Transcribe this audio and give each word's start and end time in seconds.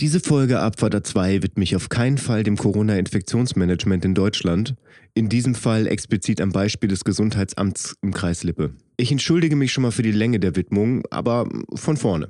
Diese 0.00 0.20
Folge 0.20 0.60
Abfahrt 0.60 1.04
2 1.04 1.42
widme 1.42 1.64
ich 1.64 1.74
auf 1.74 1.88
keinen 1.88 2.18
Fall 2.18 2.44
dem 2.44 2.56
Corona-Infektionsmanagement 2.56 4.04
in 4.04 4.14
Deutschland, 4.14 4.76
in 5.14 5.28
diesem 5.28 5.56
Fall 5.56 5.88
explizit 5.88 6.40
am 6.40 6.52
Beispiel 6.52 6.88
des 6.88 7.02
Gesundheitsamts 7.02 7.96
im 8.00 8.14
Kreis 8.14 8.44
Lippe. 8.44 8.74
Ich 8.96 9.10
entschuldige 9.10 9.56
mich 9.56 9.72
schon 9.72 9.82
mal 9.82 9.90
für 9.90 10.02
die 10.02 10.12
Länge 10.12 10.38
der 10.38 10.54
Widmung, 10.54 11.02
aber 11.10 11.48
von 11.74 11.96
vorne. 11.96 12.28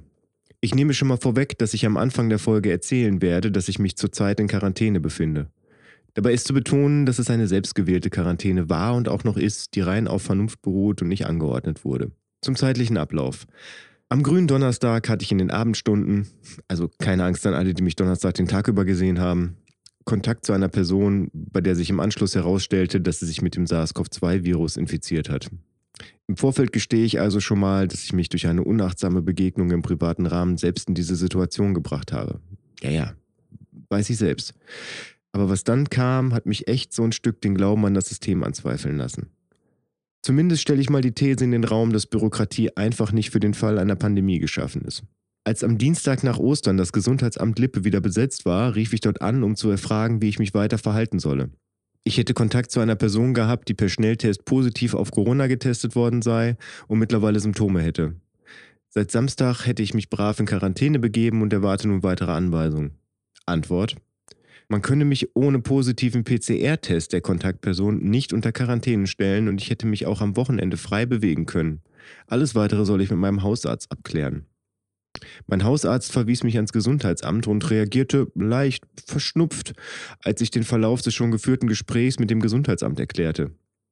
Ich 0.63 0.75
nehme 0.75 0.95
schon 0.95 1.09
mal 1.09 1.19
vorweg, 1.19 1.59
dass 1.59 1.75
ich 1.75 1.85
am 1.85 1.99
Anfang 1.99 2.31
der 2.31 2.39
Folge 2.39 2.71
erzählen 2.71 3.21
werde, 3.21 3.53
dass 3.53 3.69
ich 3.69 3.79
mich 3.79 3.97
zurzeit 3.97 4.41
in 4.41 4.49
Quarantäne 4.49 4.99
befinde. 4.99 5.49
Dabei 6.15 6.33
ist 6.33 6.47
zu 6.47 6.55
betonen, 6.55 7.05
dass 7.05 7.19
es 7.19 7.29
eine 7.29 7.49
selbstgewählte 7.49 8.09
Quarantäne 8.09 8.71
war 8.71 8.95
und 8.95 9.11
auch 9.11 9.25
noch 9.25 9.37
ist, 9.37 9.75
die 9.75 9.83
rein 9.83 10.09
auf 10.09 10.23
Vernunft 10.23 10.63
beruht 10.63 11.03
und 11.03 11.09
nicht 11.09 11.27
angeordnet 11.27 11.85
wurde. 11.85 12.13
Zum 12.41 12.57
zeitlichen 12.57 12.97
Ablauf. 12.97 13.47
Am 14.11 14.23
grünen 14.23 14.47
Donnerstag 14.47 15.09
hatte 15.09 15.23
ich 15.23 15.33
in 15.33 15.39
den 15.39 15.51
Abendstunden, 15.51 16.29
also 16.67 16.89
keine 16.99 17.25
Angst 17.25 17.47
an 17.47 17.53
alle, 17.53 17.75
die 17.75 17.83
mich 17.83 17.97
Donnerstag 17.97 18.35
den 18.35 18.49
Tag 18.49 18.69
über 18.69 18.87
gesehen 18.87 19.21
haben, 19.21 19.57
Kontakt 20.05 20.47
zu 20.47 20.55
einer 20.55 20.69
Person, 20.69 21.31
bei 21.35 21.61
der 21.61 21.77
sich 21.77 21.91
im 21.91 22.01
Anschluss 22.01 22.35
herausstellte, 22.35 23.03
dass 23.03 23.21
sie 23.21 23.27
sich 23.27 23.43
mit 23.43 23.55
dem 23.55 23.67
SARS-CoV-2-Virus 23.67 24.79
infiziert 24.79 25.29
hat. 25.29 25.51
Im 26.27 26.39
Vorfeld 26.39 26.73
gestehe 26.73 27.05
ich 27.05 27.21
also 27.21 27.41
schon 27.41 27.61
mal, 27.61 27.87
dass 27.87 28.05
ich 28.05 28.15
mich 28.15 28.31
durch 28.31 28.47
eine 28.47 28.65
unachtsame 28.65 29.21
Begegnung 29.21 29.71
im 29.71 29.83
privaten 29.83 30.25
Rahmen 30.25 30.57
selbst 30.57 30.89
in 30.89 30.95
diese 30.95 31.17
Situation 31.17 31.75
gebracht 31.75 32.13
habe. 32.13 32.41
Ja, 32.83 32.91
ja, 32.91 33.15
weiß 33.91 34.09
ich 34.09 34.17
selbst. 34.17 34.55
Aber 35.33 35.51
was 35.51 35.65
dann 35.65 35.91
kam, 35.91 36.33
hat 36.33 36.47
mich 36.47 36.69
echt 36.69 36.95
so 36.95 37.05
ein 37.05 37.13
Stück 37.13 37.43
den 37.43 37.55
Glauben 37.55 37.85
an 37.85 37.93
das 37.95 38.09
System 38.09 38.43
anzweifeln 38.43 38.97
lassen. 38.97 39.29
Zumindest 40.23 40.63
stelle 40.63 40.81
ich 40.81 40.91
mal 40.91 41.01
die 41.01 41.13
These 41.13 41.45
in 41.45 41.53
den 41.53 41.65
Raum, 41.65 41.93
dass 41.93 42.07
Bürokratie 42.07 42.77
einfach 42.77 43.13
nicht 43.13 43.31
für 43.31 43.41
den 43.41 43.55
Fall 43.55 43.79
einer 43.79 43.97
Pandemie 43.97 44.39
geschaffen 44.39 44.83
ist. 44.83 45.05
Als 45.45 45.65
am 45.65 45.79
Dienstag 45.79 46.25
nach 46.25 46.39
Ostern 46.39 46.77
das 46.77 46.93
Gesundheitsamt 46.93 47.59
Lippe 47.59 47.85
wieder 47.85 48.01
besetzt 48.01 48.45
war, 48.45 48.75
rief 48.75 48.93
ich 48.93 49.01
dort 49.01 49.23
an, 49.23 49.43
um 49.43 49.57
zu 49.57 49.71
erfragen, 49.71 50.21
wie 50.21 50.29
ich 50.29 50.39
mich 50.39 50.53
weiter 50.53 50.77
verhalten 50.77 51.19
solle. 51.19 51.51
Ich 52.05 52.19
hätte 52.19 52.35
Kontakt 52.35 52.71
zu 52.71 52.81
einer 52.81 52.97
Person 52.97 53.35
gehabt, 53.35 53.69
die 53.69 53.75
per 53.75 53.89
Schnelltest 53.89 54.45
positiv 54.45 54.95
auf 54.95 55.11
Corona 55.11 55.47
getestet 55.47 55.95
worden 55.95 56.23
sei 56.23 56.57
und 56.87 56.99
mittlerweile 56.99 57.41
Symptome 57.41 57.81
hätte. 57.81 58.17
Seit 58.91 59.11
Samstag 59.11 59.67
hätte 59.67 59.83
ich 59.83 59.95
mich 59.95 60.11
brav 60.11 60.41
in 60.41 60.47
Quarantäne 60.47 60.99
begeben 60.99 61.43
und 61.43 61.53
erwarte 61.53 61.89
nun 61.89 62.03
weitere 62.03 62.33
Anweisungen. 62.33 62.93
Antwort: 63.47 63.97
man 64.69 64.83
könne 64.83 65.05
mich 65.05 65.35
ohne 65.35 65.61
positiven 65.61 66.25
PCR-Test 66.25 67.13
der 67.13 67.23
Kontaktperson 67.23 67.99
nicht 67.99 68.33
unter 68.33 68.53
Quarantäne 68.53 69.07
stellen 69.07 69.49
und 69.49 69.61
ich 69.61 69.71
hätte 69.71 69.87
mich 69.87 70.07
auch 70.07 70.21
am 70.21 70.37
Wochenende 70.37 70.77
frei 70.77 71.07
bewegen 71.07 71.47
können. 71.47 71.81
Alles 72.27 72.55
weitere 72.55 72.85
soll 72.85 73.01
ich 73.01 73.11
mit 73.11 73.19
meinem 73.19 73.43
Hausarzt 73.43 73.91
abklären. 73.91 74.47
Mein 75.47 75.65
Hausarzt 75.65 76.13
verwies 76.13 76.45
mich 76.45 76.57
ans 76.57 76.73
Gesundheitsamt 76.73 77.47
und 77.47 77.71
reagierte 77.71 78.31
leicht 78.35 78.85
verschnupft, 79.07 79.73
als 80.23 80.41
ich 80.43 80.51
den 80.51 80.65
Verlauf 80.65 81.01
des 81.01 81.15
schon 81.15 81.31
geführten 81.31 81.67
Gesprächs 81.67 82.19
mit 82.19 82.31
dem 82.31 82.41
Gesundheitsamt 82.41 83.01
erklärte. 83.01 83.51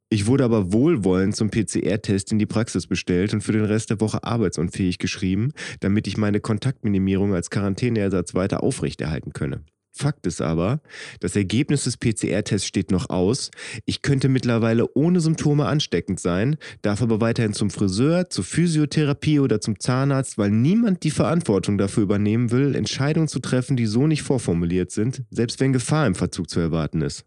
Ich 0.09 0.27
wurde 0.27 0.45
aber 0.45 0.73
wohlwollend 0.73 1.35
zum 1.35 1.51
PCR-Test 1.51 2.31
in 2.31 2.39
die 2.39 2.47
Praxis 2.47 2.87
bestellt 2.87 3.35
und 3.35 3.41
für 3.41 3.53
den 3.53 3.65
Rest 3.65 3.91
der 3.91 4.01
Woche 4.01 4.23
arbeitsunfähig 4.23 4.99
geschrieben, 4.99 5.53
damit 5.81 6.07
ich 6.07 6.17
meine 6.17 6.39
Kontaktminimierung 6.39 7.35
als 7.35 7.51
Quarantäneersatz 7.51 8.35
weiter 8.35 8.63
aufrechterhalten 8.63 9.33
könne. 9.33 9.65
Fakt 9.97 10.27
ist 10.27 10.43
aber, 10.43 10.81
das 11.21 11.37
Ergebnis 11.37 11.85
des 11.85 11.97
PCR-Tests 11.97 12.67
steht 12.67 12.91
noch 12.91 13.09
aus. 13.09 13.51
Ich 13.87 14.03
könnte 14.03 14.29
mittlerweile 14.29 14.95
ohne 14.95 15.21
Symptome 15.21 15.65
ansteckend 15.65 16.21
sein, 16.21 16.57
darf 16.83 17.01
aber 17.01 17.23
weiterhin 17.23 17.55
zum 17.55 17.71
Friseur, 17.71 18.29
zur 18.29 18.45
Physiotherapie 18.45 19.41
oder 19.41 19.61
zum 19.61 19.81
Zahnarzt, 19.81 20.37
weil 20.37 20.51
niemand 20.51 21.03
die 21.03 21.11
Verantwortung 21.11 21.79
dafür 21.79 22.03
übernehmen 22.03 22.51
will, 22.51 22.75
Entscheidungen 22.75 23.29
zu 23.29 23.39
treffen, 23.39 23.77
die 23.77 23.87
so 23.87 24.07
nicht 24.07 24.23
vorformuliert 24.23 24.91
sind, 24.91 25.23
selbst 25.31 25.61
wenn 25.61 25.73
Gefahr 25.73 26.07
im 26.07 26.15
Verzug 26.15 26.51
zu 26.51 26.61
erwarten 26.61 27.01
ist. 27.01 27.25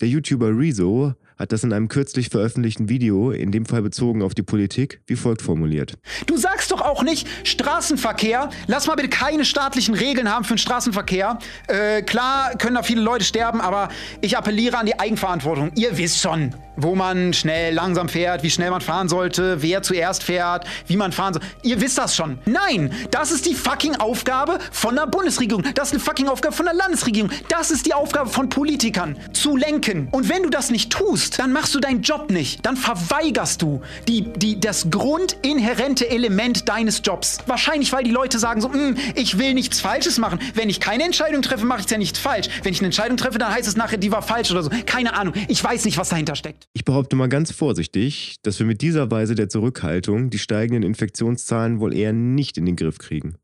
Der 0.00 0.08
YouTuber 0.08 0.56
Rezo 0.56 1.14
hat 1.38 1.52
das 1.52 1.64
in 1.64 1.72
einem 1.72 1.88
kürzlich 1.88 2.28
veröffentlichten 2.28 2.88
Video, 2.88 3.30
in 3.30 3.52
dem 3.52 3.64
Fall 3.64 3.82
bezogen 3.82 4.22
auf 4.22 4.34
die 4.34 4.42
Politik, 4.42 5.00
wie 5.06 5.16
folgt 5.16 5.42
formuliert. 5.42 5.94
Du 6.26 6.36
sagst 6.36 6.70
doch 6.70 6.80
auch 6.80 7.02
nicht 7.02 7.28
Straßenverkehr. 7.44 8.50
Lass 8.66 8.86
mal 8.86 8.96
bitte 8.96 9.08
keine 9.08 9.44
staatlichen 9.44 9.94
Regeln 9.94 10.30
haben 10.30 10.44
für 10.44 10.54
den 10.54 10.58
Straßenverkehr. 10.58 11.38
Äh, 11.68 12.02
klar 12.02 12.56
können 12.58 12.74
da 12.74 12.82
viele 12.82 13.00
Leute 13.00 13.24
sterben, 13.24 13.60
aber 13.60 13.88
ich 14.20 14.36
appelliere 14.36 14.78
an 14.78 14.86
die 14.86 14.98
Eigenverantwortung. 14.98 15.70
Ihr 15.76 15.96
wisst 15.96 16.20
schon, 16.20 16.54
wo 16.78 16.94
man 16.94 17.32
schnell, 17.32 17.74
langsam 17.74 18.08
fährt, 18.08 18.42
wie 18.42 18.50
schnell 18.50 18.70
man 18.70 18.80
fahren 18.80 19.08
sollte, 19.08 19.62
wer 19.62 19.82
zuerst 19.82 20.22
fährt, 20.22 20.64
wie 20.86 20.96
man 20.96 21.12
fahren 21.12 21.34
soll. 21.34 21.42
Ihr 21.62 21.80
wisst 21.80 21.98
das 21.98 22.14
schon. 22.14 22.38
Nein, 22.46 22.92
das 23.10 23.32
ist 23.32 23.46
die 23.46 23.54
fucking 23.54 23.96
Aufgabe 23.96 24.58
von 24.70 24.94
der 24.94 25.06
Bundesregierung. 25.06 25.64
Das 25.74 25.88
ist 25.88 25.94
eine 25.94 26.00
fucking 26.00 26.28
Aufgabe 26.28 26.54
von 26.54 26.66
der 26.66 26.74
Landesregierung. 26.74 27.30
Das 27.48 27.70
ist 27.70 27.86
die 27.86 27.94
Aufgabe 27.94 28.30
von 28.30 28.48
Politikern, 28.48 29.16
zu 29.32 29.56
lenken. 29.56 30.08
Und 30.12 30.28
wenn 30.28 30.44
du 30.44 30.50
das 30.50 30.70
nicht 30.70 30.90
tust, 30.92 31.38
dann 31.38 31.52
machst 31.52 31.74
du 31.74 31.80
deinen 31.80 32.02
Job 32.02 32.30
nicht. 32.30 32.64
Dann 32.64 32.76
verweigerst 32.76 33.60
du 33.62 33.82
die, 34.06 34.22
die, 34.22 34.60
das 34.60 34.90
grundinhärente 34.90 36.08
Element 36.08 36.68
deines 36.68 37.02
Jobs. 37.04 37.38
Wahrscheinlich, 37.46 37.92
weil 37.92 38.04
die 38.04 38.10
Leute 38.10 38.38
sagen 38.38 38.60
so, 38.60 38.72
hm, 38.72 38.96
ich 39.14 39.38
will 39.38 39.54
nichts 39.54 39.80
Falsches 39.80 40.18
machen. 40.18 40.38
Wenn 40.54 40.70
ich 40.70 40.78
keine 40.78 41.04
Entscheidung 41.04 41.42
treffe, 41.42 41.66
mache 41.66 41.80
ich 41.80 41.86
es 41.86 41.90
ja 41.90 41.98
nicht 41.98 42.16
falsch. 42.16 42.48
Wenn 42.62 42.72
ich 42.72 42.80
eine 42.80 42.86
Entscheidung 42.86 43.16
treffe, 43.16 43.38
dann 43.38 43.52
heißt 43.52 43.66
es 43.66 43.76
nachher, 43.76 43.98
die 43.98 44.12
war 44.12 44.22
falsch 44.22 44.50
oder 44.50 44.62
so. 44.62 44.70
Keine 44.86 45.14
Ahnung. 45.14 45.34
Ich 45.48 45.62
weiß 45.62 45.84
nicht, 45.84 45.98
was 45.98 46.10
dahinter 46.10 46.36
steckt. 46.36 46.67
Ich 46.72 46.84
behaupte 46.84 47.16
mal 47.16 47.28
ganz 47.28 47.50
vorsichtig, 47.50 48.36
dass 48.42 48.58
wir 48.58 48.66
mit 48.66 48.82
dieser 48.82 49.10
Weise 49.10 49.34
der 49.34 49.48
Zurückhaltung 49.48 50.30
die 50.30 50.38
steigenden 50.38 50.82
Infektionszahlen 50.82 51.80
wohl 51.80 51.94
eher 51.94 52.12
nicht 52.12 52.56
in 52.56 52.66
den 52.66 52.76
Griff 52.76 52.98
kriegen. 52.98 53.36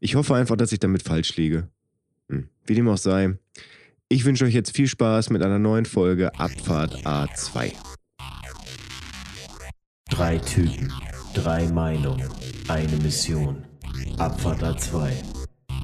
Ich 0.00 0.14
hoffe 0.14 0.34
einfach, 0.34 0.56
dass 0.56 0.72
ich 0.72 0.78
damit 0.78 1.02
falsch 1.02 1.36
liege. 1.36 1.68
Hm. 2.28 2.48
Wie 2.64 2.74
dem 2.74 2.88
auch 2.88 2.98
sei, 2.98 3.38
ich 4.08 4.24
wünsche 4.24 4.44
euch 4.44 4.54
jetzt 4.54 4.76
viel 4.76 4.86
Spaß 4.86 5.30
mit 5.30 5.42
einer 5.42 5.58
neuen 5.58 5.84
Folge 5.84 6.32
Abfahrt 6.38 7.04
A2. 7.06 7.72
Drei 10.08 10.38
Typen, 10.38 10.92
drei 11.34 11.66
Meinungen, 11.68 12.28
eine 12.68 12.96
Mission. 12.98 13.64
Abfahrt 14.18 14.62
A2. 14.62 15.10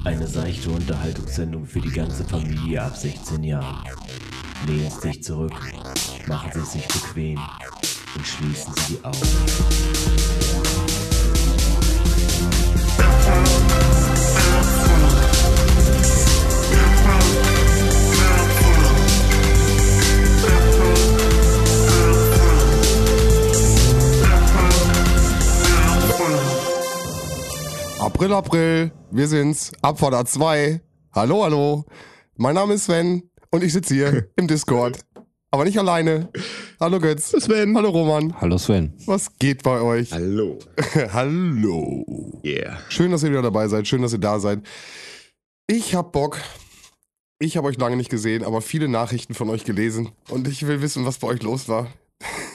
Eine 0.05 0.27
seichte 0.27 0.69
Unterhaltungssendung 0.69 1.65
für 1.65 1.81
die 1.81 1.91
ganze 1.91 2.23
Familie 2.23 2.81
ab 2.81 2.95
16 2.95 3.43
Jahren. 3.43 3.83
Lehnen 4.65 4.89
Sie 4.89 4.99
sich 5.09 5.23
zurück, 5.23 5.51
machen 6.27 6.51
Sie 6.53 6.61
sich 6.61 6.87
bequem 6.87 7.39
und 8.15 8.25
schließen 8.25 8.73
Sie 8.75 8.95
die 8.95 9.03
Augen. 9.03 9.17
April, 27.99 28.33
April, 28.33 28.91
wir 29.11 29.27
sind's, 29.27 29.73
Abfahrt 29.81 30.13
A2. 30.13 30.79
Hallo, 31.11 31.43
hallo. 31.43 31.83
Mein 32.37 32.55
Name 32.55 32.75
ist 32.75 32.85
Sven 32.85 33.29
und 33.53 33.63
ich 33.63 33.71
sitze 33.71 33.93
hier 33.93 34.27
im 34.35 34.47
Discord. 34.47 34.99
Aber 35.51 35.65
nicht 35.65 35.77
alleine. 35.77 36.29
Hallo 36.79 36.99
Götz. 36.99 37.29
Sven. 37.29 37.77
Hallo 37.77 37.89
Roman. 37.91 38.33
Hallo 38.41 38.57
Sven. 38.57 38.93
Was 39.05 39.37
geht 39.37 39.61
bei 39.61 39.79
euch? 39.79 40.11
Hallo. 40.11 40.57
hallo. 41.13 42.41
Yeah. 42.43 42.79
Schön, 42.89 43.11
dass 43.11 43.21
ihr 43.21 43.29
wieder 43.29 43.43
dabei 43.43 43.67
seid. 43.67 43.87
Schön, 43.87 44.01
dass 44.01 44.13
ihr 44.13 44.19
da 44.19 44.39
seid. 44.39 44.61
Ich 45.67 45.93
hab 45.93 46.11
Bock. 46.11 46.41
Ich 47.37 47.55
habe 47.55 47.67
euch 47.67 47.77
lange 47.77 47.95
nicht 47.95 48.09
gesehen, 48.09 48.43
aber 48.43 48.61
viele 48.61 48.87
Nachrichten 48.87 49.35
von 49.35 49.49
euch 49.51 49.63
gelesen. 49.63 50.09
Und 50.29 50.47
ich 50.47 50.65
will 50.65 50.81
wissen, 50.81 51.05
was 51.05 51.19
bei 51.19 51.27
euch 51.27 51.43
los 51.43 51.69
war. 51.69 51.87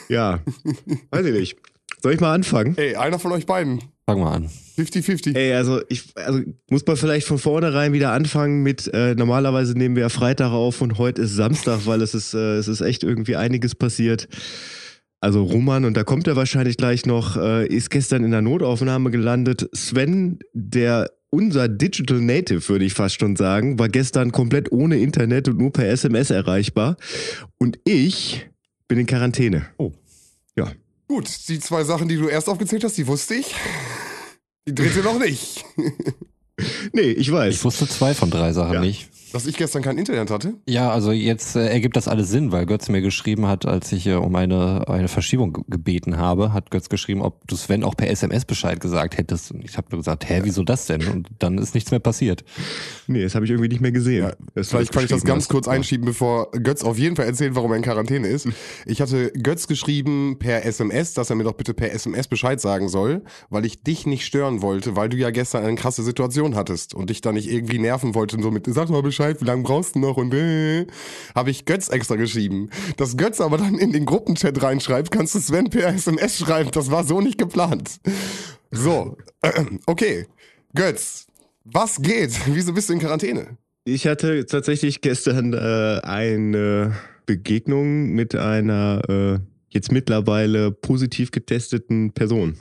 Ja, 0.09 0.41
weiß 1.11 1.25
ich 1.25 1.33
nicht. 1.33 1.57
Soll 2.01 2.13
ich 2.13 2.19
mal 2.19 2.33
anfangen? 2.33 2.77
Ey, 2.77 2.95
einer 2.95 3.19
von 3.19 3.31
euch 3.31 3.45
beiden. 3.45 3.81
Fang 4.05 4.21
mal 4.21 4.33
an. 4.33 4.49
50-50. 4.77 5.35
Ey, 5.35 5.53
also 5.53 5.81
ich 5.89 6.05
also 6.15 6.39
muss 6.69 6.85
man 6.85 6.95
vielleicht 6.95 7.27
von 7.27 7.37
vornherein 7.37 7.93
wieder 7.93 8.11
anfangen 8.11 8.63
mit, 8.63 8.89
äh, 8.93 9.13
normalerweise 9.15 9.77
nehmen 9.77 9.95
wir 9.95 10.03
ja 10.03 10.09
Freitag 10.09 10.51
auf 10.51 10.81
und 10.81 10.97
heute 10.97 11.21
ist 11.21 11.35
Samstag, 11.35 11.81
weil 11.85 12.01
es 12.01 12.13
ist, 12.13 12.33
äh, 12.33 12.55
es 12.55 12.67
ist 12.67 12.81
echt 12.81 13.03
irgendwie 13.03 13.35
einiges 13.35 13.75
passiert. 13.75 14.27
Also 15.21 15.43
Roman, 15.43 15.83
und 15.83 15.97
da 15.97 16.03
kommt 16.03 16.27
er 16.27 16.37
wahrscheinlich 16.37 16.77
gleich 16.77 17.05
noch, 17.05 17.35
äh, 17.35 17.67
ist 17.67 17.89
gestern 17.89 18.23
in 18.23 18.31
der 18.31 18.41
Notaufnahme 18.41 19.11
gelandet. 19.11 19.69
Sven, 19.73 20.39
der 20.53 21.11
unser 21.29 21.67
Digital 21.67 22.21
Native, 22.21 22.67
würde 22.69 22.85
ich 22.85 22.93
fast 22.93 23.19
schon 23.19 23.35
sagen, 23.35 23.77
war 23.77 23.89
gestern 23.89 24.31
komplett 24.31 24.71
ohne 24.71 24.97
Internet 24.97 25.49
und 25.49 25.57
nur 25.57 25.71
per 25.71 25.87
SMS 25.89 26.29
erreichbar. 26.29 26.95
Und 27.57 27.79
ich 27.83 28.49
bin 28.87 28.97
in 28.97 29.05
Quarantäne. 29.05 29.65
Oh. 29.77 29.91
Ja. 30.55 30.71
Gut, 31.09 31.27
die 31.49 31.59
zwei 31.59 31.83
Sachen, 31.83 32.07
die 32.07 32.17
du 32.17 32.27
erst 32.27 32.47
aufgezählt 32.47 32.83
hast, 32.83 32.95
die 32.97 33.07
wusste 33.07 33.33
ich. 33.35 33.53
Die 34.67 34.75
dritte 34.75 34.99
noch 34.99 35.19
nicht. 35.19 35.65
Nee, 36.91 37.11
ich 37.11 37.31
weiß. 37.31 37.55
Ich 37.55 37.63
wusste 37.63 37.87
zwei 37.87 38.13
von 38.13 38.29
drei 38.29 38.51
Sachen 38.51 38.73
Ja. 38.73 38.81
nicht. 38.81 39.07
Dass 39.31 39.45
ich 39.45 39.57
gestern 39.57 39.81
kein 39.81 39.97
Internet 39.97 40.31
hatte? 40.31 40.55
Ja, 40.67 40.89
also 40.91 41.11
jetzt 41.11 41.55
äh, 41.55 41.67
ergibt 41.67 41.95
das 41.95 42.07
alles 42.07 42.29
Sinn, 42.29 42.51
weil 42.51 42.65
Götz 42.65 42.89
mir 42.89 43.01
geschrieben 43.01 43.45
hat, 43.47 43.65
als 43.65 43.91
ich 43.91 44.07
äh, 44.07 44.15
um 44.15 44.35
eine, 44.35 44.87
eine 44.87 45.07
Verschiebung 45.07 45.53
ge- 45.53 45.63
gebeten 45.67 46.17
habe, 46.17 46.51
hat 46.53 46.71
Götz 46.71 46.89
geschrieben, 46.89 47.21
ob 47.21 47.47
du 47.47 47.55
Sven 47.55 47.83
auch 47.83 47.95
per 47.95 48.09
SMS 48.09 48.45
Bescheid 48.45 48.79
gesagt 48.79 49.17
hättest. 49.17 49.51
Und 49.51 49.63
ich 49.63 49.77
habe 49.77 49.87
nur 49.91 49.99
gesagt, 49.99 50.27
hä, 50.29 50.41
wieso 50.43 50.63
das 50.63 50.85
denn? 50.87 51.05
Und 51.07 51.27
dann 51.39 51.57
ist 51.57 51.75
nichts 51.75 51.91
mehr 51.91 51.99
passiert. 51.99 52.43
Nee, 53.07 53.23
das 53.23 53.35
habe 53.35 53.45
ich 53.45 53.51
irgendwie 53.51 53.69
nicht 53.69 53.81
mehr 53.81 53.91
gesehen. 53.91 54.31
Ja, 54.55 54.63
Vielleicht 54.63 54.91
kann 54.91 55.03
ich 55.03 55.09
das 55.09 55.23
ganz 55.23 55.43
hast. 55.43 55.49
kurz 55.49 55.67
einschieben, 55.67 56.05
bevor 56.05 56.51
Götz 56.51 56.83
auf 56.83 56.97
jeden 56.97 57.15
Fall 57.15 57.25
erzählt, 57.25 57.55
warum 57.55 57.71
er 57.71 57.77
in 57.77 57.83
Quarantäne 57.83 58.27
ist. 58.27 58.47
Ich 58.85 59.01
hatte 59.01 59.31
Götz 59.31 59.67
geschrieben 59.67 60.37
per 60.39 60.65
SMS, 60.65 61.13
dass 61.13 61.29
er 61.29 61.35
mir 61.35 61.43
doch 61.43 61.53
bitte 61.53 61.73
per 61.73 61.91
SMS 61.93 62.27
Bescheid 62.27 62.59
sagen 62.61 62.89
soll, 62.89 63.23
weil 63.49 63.65
ich 63.65 63.83
dich 63.83 64.05
nicht 64.05 64.25
stören 64.25 64.61
wollte, 64.61 64.95
weil 64.95 65.09
du 65.09 65.17
ja 65.17 65.29
gestern 65.31 65.63
eine 65.65 65.75
krasse 65.75 66.03
Situation 66.03 66.55
hattest 66.55 66.93
und 66.95 67.09
dich 67.09 67.21
da 67.21 67.31
nicht 67.31 67.49
irgendwie 67.51 67.79
nerven 67.79 68.15
wollte 68.15 68.35
und 68.37 68.43
so 68.43 68.51
mit, 68.51 68.65
sag 68.67 68.89
mal 68.89 69.01
Bescheid, 69.01 69.18
wie 69.19 69.45
lange 69.45 69.63
brauchst 69.63 69.95
du 69.95 69.99
noch 69.99 70.17
und 70.17 70.33
äh, 70.33 70.87
habe 71.35 71.51
ich 71.51 71.65
Götz 71.65 71.89
extra 71.89 72.15
geschrieben. 72.15 72.69
Dass 72.97 73.17
Götz 73.17 73.41
aber 73.41 73.57
dann 73.57 73.77
in 73.77 73.91
den 73.91 74.05
Gruppenchat 74.05 74.61
reinschreibt, 74.61 75.11
kannst 75.11 75.35
du 75.35 75.39
Sven 75.39 75.69
per 75.69 75.93
SMS 75.93 76.39
schreiben. 76.39 76.71
Das 76.71 76.89
war 76.91 77.03
so 77.03 77.21
nicht 77.21 77.37
geplant. 77.37 77.99
So, 78.71 79.17
okay. 79.85 80.25
Götz, 80.73 81.27
was 81.63 82.01
geht? 82.01 82.31
Wieso 82.47 82.73
bist 82.73 82.89
du 82.89 82.93
in 82.93 82.99
Quarantäne? 82.99 83.57
Ich 83.85 84.05
hatte 84.05 84.45
tatsächlich 84.45 85.01
gestern 85.01 85.53
äh, 85.53 85.99
eine 86.03 86.95
Begegnung 87.25 88.11
mit 88.11 88.35
einer 88.35 89.01
äh, 89.09 89.39
jetzt 89.69 89.91
mittlerweile 89.91 90.71
positiv 90.71 91.31
getesteten 91.31 92.11
Person, 92.13 92.55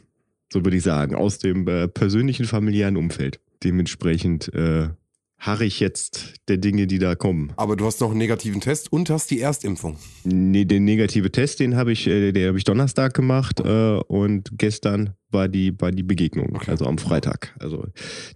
so 0.52 0.64
würde 0.64 0.76
ich 0.76 0.82
sagen, 0.82 1.14
aus 1.14 1.38
dem 1.38 1.66
äh, 1.69 1.88
persönlichen 1.88 2.46
familiären 2.46 2.96
Umfeld. 2.96 3.40
Dementsprechend 3.64 4.52
äh, 4.54 4.88
harre 5.38 5.64
ich 5.64 5.79
jetzt 5.81 6.35
der 6.49 6.56
Dinge, 6.56 6.87
die 6.87 6.99
da 6.99 7.14
kommen. 7.14 7.52
Aber 7.56 7.76
du 7.76 7.87
hast 7.87 8.00
noch 8.00 8.11
einen 8.11 8.19
negativen 8.19 8.61
Test 8.61 8.93
und 8.93 9.08
hast 9.08 9.31
die 9.31 9.40
Erstimpfung. 9.40 9.96
Nee, 10.25 10.64
den 10.64 10.85
negative 10.85 11.31
Test, 11.31 11.61
den 11.61 11.76
habe 11.76 11.93
ich, 11.93 12.06
äh, 12.06 12.32
den 12.32 12.49
habe 12.49 12.58
ich 12.58 12.64
Donnerstag 12.64 13.14
gemacht 13.14 13.61
äh, 13.61 13.99
und 14.08 14.50
gestern 14.58 15.14
war 15.31 15.46
die, 15.46 15.79
war 15.81 15.93
die 15.93 16.02
Begegnung, 16.02 16.56
Okay. 16.56 16.70
also 16.70 16.87
am 16.87 16.99
Freitag. 16.99 17.55
Also 17.61 17.87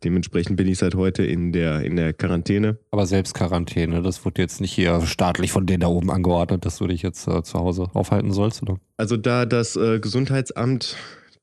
dementsprechend 0.05 0.57
bin 0.57 0.69
ich 0.69 0.79
seit 0.79 0.95
heute 0.95 1.25
in 1.25 1.51
der, 1.53 1.83
in 1.83 1.97
der 1.97 2.13
Quarantäne. 2.13 2.79
Aber 2.91 3.07
selbst 3.07 3.35
Quarantäne, 3.35 4.03
das 4.03 4.25
wird 4.25 4.39
jetzt 4.39 4.61
nicht 4.61 4.73
hier 4.73 5.01
staatlich 5.07 5.51
von 5.53 5.67
denen 5.67 5.81
da 5.81 5.89
oben 5.89 6.11
angeordnet, 6.11 6.65
dass 6.65 6.79
du 6.79 6.87
dich 6.87 7.03
jetzt 7.03 7.27
äh, 7.27 7.43
zu 7.43 7.59
Hause 7.59 7.89
aufhalten 7.95 8.33
sollst, 8.33 8.63
oder? 8.63 8.77
Also 8.97 9.17
da 9.17 9.45
das 9.47 9.75
äh, 9.77 9.99
Gesundheitsamt 10.01 10.97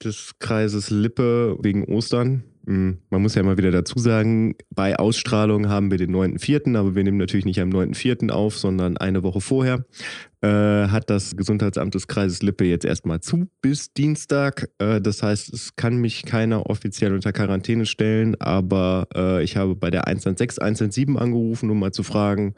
des 0.04 0.36
Kreises 0.40 0.90
Lippe 0.90 1.58
wegen 1.62 1.84
Ostern, 1.84 2.44
man 2.66 3.22
muss 3.22 3.36
ja 3.36 3.42
immer 3.42 3.58
wieder 3.58 3.72
dazu 3.72 3.98
sagen, 3.98 4.56
bei 4.70 4.98
Ausstrahlung 4.98 5.70
haben 5.70 5.90
wir 5.90 5.98
den 5.98 6.16
9.4., 6.16 6.78
aber 6.78 6.94
wir 6.94 7.04
nehmen 7.04 7.18
natürlich 7.18 7.46
nicht 7.46 7.60
am 7.60 7.70
9.4. 7.70 8.30
auf, 8.30 8.58
sondern 8.58 8.98
eine 8.98 9.24
Woche 9.24 9.42
vorher, 9.42 9.86
äh, 10.42 10.48
hat 10.48 11.10
das 11.10 11.36
Gesundheitsamt 11.36 11.96
des 11.96 12.08
Kreises 12.08 12.42
Lippe 12.42 12.66
jetzt 12.66 12.86
erstmal 12.86 13.22
zu 13.22 13.48
bis 13.62 13.94
Dienstag. 13.94 14.70
Äh, 14.78 15.02
das 15.02 15.24
heißt, 15.24 15.54
es 15.54 15.76
kann 15.76 15.98
mich 15.98 16.26
keiner 16.26 16.70
offiziell 16.70 17.14
unter 17.14 17.34
Quarantäne 17.34 17.86
stellen, 17.86 18.40
aber 18.40 19.08
äh, 19.16 19.44
ich 19.44 19.58
habe 19.58 19.76
bei 19.76 19.90
der 19.90 20.08
116, 20.08 20.62
117 20.62 21.18
angerufen, 21.18 21.70
um 21.70 21.80
mal 21.80 21.92
zu 21.92 22.04
fragen, 22.04 22.54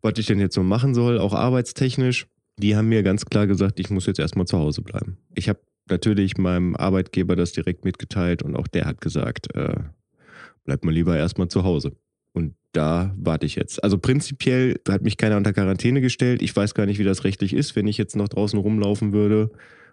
was 0.00 0.14
ich 0.16 0.26
denn 0.26 0.40
jetzt 0.40 0.54
so 0.54 0.62
machen 0.62 0.94
soll, 0.94 1.18
auch 1.18 1.34
arbeitstechnisch. 1.34 2.26
Die 2.58 2.76
haben 2.76 2.88
mir 2.88 3.02
ganz 3.02 3.26
klar 3.26 3.46
gesagt, 3.46 3.80
ich 3.80 3.90
muss 3.90 4.06
jetzt 4.06 4.20
erstmal 4.20 4.46
zu 4.46 4.58
Hause 4.58 4.82
bleiben. 4.82 5.18
Ich 5.34 5.48
habe 5.48 5.58
natürlich 5.88 6.36
meinem 6.36 6.76
Arbeitgeber 6.76 7.36
das 7.36 7.52
direkt 7.52 7.84
mitgeteilt 7.84 8.42
und 8.42 8.56
auch 8.56 8.66
der 8.68 8.86
hat 8.86 9.00
gesagt, 9.00 9.54
äh, 9.54 9.76
bleib 10.64 10.84
mal 10.84 10.92
lieber 10.92 11.16
erstmal 11.16 11.48
zu 11.48 11.64
Hause. 11.64 11.92
Und 12.32 12.54
da 12.72 13.14
warte 13.16 13.46
ich 13.46 13.54
jetzt. 13.54 13.82
Also 13.84 13.98
prinzipiell 13.98 14.80
hat 14.88 15.02
mich 15.02 15.16
keiner 15.16 15.36
unter 15.36 15.52
Quarantäne 15.52 16.00
gestellt. 16.00 16.42
Ich 16.42 16.54
weiß 16.54 16.74
gar 16.74 16.86
nicht, 16.86 16.98
wie 16.98 17.04
das 17.04 17.24
rechtlich 17.24 17.54
ist, 17.54 17.76
wenn 17.76 17.86
ich 17.86 17.98
jetzt 17.98 18.16
noch 18.16 18.28
draußen 18.28 18.58
rumlaufen 18.58 19.12
würde. 19.12 19.50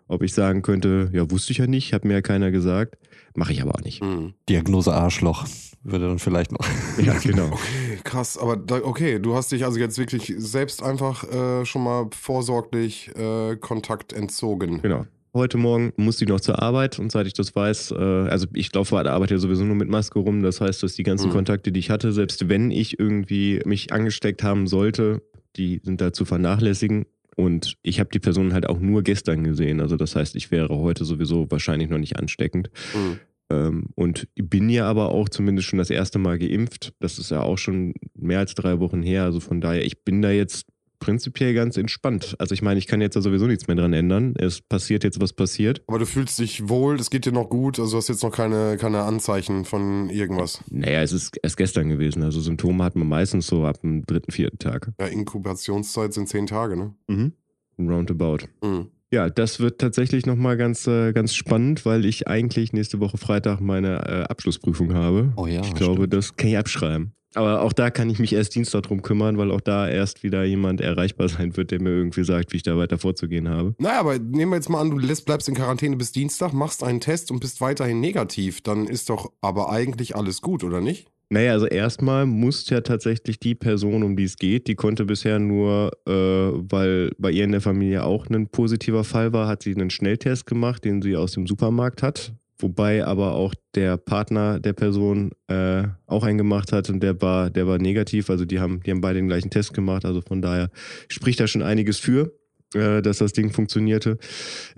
Ob 0.07 0.23
ich 0.23 0.33
sagen 0.33 0.61
könnte, 0.61 1.09
ja, 1.13 1.29
wusste 1.29 1.51
ich 1.51 1.59
ja 1.59 1.67
nicht, 1.67 1.93
hat 1.93 2.03
mir 2.03 2.13
ja 2.13 2.21
keiner 2.21 2.51
gesagt. 2.51 2.97
Mache 3.35 3.53
ich 3.53 3.61
aber 3.61 3.75
auch 3.75 3.81
nicht. 3.81 4.01
Hm. 4.01 4.33
Diagnose 4.49 4.93
Arschloch 4.93 5.45
würde 5.83 6.07
dann 6.07 6.19
vielleicht 6.19 6.51
noch. 6.51 6.67
Ja, 7.01 7.17
genau. 7.17 7.47
Okay, 7.51 7.99
krass. 8.03 8.37
Aber 8.37 8.57
da, 8.57 8.81
okay, 8.83 9.19
du 9.19 9.35
hast 9.35 9.51
dich 9.51 9.63
also 9.63 9.79
jetzt 9.79 9.97
wirklich 9.97 10.33
selbst 10.37 10.83
einfach 10.83 11.23
äh, 11.31 11.65
schon 11.65 11.83
mal 11.83 12.09
vorsorglich 12.11 13.11
äh, 13.15 13.55
Kontakt 13.55 14.13
entzogen. 14.13 14.81
Genau. 14.81 15.05
Heute 15.33 15.57
Morgen 15.57 15.93
musste 15.95 16.25
ich 16.25 16.29
noch 16.29 16.41
zur 16.41 16.61
Arbeit 16.61 16.99
und 16.99 17.09
seit 17.09 17.25
ich 17.25 17.33
das 17.33 17.55
weiß, 17.55 17.91
äh, 17.91 17.95
also 17.95 18.47
ich 18.53 18.73
laufe 18.73 18.93
bei 18.95 19.03
der 19.03 19.13
Arbeit 19.13 19.31
ja 19.31 19.37
sowieso 19.37 19.63
nur 19.63 19.77
mit 19.77 19.87
Maske 19.87 20.19
rum. 20.19 20.43
Das 20.43 20.59
heißt, 20.59 20.83
dass 20.83 20.95
die 20.95 21.03
ganzen 21.03 21.29
Mhm. 21.29 21.33
Kontakte, 21.33 21.71
die 21.71 21.79
ich 21.79 21.89
hatte, 21.89 22.11
selbst 22.11 22.49
wenn 22.49 22.69
ich 22.69 22.99
irgendwie 22.99 23.61
mich 23.63 23.93
angesteckt 23.93 24.43
haben 24.43 24.67
sollte, 24.67 25.21
die 25.55 25.79
sind 25.83 26.01
da 26.01 26.11
zu 26.11 26.25
vernachlässigen. 26.25 27.05
Und 27.37 27.77
ich 27.81 28.01
habe 28.01 28.09
die 28.11 28.19
Person 28.19 28.51
halt 28.51 28.67
auch 28.67 28.79
nur 28.79 29.03
gestern 29.03 29.45
gesehen. 29.45 29.79
Also 29.79 29.95
das 29.95 30.17
heißt, 30.17 30.35
ich 30.35 30.51
wäre 30.51 30.67
heute 30.69 31.05
sowieso 31.05 31.49
wahrscheinlich 31.49 31.89
noch 31.89 31.97
nicht 31.97 32.19
ansteckend. 32.19 32.69
Hm. 32.91 33.19
Ähm, 33.49 33.85
und 33.95 34.27
bin 34.35 34.69
ja 34.69 34.85
aber 34.85 35.09
auch 35.11 35.29
zumindest 35.29 35.69
schon 35.69 35.79
das 35.79 35.89
erste 35.89 36.19
Mal 36.19 36.39
geimpft. 36.39 36.93
Das 36.99 37.17
ist 37.19 37.31
ja 37.31 37.41
auch 37.41 37.57
schon 37.57 37.93
mehr 38.15 38.39
als 38.39 38.53
drei 38.53 38.79
Wochen 38.81 39.01
her. 39.01 39.23
Also 39.23 39.39
von 39.39 39.61
daher, 39.61 39.85
ich 39.85 40.03
bin 40.03 40.21
da 40.21 40.29
jetzt 40.29 40.65
prinzipiell 41.01 41.53
ganz 41.53 41.75
entspannt. 41.75 42.35
Also 42.39 42.53
ich 42.53 42.61
meine, 42.61 42.77
ich 42.77 42.87
kann 42.87 43.01
jetzt 43.01 43.17
da 43.17 43.21
sowieso 43.21 43.47
nichts 43.47 43.67
mehr 43.67 43.75
dran 43.75 43.91
ändern. 43.91 44.33
Es 44.37 44.61
passiert 44.61 45.03
jetzt, 45.03 45.19
was 45.19 45.33
passiert. 45.33 45.83
Aber 45.87 45.99
du 45.99 46.05
fühlst 46.05 46.39
dich 46.39 46.69
wohl, 46.69 46.95
es 46.95 47.09
geht 47.09 47.25
dir 47.25 47.33
noch 47.33 47.49
gut, 47.49 47.77
also 47.79 47.91
du 47.91 47.97
hast 47.97 48.07
jetzt 48.07 48.23
noch 48.23 48.31
keine, 48.31 48.77
keine 48.77 49.01
Anzeichen 49.01 49.65
von 49.65 50.09
irgendwas. 50.09 50.63
Naja, 50.69 51.01
es 51.01 51.11
ist 51.11 51.37
erst 51.43 51.57
gestern 51.57 51.89
gewesen. 51.89 52.23
Also 52.23 52.39
Symptome 52.39 52.83
hat 52.85 52.95
man 52.95 53.09
meistens 53.09 53.47
so 53.47 53.65
ab 53.65 53.81
dem 53.81 54.05
dritten, 54.05 54.31
vierten 54.31 54.59
Tag. 54.59 54.93
Ja, 54.99 55.07
Inkubationszeit 55.07 56.13
sind 56.13 56.29
zehn 56.29 56.47
Tage, 56.47 56.77
ne? 56.77 56.93
Mhm. 57.07 57.33
Roundabout. 57.77 58.45
Hm. 58.63 58.87
Ja, 59.13 59.29
das 59.29 59.59
wird 59.59 59.81
tatsächlich 59.81 60.25
nochmal 60.25 60.55
ganz, 60.55 60.87
äh, 60.87 61.11
ganz 61.11 61.33
spannend, 61.33 61.85
weil 61.85 62.05
ich 62.05 62.29
eigentlich 62.29 62.71
nächste 62.71 63.01
Woche 63.01 63.17
Freitag 63.17 63.59
meine 63.59 63.97
äh, 64.07 64.23
Abschlussprüfung 64.23 64.93
habe. 64.93 65.33
Oh 65.35 65.47
ja, 65.47 65.61
ich 65.61 65.73
glaube, 65.73 66.03
stimmt. 66.03 66.13
das 66.13 66.37
kann 66.37 66.49
ich 66.49 66.57
abschreiben. 66.57 67.13
Aber 67.35 67.61
auch 67.61 67.73
da 67.73 67.89
kann 67.89 68.09
ich 68.09 68.19
mich 68.19 68.33
erst 68.33 68.55
Dienstag 68.55 68.83
drum 68.83 69.01
kümmern, 69.01 69.37
weil 69.37 69.51
auch 69.51 69.61
da 69.61 69.87
erst 69.87 70.23
wieder 70.23 70.43
jemand 70.43 70.81
erreichbar 70.81 71.29
sein 71.29 71.55
wird, 71.55 71.71
der 71.71 71.81
mir 71.81 71.91
irgendwie 71.91 72.23
sagt, 72.23 72.51
wie 72.51 72.57
ich 72.57 72.63
da 72.63 72.77
weiter 72.77 72.97
vorzugehen 72.97 73.47
habe. 73.47 73.73
Naja, 73.77 73.99
aber 73.99 74.19
nehmen 74.19 74.51
wir 74.51 74.57
jetzt 74.57 74.69
mal 74.69 74.81
an, 74.81 74.91
du 74.91 74.97
lässt, 74.97 75.25
bleibst 75.25 75.47
in 75.47 75.55
Quarantäne 75.55 75.95
bis 75.95 76.11
Dienstag, 76.11 76.53
machst 76.53 76.83
einen 76.83 76.99
Test 76.99 77.31
und 77.31 77.39
bist 77.39 77.61
weiterhin 77.61 78.01
negativ. 78.01 78.61
Dann 78.61 78.87
ist 78.87 79.09
doch 79.09 79.31
aber 79.41 79.69
eigentlich 79.69 80.15
alles 80.15 80.41
gut, 80.41 80.63
oder 80.63 80.81
nicht? 80.81 81.07
Naja, 81.31 81.53
also 81.53 81.65
erstmal 81.65 82.25
muss 82.25 82.69
ja 82.69 82.81
tatsächlich 82.81 83.39
die 83.39 83.55
Person, 83.55 84.03
um 84.03 84.17
die 84.17 84.25
es 84.25 84.35
geht, 84.35 84.67
die 84.67 84.75
konnte 84.75 85.05
bisher 85.05 85.39
nur, 85.39 85.93
äh, 86.05 86.11
weil 86.11 87.11
bei 87.17 87.31
ihr 87.31 87.45
in 87.45 87.53
der 87.53 87.61
Familie 87.61 88.03
auch 88.03 88.29
ein 88.29 88.47
positiver 88.47 89.05
Fall 89.05 89.31
war, 89.31 89.47
hat 89.47 89.63
sie 89.63 89.73
einen 89.73 89.89
Schnelltest 89.89 90.45
gemacht, 90.45 90.83
den 90.83 91.01
sie 91.01 91.15
aus 91.15 91.31
dem 91.31 91.47
Supermarkt 91.47 92.03
hat. 92.03 92.33
Wobei 92.61 93.05
aber 93.05 93.33
auch 93.33 93.53
der 93.75 93.97
Partner 93.97 94.59
der 94.59 94.73
Person 94.73 95.31
äh, 95.47 95.83
auch 96.05 96.23
einen 96.23 96.37
gemacht 96.37 96.71
hat 96.71 96.89
und 96.89 97.01
der 97.01 97.21
war, 97.21 97.49
der 97.49 97.67
war 97.67 97.77
negativ. 97.77 98.29
Also 98.29 98.45
die 98.45 98.59
haben, 98.59 98.81
die 98.83 98.91
haben 98.91 99.01
beide 99.01 99.19
den 99.19 99.27
gleichen 99.27 99.49
Test 99.49 99.73
gemacht. 99.73 100.05
Also 100.05 100.21
von 100.21 100.41
daher 100.41 100.69
spricht 101.07 101.39
da 101.39 101.47
schon 101.47 101.61
einiges 101.61 101.97
für, 101.99 102.33
äh, 102.73 103.01
dass 103.01 103.17
das 103.17 103.33
Ding 103.33 103.51
funktionierte. 103.51 104.17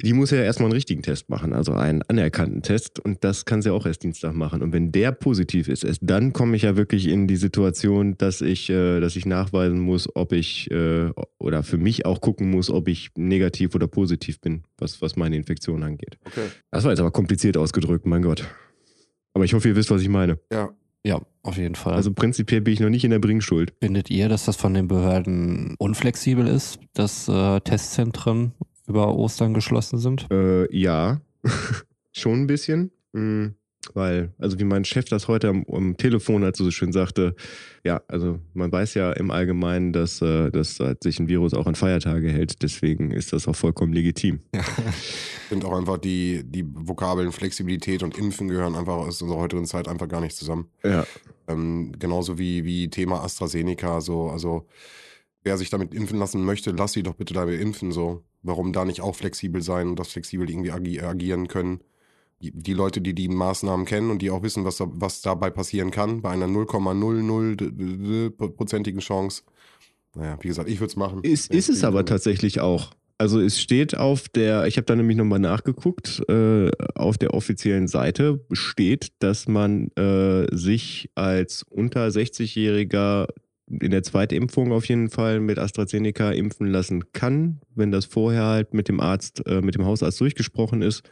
Die 0.02 0.14
muss 0.14 0.32
ja 0.32 0.40
erstmal 0.40 0.68
einen 0.68 0.74
richtigen 0.74 1.02
Test 1.02 1.30
machen, 1.30 1.54
also 1.54 1.74
einen 1.74 2.02
anerkannten 2.04 2.62
Test. 2.62 3.00
Und 3.00 3.24
das 3.24 3.46
kann 3.46 3.62
sie 3.62 3.72
auch 3.72 3.86
erst 3.86 4.04
Dienstag 4.04 4.34
machen. 4.34 4.62
Und 4.62 4.74
wenn 4.74 4.92
der 4.92 5.12
positiv 5.12 5.68
ist, 5.68 5.84
erst 5.84 6.00
dann 6.02 6.34
komme 6.34 6.56
ich 6.56 6.64
ja 6.64 6.76
wirklich 6.76 7.08
in 7.08 7.28
die 7.28 7.36
Situation, 7.36 8.18
dass 8.18 8.42
ich, 8.42 8.70
äh, 8.70 9.00
dass 9.00 9.16
ich 9.16 9.26
nachweisen 9.26 9.80
muss, 9.80 10.10
ob 10.16 10.32
ich 10.32 10.72
äh, 10.72 11.12
oder 11.38 11.64
für 11.64 11.78
mich 11.78 12.06
auch 12.06 12.22
gucken 12.22 12.50
muss, 12.50 12.70
ob 12.70 12.88
ich 12.88 13.12
negativ 13.16 13.76
oder 13.76 13.88
positiv 13.88 14.42
bin, 14.42 14.64
was, 14.78 15.02
was 15.02 15.16
meine 15.16 15.36
Infektion 15.36 15.84
angeht. 15.84 16.18
Okay. 16.26 16.48
Das 16.72 16.84
war 16.84 16.92
jetzt 16.92 17.00
aber 17.00 17.12
kompliziert 17.12 17.58
ausgedrückt, 17.58 18.06
mein 18.06 18.22
Gott. 18.22 18.48
Aber 19.34 19.46
ich 19.46 19.54
hoffe, 19.54 19.68
ihr 19.68 19.76
wisst, 19.76 19.92
was 19.92 20.02
ich 20.02 20.10
meine. 20.10 20.40
Ja. 20.52 20.72
Ja, 21.06 21.22
auf 21.42 21.58
jeden 21.58 21.76
Fall. 21.76 21.94
Also 21.94 22.14
prinzipiell 22.14 22.62
bin 22.62 22.74
ich 22.74 22.80
noch 22.80 22.90
nicht 22.90 23.04
in 23.04 23.12
der 23.12 23.20
Bringschuld. 23.20 23.74
Findet 23.82 24.10
ihr, 24.10 24.30
dass 24.30 24.46
das 24.46 24.56
von 24.56 24.74
den 24.74 24.88
Behörden 24.88 25.76
unflexibel 25.78 26.48
ist, 26.48 26.80
dass 26.94 27.28
äh, 27.28 27.60
Testzentren 27.60 28.54
über 28.88 29.14
Ostern 29.16 29.54
geschlossen 29.54 29.98
sind? 30.00 30.28
Äh, 30.32 30.74
ja, 30.76 31.22
schon 32.14 32.44
ein 32.44 32.48
bisschen. 32.48 32.92
Mhm. 33.12 33.56
Weil, 33.94 34.34
also 34.38 34.58
wie 34.60 34.64
mein 34.64 34.86
Chef 34.86 35.06
das 35.06 35.28
heute 35.28 35.50
am, 35.50 35.66
am 35.72 35.98
Telefon, 35.98 36.44
er 36.44 36.54
so 36.56 36.72
schön 36.72 36.94
sagte, 36.94 37.36
ja, 37.84 38.02
also 38.08 38.40
man 38.54 38.72
weiß 38.72 38.94
ja 38.94 39.12
im 39.12 39.30
Allgemeinen, 39.30 39.92
dass, 39.92 40.22
äh, 40.22 40.52
dass 40.52 40.80
halt 40.80 41.04
sich 41.04 41.20
ein 41.20 41.28
Virus 41.28 41.54
auch 41.54 41.68
an 41.68 41.76
Feiertage 41.76 42.30
hält. 42.30 42.64
Deswegen 42.64 43.12
ist 43.12 43.34
das 43.34 43.48
auch 43.48 43.56
vollkommen 43.56 43.94
legitim. 43.94 44.40
Ich 44.54 44.62
finde 45.50 45.68
auch 45.68 45.78
einfach 45.78 45.98
die, 45.98 46.44
die 46.46 46.64
Vokabeln 46.66 47.32
Flexibilität 47.32 48.04
und 48.04 48.18
Impfen 48.18 48.48
gehören 48.48 48.76
einfach 48.76 48.94
aus 48.94 49.22
unserer 49.22 49.40
heutigen 49.40 49.66
Zeit 49.66 49.88
einfach 49.88 50.08
gar 50.08 50.22
nicht 50.22 50.36
zusammen. 50.38 50.70
Ja, 50.84 51.06
Ähm, 51.48 51.92
genauso 52.00 52.38
wie, 52.38 52.64
wie 52.64 52.90
Thema 52.90 53.24
AstraZeneca, 53.24 54.00
so, 54.00 54.30
also 54.30 54.66
wer 55.44 55.58
sich 55.58 55.70
damit 55.70 55.94
impfen 55.94 56.18
lassen 56.18 56.44
möchte, 56.46 56.72
lass 56.72 56.94
sie 56.94 57.04
doch 57.04 57.16
bitte 57.16 57.34
dabei 57.34 57.56
impfen, 57.56 57.92
so. 57.92 58.24
Warum 58.42 58.74
da 58.74 58.86
nicht 58.86 59.02
auch 59.02 59.16
flexibel 59.16 59.62
sein 59.62 59.88
und 59.88 60.00
das 60.00 60.10
flexibel 60.10 60.50
irgendwie 60.50 60.72
agi 60.72 61.02
agieren 61.02 61.48
können? 61.48 61.82
Die, 62.52 62.74
Leute, 62.74 63.00
die 63.02 63.14
die 63.14 63.30
Maßnahmen 63.30 63.86
kennen 63.86 64.12
und 64.12 64.22
die 64.22 64.30
auch 64.30 64.44
wissen, 64.44 64.66
was, 64.66 64.76
da, 64.78 64.86
was 64.90 65.22
dabei 65.22 65.50
passieren 65.50 65.92
kann, 65.92 66.22
bei 66.22 66.32
einer 66.32 66.48
0,00-prozentigen 66.48 69.00
Chance. 69.00 69.44
Naja, 70.16 70.38
wie 70.42 70.50
gesagt, 70.50 70.70
ich 70.70 70.80
würde 70.80 70.92
es 70.92 70.96
machen. 70.96 71.22
Ist, 71.24 71.52
ist 71.52 71.70
es 71.70 71.84
aber 71.84 72.06
tatsächlich 72.06 72.60
auch. 72.60 72.92
Also 73.18 73.40
es 73.40 73.60
steht 73.62 73.96
auf 73.96 74.28
der, 74.28 74.68
ich 74.68 74.78
habe 74.78 74.86
da 74.86 74.96
nämlich 74.96 75.18
nochmal 75.18 75.40
nachgeguckt, 75.40 76.22
äh, 76.30 76.70
auf 76.96 77.18
der 77.18 77.34
offiziellen 77.34 77.88
Seite 77.88 78.46
steht, 78.52 79.12
dass 79.20 79.48
man 79.48 79.88
äh, 79.96 80.46
sich 80.56 81.10
als 81.16 81.64
unter 81.64 82.08
60-Jähriger 82.08 83.28
in 83.70 83.92
der 83.92 84.04
Zweitimpfung 84.04 84.72
auf 84.72 84.86
jeden 84.86 85.10
Fall 85.10 85.40
mit 85.40 85.58
AstraZeneca 85.58 86.32
impfen 86.32 86.68
lassen 86.68 87.12
kann, 87.14 87.62
wenn 87.76 87.92
das 87.92 88.06
vorher 88.06 88.46
halt 88.46 88.74
mit 88.74 88.90
dem 88.90 89.00
Arzt, 89.00 89.46
äh, 89.48 89.62
mit 89.62 89.76
dem 89.76 89.86
Hausarzt 89.86 90.20
durchgesprochen 90.20 90.82
ist 90.82 91.04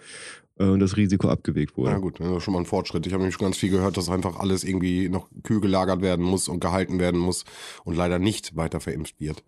und 0.57 0.79
das 0.79 0.97
Risiko 0.97 1.29
abgewegt 1.29 1.75
wurde. 1.77 1.91
Ja 1.91 1.97
gut, 1.97 2.19
das 2.19 2.27
ist 2.37 2.43
schon 2.43 2.53
mal 2.53 2.59
ein 2.59 2.65
Fortschritt. 2.65 3.07
Ich 3.07 3.13
habe 3.13 3.21
nämlich 3.23 3.35
schon 3.35 3.45
ganz 3.45 3.57
viel 3.57 3.69
gehört, 3.71 3.97
dass 3.97 4.09
einfach 4.09 4.37
alles 4.39 4.63
irgendwie 4.63 5.09
noch 5.09 5.27
kühl 5.43 5.59
gelagert 5.61 6.01
werden 6.01 6.23
muss 6.25 6.47
und 6.47 6.59
gehalten 6.59 6.99
werden 6.99 7.19
muss 7.19 7.45
und 7.83 7.95
leider 7.95 8.19
nicht 8.19 8.55
weiter 8.55 8.79
verimpft 8.79 9.19
wird. 9.19 9.43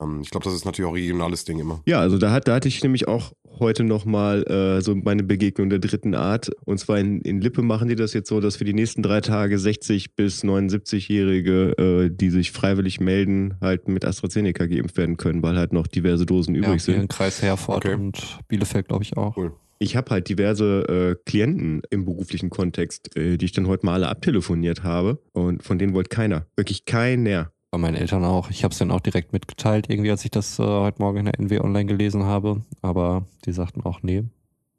Ähm, 0.00 0.20
ich 0.22 0.30
glaube, 0.30 0.44
das 0.44 0.54
ist 0.54 0.64
natürlich 0.64 0.88
auch 0.90 0.94
regionales 0.94 1.44
Ding 1.44 1.58
immer. 1.58 1.82
Ja, 1.86 1.98
also 2.00 2.18
da, 2.18 2.30
hat, 2.30 2.46
da 2.46 2.54
hatte 2.54 2.68
ich 2.68 2.82
nämlich 2.82 3.08
auch 3.08 3.32
heute 3.58 3.82
nochmal 3.82 4.44
äh, 4.44 4.80
so 4.80 4.94
meine 4.94 5.24
Begegnung 5.24 5.68
der 5.70 5.80
dritten 5.80 6.14
Art. 6.14 6.50
Und 6.64 6.78
zwar 6.78 6.98
in, 7.00 7.20
in 7.22 7.40
Lippe 7.40 7.62
machen 7.62 7.88
die 7.88 7.96
das 7.96 8.12
jetzt 8.12 8.28
so, 8.28 8.38
dass 8.38 8.54
für 8.54 8.64
die 8.64 8.74
nächsten 8.74 9.02
drei 9.02 9.20
Tage 9.20 9.58
60 9.58 10.14
bis 10.14 10.44
79-Jährige, 10.44 11.76
äh, 11.78 12.10
die 12.14 12.30
sich 12.30 12.52
freiwillig 12.52 13.00
melden, 13.00 13.56
halt 13.60 13.88
mit 13.88 14.04
AstraZeneca 14.04 14.66
geimpft 14.66 14.96
werden 14.96 15.16
können, 15.16 15.42
weil 15.42 15.56
halt 15.56 15.72
noch 15.72 15.86
diverse 15.86 16.26
Dosen 16.26 16.54
Ja, 16.54 16.60
übrig 16.60 16.84
hier 16.84 16.94
sind. 16.94 17.02
in 17.02 17.08
Kreis 17.08 17.42
Herford 17.42 17.84
Okay. 17.84 17.94
und 17.94 18.38
Bielefeld, 18.48 18.88
glaube 18.88 19.02
ich, 19.02 19.16
auch. 19.16 19.36
Cool. 19.36 19.52
Ich 19.78 19.96
habe 19.96 20.10
halt 20.10 20.28
diverse 20.28 20.82
äh, 20.88 21.22
Klienten 21.24 21.82
im 21.90 22.04
beruflichen 22.04 22.50
Kontext, 22.50 23.16
äh, 23.16 23.36
die 23.36 23.44
ich 23.44 23.52
dann 23.52 23.68
heute 23.68 23.86
mal 23.86 23.94
alle 23.94 24.08
abtelefoniert 24.08 24.82
habe. 24.82 25.20
Und 25.32 25.62
von 25.62 25.78
denen 25.78 25.94
wollte 25.94 26.08
keiner. 26.08 26.46
Wirklich 26.56 26.84
keiner. 26.84 27.52
Bei 27.70 27.78
meinen 27.78 27.96
Eltern 27.96 28.24
auch. 28.24 28.50
Ich 28.50 28.64
habe 28.64 28.72
es 28.72 28.78
dann 28.78 28.90
auch 28.90 29.00
direkt 29.00 29.32
mitgeteilt, 29.32 29.86
irgendwie, 29.88 30.10
als 30.10 30.24
ich 30.24 30.30
das 30.30 30.58
äh, 30.58 30.62
heute 30.62 31.00
Morgen 31.00 31.18
in 31.18 31.24
der 31.26 31.38
NW 31.38 31.60
Online 31.60 31.86
gelesen 31.86 32.24
habe. 32.24 32.62
Aber 32.82 33.26
die 33.44 33.52
sagten 33.52 33.82
auch, 33.82 34.02
nee, 34.02 34.24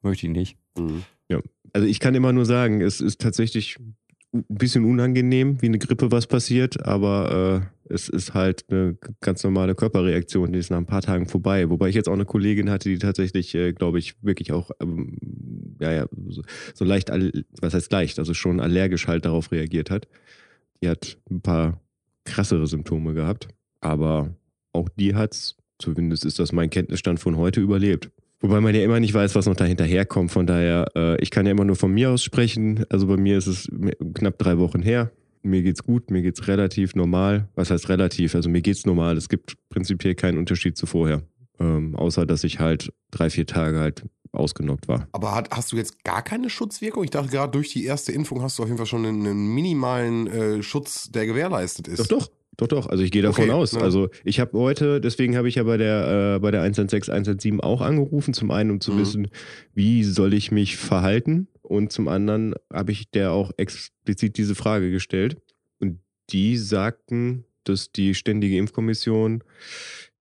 möchte 0.01 0.27
ich 0.27 0.33
nicht. 0.33 0.57
Mhm. 0.77 1.03
Also 1.73 1.87
ich 1.87 1.99
kann 1.99 2.15
immer 2.15 2.33
nur 2.33 2.45
sagen, 2.45 2.81
es 2.81 3.01
ist 3.01 3.21
tatsächlich 3.21 3.77
ein 4.31 4.45
bisschen 4.47 4.85
unangenehm, 4.85 5.61
wie 5.61 5.67
eine 5.67 5.79
Grippe 5.79 6.11
was 6.11 6.27
passiert, 6.27 6.85
aber 6.85 7.63
äh, 7.89 7.93
es 7.93 8.09
ist 8.09 8.35
halt 8.35 8.65
eine 8.69 8.95
ganz 9.21 9.43
normale 9.43 9.73
Körperreaktion, 9.73 10.53
die 10.53 10.59
ist 10.59 10.69
nach 10.69 10.77
ein 10.77 10.85
paar 10.85 11.01
Tagen 11.01 11.27
vorbei. 11.27 11.69
Wobei 11.69 11.89
ich 11.89 11.95
jetzt 11.95 12.07
auch 12.07 12.13
eine 12.13 12.25
Kollegin 12.25 12.69
hatte, 12.69 12.89
die 12.89 12.99
tatsächlich, 12.99 13.55
äh, 13.55 13.73
glaube 13.73 13.97
ich, 13.97 14.21
wirklich 14.23 14.51
auch, 14.51 14.69
ähm, 14.81 15.17
ja, 15.81 15.91
ja, 15.91 16.05
so, 16.27 16.43
so 16.75 16.85
leicht, 16.85 17.09
was 17.09 17.73
heißt 17.73 17.91
leicht, 17.91 18.19
also 18.19 18.33
schon 18.35 18.59
allergisch 18.59 19.07
halt 19.07 19.25
darauf 19.25 19.51
reagiert 19.51 19.89
hat. 19.89 20.07
Die 20.81 20.89
hat 20.89 21.17
ein 21.29 21.41
paar 21.41 21.81
krassere 22.25 22.67
Symptome 22.67 23.13
gehabt, 23.15 23.47
aber 23.81 24.35
auch 24.73 24.89
die 24.89 25.15
hat's, 25.15 25.57
zumindest 25.79 26.25
ist 26.25 26.37
das 26.37 26.51
mein 26.51 26.69
Kenntnisstand 26.69 27.19
von 27.19 27.35
heute, 27.37 27.61
überlebt. 27.61 28.11
Wobei 28.41 28.61
man 28.61 28.73
ja 28.73 28.83
immer 28.83 28.99
nicht 28.99 29.13
weiß, 29.13 29.35
was 29.35 29.45
noch 29.45 29.55
dahinter 29.55 29.83
herkommt. 29.83 30.31
Von 30.31 30.47
daher, 30.47 30.87
äh, 30.95 31.21
ich 31.21 31.29
kann 31.29 31.45
ja 31.45 31.51
immer 31.51 31.65
nur 31.65 31.75
von 31.75 31.91
mir 31.91 32.11
aus 32.11 32.23
sprechen. 32.23 32.85
Also 32.89 33.07
bei 33.07 33.17
mir 33.17 33.37
ist 33.37 33.47
es 33.47 33.69
knapp 34.13 34.37
drei 34.37 34.57
Wochen 34.57 34.81
her. 34.81 35.11
Mir 35.41 35.61
geht's 35.61 35.83
gut, 35.83 36.11
mir 36.11 36.21
geht's 36.21 36.47
relativ 36.47 36.95
normal. 36.95 37.49
Was 37.55 37.69
heißt 37.71 37.89
relativ? 37.89 38.35
Also 38.35 38.49
mir 38.49 38.61
geht's 38.61 38.85
normal. 38.85 39.17
Es 39.17 39.29
gibt 39.29 39.55
prinzipiell 39.69 40.15
keinen 40.15 40.37
Unterschied 40.37 40.77
zu 40.77 40.85
vorher. 40.85 41.21
Ähm, 41.59 41.95
außer, 41.95 42.25
dass 42.25 42.45
ich 42.45 42.59
halt 42.59 42.93
drei, 43.11 43.29
vier 43.29 43.45
Tage 43.45 43.79
halt 43.79 44.03
ausgenockt 44.31 44.87
war. 44.87 45.07
Aber 45.11 45.35
hat, 45.35 45.49
hast 45.51 45.71
du 45.71 45.75
jetzt 45.75 46.03
gar 46.03 46.21
keine 46.21 46.49
Schutzwirkung? 46.49 47.03
Ich 47.03 47.09
dachte 47.09 47.29
gerade, 47.29 47.51
durch 47.51 47.69
die 47.69 47.85
erste 47.85 48.11
Impfung 48.11 48.41
hast 48.41 48.57
du 48.57 48.63
auf 48.63 48.69
jeden 48.69 48.77
Fall 48.77 48.85
schon 48.85 49.05
einen, 49.05 49.25
einen 49.25 49.53
minimalen 49.53 50.27
äh, 50.27 50.63
Schutz, 50.63 51.09
der 51.11 51.25
gewährleistet 51.25 51.87
ist. 51.87 51.99
Doch, 51.99 52.19
doch. 52.19 52.29
Doch, 52.59 52.67
doch. 52.67 52.87
Also 52.87 53.03
ich 53.03 53.11
gehe 53.11 53.21
davon 53.21 53.45
Okay, 53.45 53.53
aus. 53.53 53.71
ja. 53.71 53.79
Also 53.81 54.09
ich 54.25 54.39
habe 54.39 54.57
heute, 54.57 54.99
deswegen 54.99 55.37
habe 55.37 55.47
ich 55.47 55.55
ja 55.55 55.63
bei 55.63 55.77
der, 55.77 56.35
äh, 56.35 56.39
bei 56.39 56.51
der 56.51 56.61
116, 56.61 57.13
117 57.13 57.61
auch 57.61 57.79
angerufen. 57.81 58.33
Zum 58.33 58.51
einen, 58.51 58.69
um 58.71 58.81
zu 58.81 58.91
Mhm. 58.91 58.99
wissen, 58.99 59.27
wie 59.73 60.03
soll 60.03 60.33
ich 60.33 60.51
mich 60.51 60.75
verhalten? 60.77 61.47
Und 61.61 61.91
zum 61.93 62.07
anderen 62.09 62.53
habe 62.71 62.91
ich 62.91 63.09
der 63.11 63.31
auch 63.31 63.51
explizit 63.57 64.37
diese 64.37 64.55
Frage 64.55 64.91
gestellt. 64.91 65.37
Und 65.79 65.99
die 66.31 66.57
sagten, 66.57 67.45
dass 67.63 67.91
die 67.91 68.13
Ständige 68.13 68.57
Impfkommission 68.57 69.43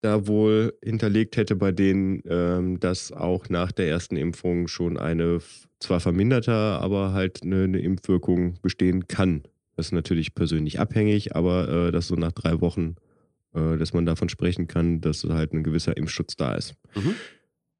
da 0.00 0.28
wohl 0.28 0.74
hinterlegt 0.84 1.36
hätte 1.36 1.56
bei 1.56 1.72
denen, 1.72 2.22
ähm, 2.28 2.78
dass 2.78 3.10
auch 3.10 3.48
nach 3.48 3.72
der 3.72 3.88
ersten 3.88 4.16
Impfung 4.16 4.68
schon 4.68 4.96
eine 4.96 5.40
zwar 5.80 5.98
verminderter, 5.98 6.80
aber 6.80 7.12
halt 7.14 7.42
eine, 7.42 7.64
eine 7.64 7.80
Impfwirkung 7.80 8.54
bestehen 8.62 9.08
kann. 9.08 9.42
Das 9.78 9.86
ist 9.86 9.92
natürlich 9.92 10.34
persönlich 10.34 10.80
abhängig, 10.80 11.36
aber 11.36 11.68
äh, 11.68 11.92
dass 11.92 12.08
so 12.08 12.16
nach 12.16 12.32
drei 12.32 12.60
Wochen, 12.60 12.96
äh, 13.54 13.76
dass 13.76 13.92
man 13.92 14.06
davon 14.06 14.28
sprechen 14.28 14.66
kann, 14.66 15.00
dass 15.00 15.22
halt 15.22 15.52
ein 15.52 15.62
gewisser 15.62 15.96
Impfschutz 15.96 16.34
da 16.34 16.56
ist. 16.56 16.74
Mhm. 16.96 17.14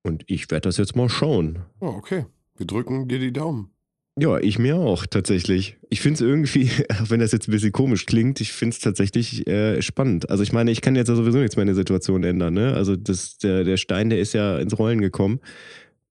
Und 0.05 0.23
ich 0.29 0.49
werde 0.49 0.69
das 0.69 0.77
jetzt 0.77 0.95
mal 0.95 1.09
schauen. 1.09 1.59
Oh, 1.81 1.89
okay. 1.89 2.27
Wir 2.57 2.67
drücken 2.67 3.09
dir 3.09 3.19
die 3.19 3.33
Daumen. 3.33 3.73
Ja, 4.17 4.39
ich 4.39 4.61
mir 4.61 4.77
auch 4.77 5.07
tatsächlich. 5.07 5.77
Ich 5.91 6.01
finde 6.01 6.15
es 6.15 6.21
irgendwie, 6.21 6.71
auch 7.03 7.11
wenn 7.11 7.19
das 7.19 7.33
jetzt 7.33 7.49
ein 7.49 7.51
bisschen 7.51 7.73
komisch 7.73 8.07
klingt, 8.07 8.41
ich 8.41 8.53
finde 8.53 8.75
es 8.75 8.79
tatsächlich 8.79 9.49
äh, 9.49 9.83
spannend. 9.83 10.31
Also 10.31 10.45
ich 10.45 10.53
meine, 10.53 10.71
ich 10.71 10.83
kann 10.83 10.95
jetzt 10.95 11.09
ja 11.09 11.17
sowieso 11.17 11.39
nichts 11.39 11.57
mehr 11.57 11.65
in 11.65 11.69
der 11.69 11.75
Situation 11.75 12.23
ändern. 12.23 12.55
Ne? 12.55 12.75
Also 12.75 12.95
das, 12.95 13.39
der, 13.39 13.65
der 13.65 13.77
Stein, 13.77 14.09
der 14.09 14.21
ist 14.21 14.35
ja 14.35 14.61
ins 14.61 14.79
Rollen 14.79 15.01
gekommen. 15.01 15.41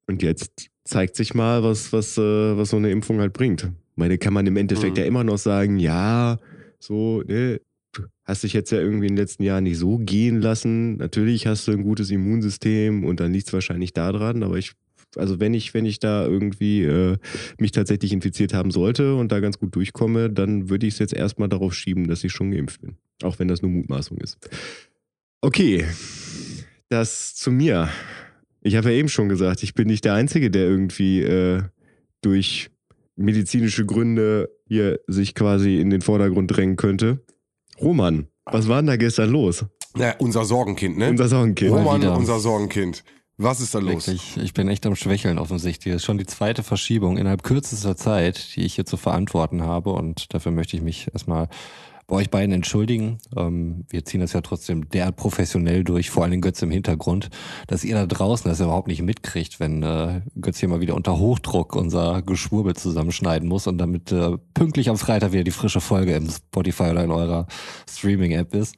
Und 0.05 0.21
jetzt 0.21 0.69
zeigt 0.83 1.15
sich 1.15 1.33
mal, 1.33 1.63
was, 1.63 1.93
was, 1.93 2.17
äh, 2.17 2.57
was 2.57 2.71
so 2.71 2.75
eine 2.75 2.91
Impfung 2.91 3.21
halt 3.21 3.31
bringt. 3.31 3.71
Ich 3.97 3.99
meine, 3.99 4.19
kann 4.19 4.31
man 4.31 4.45
im 4.45 4.57
Endeffekt 4.57 4.95
Mhm. 4.97 5.01
ja 5.01 5.05
immer 5.07 5.23
noch 5.23 5.39
sagen, 5.39 5.79
ja, 5.79 6.37
so, 6.77 7.23
ne, 7.23 7.59
hast 8.25 8.43
dich 8.43 8.53
jetzt 8.53 8.69
ja 8.71 8.77
irgendwie 8.79 9.07
in 9.07 9.15
den 9.15 9.17
letzten 9.17 9.41
Jahren 9.41 9.63
nicht 9.63 9.79
so 9.79 9.97
gehen 9.97 10.39
lassen. 10.39 10.97
Natürlich 10.97 11.47
hast 11.47 11.67
du 11.67 11.71
ein 11.71 11.81
gutes 11.81 12.11
Immunsystem 12.11 13.03
und 13.03 13.19
dann 13.19 13.33
liegt 13.33 13.47
es 13.47 13.53
wahrscheinlich 13.53 13.93
daran, 13.93 14.43
aber 14.43 14.59
ich, 14.59 14.73
also 15.15 15.39
wenn 15.39 15.55
ich, 15.55 15.73
wenn 15.73 15.87
ich 15.87 15.97
da 15.97 16.27
irgendwie 16.27 16.83
äh, 16.83 17.17
mich 17.59 17.71
tatsächlich 17.71 18.13
infiziert 18.13 18.53
haben 18.53 18.69
sollte 18.69 19.15
und 19.15 19.31
da 19.31 19.39
ganz 19.39 19.57
gut 19.57 19.75
durchkomme, 19.75 20.29
dann 20.29 20.69
würde 20.69 20.85
ich 20.85 20.93
es 20.93 20.99
jetzt 20.99 21.13
erstmal 21.15 21.49
darauf 21.49 21.73
schieben, 21.73 22.07
dass 22.07 22.23
ich 22.23 22.31
schon 22.31 22.51
geimpft 22.51 22.81
bin. 22.81 22.97
Auch 23.23 23.39
wenn 23.39 23.47
das 23.47 23.63
nur 23.63 23.71
Mutmaßung 23.71 24.19
ist. 24.19 24.37
Okay, 25.41 25.85
das 26.89 27.33
zu 27.33 27.49
mir. 27.51 27.89
Ich 28.61 28.75
habe 28.75 28.91
ja 28.91 28.95
eben 28.95 29.09
schon 29.09 29.27
gesagt, 29.27 29.63
ich 29.63 29.73
bin 29.73 29.87
nicht 29.87 30.05
der 30.05 30.13
Einzige, 30.13 30.51
der 30.51 30.67
irgendwie 30.67 31.23
äh, 31.23 31.63
durch 32.21 32.69
medizinische 33.17 33.85
Gründe 33.85 34.49
hier 34.67 34.99
sich 35.07 35.35
quasi 35.35 35.79
in 35.79 35.89
den 35.89 36.01
Vordergrund 36.01 36.55
drängen 36.55 36.75
könnte. 36.75 37.25
Roman, 37.81 38.27
was 38.45 38.67
war 38.67 38.77
denn 38.77 38.87
da 38.87 38.95
gestern 38.95 39.29
los? 39.31 39.65
Na, 39.95 40.13
unser 40.19 40.45
Sorgenkind, 40.45 40.97
ne? 40.97 41.09
Unser 41.09 41.27
Sorgenkind. 41.27 41.71
Roman, 41.71 42.07
unser 42.07 42.39
Sorgenkind. 42.39 43.03
Was 43.39 43.61
ist 43.61 43.75
da 43.75 43.79
los? 43.79 44.07
Wirklich, 44.07 44.37
ich 44.37 44.53
bin 44.53 44.67
echt 44.67 44.85
am 44.87 44.95
Schwächeln 44.95 45.37
offensichtlich. 45.37 45.93
Das 45.93 46.01
ist 46.01 46.05
schon 46.05 46.17
die 46.17 46.25
zweite 46.25 46.63
Verschiebung 46.63 47.17
innerhalb 47.17 47.43
kürzester 47.43 47.95
Zeit, 47.95 48.55
die 48.55 48.63
ich 48.63 48.75
hier 48.75 48.85
zu 48.85 48.97
verantworten 48.97 49.61
habe. 49.61 49.91
Und 49.91 50.33
dafür 50.33 50.51
möchte 50.51 50.75
ich 50.75 50.81
mich 50.81 51.07
erstmal 51.13 51.47
bei 52.07 52.15
euch 52.15 52.29
beiden 52.29 52.53
entschuldigen. 52.53 53.19
Ähm, 53.35 53.85
wir 53.89 54.05
ziehen 54.05 54.21
das 54.21 54.33
ja 54.33 54.41
trotzdem 54.41 54.89
derart 54.89 55.17
professionell 55.17 55.83
durch, 55.83 56.09
vor 56.09 56.23
allem 56.23 56.39
Götz 56.39 56.61
im 56.61 56.71
Hintergrund, 56.71 57.29
dass 57.67 57.83
ihr 57.83 57.95
da 57.95 58.05
draußen 58.05 58.49
das 58.49 58.61
überhaupt 58.61 58.87
nicht 58.87 59.01
mitkriegt, 59.01 59.59
wenn 59.59 59.83
äh, 59.83 60.21
Götz 60.39 60.59
hier 60.59 60.69
mal 60.69 60.79
wieder 60.79 60.95
unter 60.95 61.19
Hochdruck 61.19 61.75
unser 61.75 62.21
Geschwurbel 62.21 62.75
zusammenschneiden 62.75 63.47
muss 63.47 63.67
und 63.67 63.77
damit 63.77 64.11
äh, 64.13 64.37
pünktlich 64.53 64.89
am 64.89 64.97
Freitag 64.97 65.33
wieder 65.33 65.43
die 65.43 65.51
frische 65.51 65.81
Folge 65.81 66.15
im 66.15 66.29
Spotify 66.29 66.91
oder 66.91 67.03
in 67.03 67.11
eurer 67.11 67.45
Streaming-App 67.89 68.55
ist. 68.55 68.75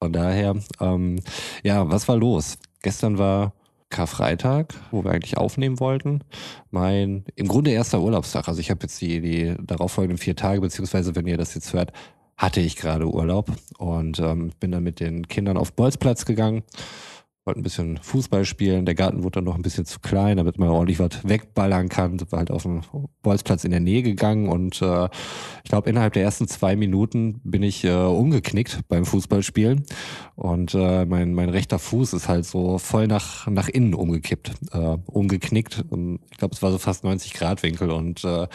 Von 0.00 0.12
daher, 0.12 0.54
ähm, 0.80 1.20
ja, 1.64 1.90
was 1.90 2.06
war 2.06 2.16
los? 2.16 2.58
Gestern 2.82 3.18
war 3.18 3.52
Karfreitag, 3.90 4.74
wo 4.92 5.02
wir 5.02 5.10
eigentlich 5.10 5.36
aufnehmen 5.36 5.80
wollten. 5.80 6.22
Mein 6.70 7.24
im 7.34 7.48
Grunde 7.48 7.72
erster 7.72 8.00
Urlaubstag. 8.00 8.46
Also 8.46 8.60
ich 8.60 8.70
habe 8.70 8.80
jetzt 8.82 9.00
die, 9.00 9.20
die 9.20 9.56
darauffolgenden 9.60 10.18
vier 10.18 10.36
Tage, 10.36 10.60
beziehungsweise 10.60 11.16
wenn 11.16 11.26
ihr 11.26 11.38
das 11.38 11.54
jetzt 11.54 11.72
hört, 11.72 11.92
hatte 12.38 12.60
ich 12.60 12.76
gerade 12.76 13.06
Urlaub 13.06 13.52
und 13.78 14.20
ähm, 14.20 14.52
bin 14.60 14.70
dann 14.70 14.84
mit 14.84 15.00
den 15.00 15.26
Kindern 15.26 15.56
auf 15.56 15.72
Bolzplatz 15.72 16.24
gegangen. 16.24 16.62
Wollte 17.44 17.60
ein 17.60 17.64
bisschen 17.64 17.96
Fußball 17.96 18.44
spielen. 18.44 18.84
Der 18.84 18.94
Garten 18.94 19.22
wurde 19.22 19.36
dann 19.36 19.44
noch 19.44 19.54
ein 19.54 19.62
bisschen 19.62 19.86
zu 19.86 20.00
klein, 20.00 20.36
damit 20.36 20.58
man 20.58 20.68
ordentlich 20.68 21.00
was 21.00 21.26
wegballern 21.26 21.88
kann. 21.88 22.20
Wir 22.20 22.38
halt 22.38 22.50
auf 22.50 22.62
den 22.62 22.82
Bolzplatz 23.22 23.64
in 23.64 23.70
der 23.70 23.80
Nähe 23.80 24.02
gegangen 24.02 24.48
und 24.50 24.80
äh, 24.82 25.08
ich 25.64 25.70
glaube, 25.70 25.88
innerhalb 25.90 26.12
der 26.12 26.22
ersten 26.22 26.46
zwei 26.46 26.76
Minuten 26.76 27.40
bin 27.42 27.62
ich 27.62 27.84
äh, 27.84 27.92
umgeknickt 27.92 28.80
beim 28.88 29.04
Fußballspielen. 29.04 29.84
Und 30.36 30.74
äh, 30.74 31.06
mein, 31.06 31.34
mein 31.34 31.48
rechter 31.48 31.78
Fuß 31.78 32.12
ist 32.12 32.28
halt 32.28 32.44
so 32.44 32.78
voll 32.78 33.08
nach, 33.08 33.48
nach 33.48 33.68
innen 33.68 33.94
umgekippt, 33.94 34.52
äh, 34.72 34.98
umgeknickt. 35.06 35.84
Ähm, 35.90 36.20
Ich 36.30 36.36
glaube, 36.36 36.54
es 36.54 36.62
war 36.62 36.70
so 36.70 36.78
fast 36.78 37.02
90 37.02 37.32
Grad 37.32 37.62
Winkel 37.62 37.90
und 37.90 38.22
äh, 38.24 38.46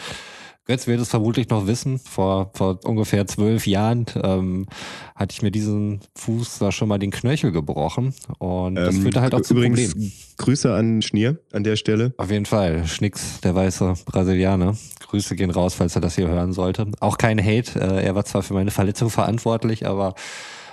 Götz 0.66 0.86
wird 0.86 1.00
es 1.00 1.10
vermutlich 1.10 1.48
noch 1.50 1.66
wissen. 1.66 1.98
Vor, 1.98 2.50
vor 2.54 2.80
ungefähr 2.84 3.26
zwölf 3.26 3.66
Jahren 3.66 4.06
ähm, 4.22 4.66
hatte 5.14 5.34
ich 5.34 5.42
mir 5.42 5.50
diesen 5.50 6.00
Fuß 6.16 6.58
da 6.58 6.72
schon 6.72 6.88
mal 6.88 6.98
den 6.98 7.10
Knöchel 7.10 7.52
gebrochen. 7.52 8.14
Und 8.38 8.76
das 8.76 8.94
Ähm, 8.94 9.02
führte 9.02 9.20
halt 9.20 9.34
auch 9.34 9.42
zum 9.42 9.58
übrigens, 9.58 9.90
Problem. 9.92 10.12
Grüße 10.38 10.74
an 10.74 11.02
Schnier 11.02 11.38
an 11.52 11.64
der 11.64 11.76
Stelle. 11.76 12.14
Auf 12.16 12.30
jeden 12.30 12.46
Fall. 12.46 12.86
Schnicks, 12.86 13.40
der 13.42 13.54
weiße 13.54 13.94
Brasilianer. 14.06 14.74
Grüße 15.00 15.36
gehen 15.36 15.50
raus, 15.50 15.74
falls 15.74 15.94
er 15.96 16.00
das 16.00 16.14
hier 16.14 16.28
hören 16.28 16.52
sollte. 16.54 16.90
Auch 17.00 17.18
kein 17.18 17.38
Hate. 17.38 17.78
Äh, 17.78 18.02
er 18.04 18.14
war 18.14 18.24
zwar 18.24 18.42
für 18.42 18.54
meine 18.54 18.70
Verletzung 18.70 19.10
verantwortlich, 19.10 19.86
aber 19.86 20.14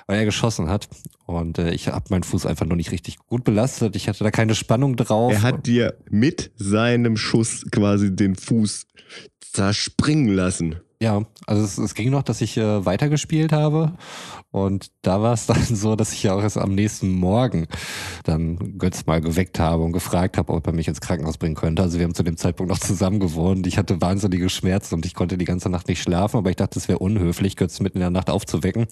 weil 0.07 0.19
er 0.19 0.25
geschossen 0.25 0.69
hat. 0.69 0.87
Und 1.25 1.57
äh, 1.57 1.71
ich 1.71 1.87
habe 1.89 2.05
meinen 2.09 2.23
Fuß 2.23 2.45
einfach 2.45 2.65
noch 2.65 2.75
nicht 2.75 2.91
richtig 2.91 3.17
gut 3.27 3.43
belastet. 3.43 3.95
Ich 3.95 4.07
hatte 4.09 4.23
da 4.23 4.31
keine 4.31 4.55
Spannung 4.55 4.95
drauf. 4.95 5.31
Er 5.33 5.41
hat 5.41 5.67
dir 5.67 5.95
mit 6.09 6.51
seinem 6.55 7.17
Schuss 7.17 7.65
quasi 7.71 8.15
den 8.15 8.35
Fuß 8.35 8.87
zerspringen 9.51 10.33
lassen. 10.33 10.77
Ja, 11.01 11.23
also 11.47 11.63
es, 11.63 11.79
es 11.79 11.95
ging 11.95 12.11
noch, 12.11 12.21
dass 12.21 12.41
ich 12.41 12.57
äh, 12.57 12.85
weitergespielt 12.85 13.51
habe. 13.51 13.93
Und 14.51 14.91
da 15.01 15.19
war 15.19 15.33
es 15.33 15.45
dann 15.47 15.63
so, 15.63 15.95
dass 15.95 16.13
ich 16.13 16.21
ja 16.21 16.35
auch 16.35 16.43
erst 16.43 16.59
am 16.59 16.75
nächsten 16.75 17.09
Morgen 17.09 17.65
dann 18.23 18.77
Götz 18.77 19.07
mal 19.07 19.19
geweckt 19.19 19.59
habe 19.59 19.81
und 19.81 19.93
gefragt 19.93 20.37
habe, 20.37 20.53
ob 20.53 20.67
er 20.67 20.73
mich 20.73 20.87
ins 20.87 21.01
Krankenhaus 21.01 21.39
bringen 21.39 21.55
könnte. 21.55 21.81
Also 21.81 21.97
wir 21.97 22.05
haben 22.05 22.13
zu 22.13 22.21
dem 22.21 22.37
Zeitpunkt 22.37 22.71
noch 22.71 22.77
zusammen 22.77 23.19
gewohnt. 23.19 23.65
Ich 23.65 23.79
hatte 23.79 23.99
wahnsinnige 23.99 24.47
Schmerzen 24.47 24.93
und 24.93 25.05
ich 25.07 25.15
konnte 25.15 25.39
die 25.39 25.45
ganze 25.45 25.69
Nacht 25.69 25.87
nicht 25.87 26.03
schlafen, 26.03 26.37
aber 26.37 26.51
ich 26.51 26.55
dachte, 26.55 26.77
es 26.77 26.87
wäre 26.87 26.99
unhöflich, 26.99 27.55
Götz 27.55 27.79
mitten 27.79 27.97
in 27.97 28.01
der 28.01 28.11
Nacht 28.11 28.29
aufzuwecken 28.29 28.85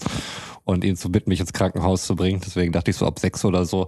und 0.64 0.84
ihn 0.84 0.96
zu 0.96 1.12
bitten, 1.12 1.30
mich 1.30 1.42
ins 1.42 1.54
Krankenhaus 1.54 2.08
zu 2.08 2.16
bringen. 2.16 2.42
Deswegen 2.44 2.72
dachte 2.72 2.90
ich 2.90 2.98
so 2.98 3.06
ab 3.06 3.20
sechs 3.20 3.46
oder 3.46 3.66
so, 3.66 3.88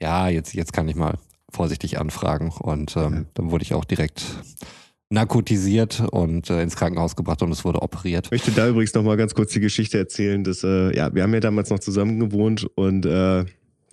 ja, 0.00 0.28
jetzt, 0.28 0.52
jetzt 0.52 0.72
kann 0.72 0.88
ich 0.88 0.96
mal 0.96 1.16
vorsichtig 1.48 2.00
anfragen. 2.00 2.50
Und 2.50 2.96
ähm, 2.96 3.26
dann 3.34 3.52
wurde 3.52 3.62
ich 3.62 3.74
auch 3.74 3.84
direkt 3.84 4.24
narkotisiert 5.12 6.02
und 6.10 6.48
äh, 6.48 6.62
ins 6.62 6.74
Krankenhaus 6.74 7.14
gebracht 7.14 7.42
und 7.42 7.52
es 7.52 7.64
wurde 7.64 7.82
operiert. 7.82 8.26
Ich 8.26 8.30
möchte 8.30 8.50
da 8.50 8.68
übrigens 8.68 8.94
noch 8.94 9.02
mal 9.02 9.16
ganz 9.16 9.34
kurz 9.34 9.52
die 9.52 9.60
Geschichte 9.60 9.98
erzählen, 9.98 10.42
dass, 10.42 10.64
äh, 10.64 10.96
ja, 10.96 11.14
wir 11.14 11.22
haben 11.22 11.34
ja 11.34 11.40
damals 11.40 11.70
noch 11.70 11.80
zusammen 11.80 12.18
gewohnt 12.18 12.66
und 12.76 13.04
äh, 13.04 13.44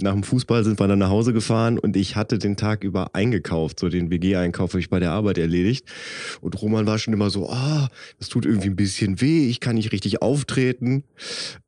nach 0.01 0.13
dem 0.13 0.23
Fußball 0.23 0.63
sind 0.63 0.79
wir 0.79 0.87
dann 0.87 0.99
nach 0.99 1.09
Hause 1.09 1.33
gefahren 1.33 1.77
und 1.77 1.97
ich 1.97 2.15
hatte 2.15 2.37
den 2.37 2.55
Tag 2.55 2.85
über 2.85 3.15
eingekauft, 3.15 3.79
so 3.79 3.89
den 3.89 4.09
WG-Einkauf 4.09 4.71
habe 4.71 4.79
ich 4.79 4.89
bei 4.89 5.01
der 5.01 5.11
Arbeit 5.11 5.37
erledigt. 5.37 5.85
Und 6.39 6.61
Roman 6.61 6.87
war 6.87 6.97
schon 6.99 7.13
immer 7.13 7.29
so, 7.29 7.49
ah, 7.49 7.89
das 8.17 8.29
tut 8.29 8.45
irgendwie 8.45 8.69
ein 8.69 8.77
bisschen 8.77 9.19
weh, 9.19 9.49
ich 9.49 9.59
kann 9.59 9.75
nicht 9.75 9.91
richtig 9.91 10.21
auftreten. 10.21 11.03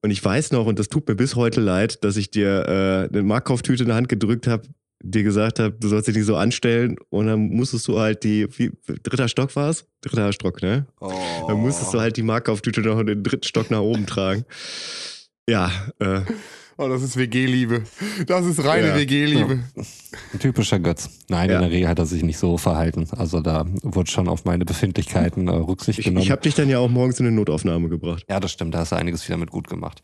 Und 0.02 0.12
ich 0.12 0.24
weiß 0.24 0.52
noch, 0.54 0.66
und 0.66 0.80
das 0.80 0.88
tut 0.88 1.10
mir 1.10 1.16
bis 1.16 1.36
heute 1.36 1.60
leid, 1.60 2.06
dass 2.06 2.16
ich 2.16 2.32
dir 2.32 3.10
äh, 3.12 3.14
eine 3.14 3.24
Markkauftüte 3.24 3.84
in 3.84 3.90
der 3.90 3.98
Hand 3.98 4.08
gedrückt 4.08 4.48
habe, 4.48 4.64
dir 5.04 5.24
gesagt 5.24 5.60
habe, 5.60 5.76
du 5.80 5.88
sollst 5.88 6.08
dich 6.08 6.16
nicht 6.16 6.26
so 6.26 6.36
anstellen 6.36 6.98
und 7.10 7.28
dann 7.28 7.50
musstest 7.50 7.88
du 7.88 8.00
halt 8.00 8.24
die, 8.24 8.48
wie, 8.58 8.72
dritter 9.04 9.28
Stock 9.28 9.56
war 9.56 9.70
es? 9.70 9.86
Dritter 10.02 10.32
Stock, 10.34 10.62
ne? 10.62 10.86
Dann 11.48 11.58
musstest 11.58 11.94
du 11.94 12.00
halt 12.00 12.18
die 12.18 12.24
Markkauftüte 12.24 12.82
noch 12.82 13.00
in 13.00 13.08
den 13.08 13.24
dritten 13.24 13.44
Stock 13.44 13.72
nach 13.72 13.82
oben 13.82 14.06
tragen. 14.06 14.46
Ja, 15.48 15.72
äh, 16.00 16.22
Oh, 16.84 16.90
das 16.90 17.04
ist 17.04 17.16
WG-Liebe. 17.16 17.84
Das 18.26 18.44
ist 18.44 18.64
reine 18.66 18.88
Ja. 18.88 18.96
WG-Liebe. 18.96 19.60
Ein 20.34 20.40
typischer 20.40 20.80
Götz. 20.80 21.12
Nein, 21.30 21.48
Ja. 21.48 21.58
in 21.58 21.62
der 21.62 21.70
Regel 21.70 21.88
hat 21.88 22.00
er 22.00 22.08
sich 22.08 22.24
nicht 22.24 22.40
so 22.40 22.58
verhalten. 22.58 23.08
Also 23.12 23.40
da 23.40 23.68
wurde 23.84 24.10
schon 24.10 24.28
auf 24.28 24.46
meine 24.46 24.66
Befindlichkeiten 24.66 25.48
äh, 25.48 25.52
Rücksicht 25.52 26.00
ich, 26.00 26.06
genommen. 26.06 26.24
ich 26.24 26.32
habe 26.32 26.42
dich 26.42 26.56
dann 26.56 26.70
ja 26.70 26.80
auch 26.80 26.90
morgens 26.90 27.20
in 27.20 27.28
eine 27.28 27.36
Notaufnahme 27.36 27.88
gebracht. 27.88 28.26
ja, 28.28 28.40
das 28.40 28.52
stimmt, 28.52 28.74
da 28.74 28.80
hast 28.80 28.94
du 28.94 28.96
einiges 28.96 29.28
wieder 29.28 29.38
mit 29.38 29.52
gut 29.52 29.68
gemacht. 29.68 30.02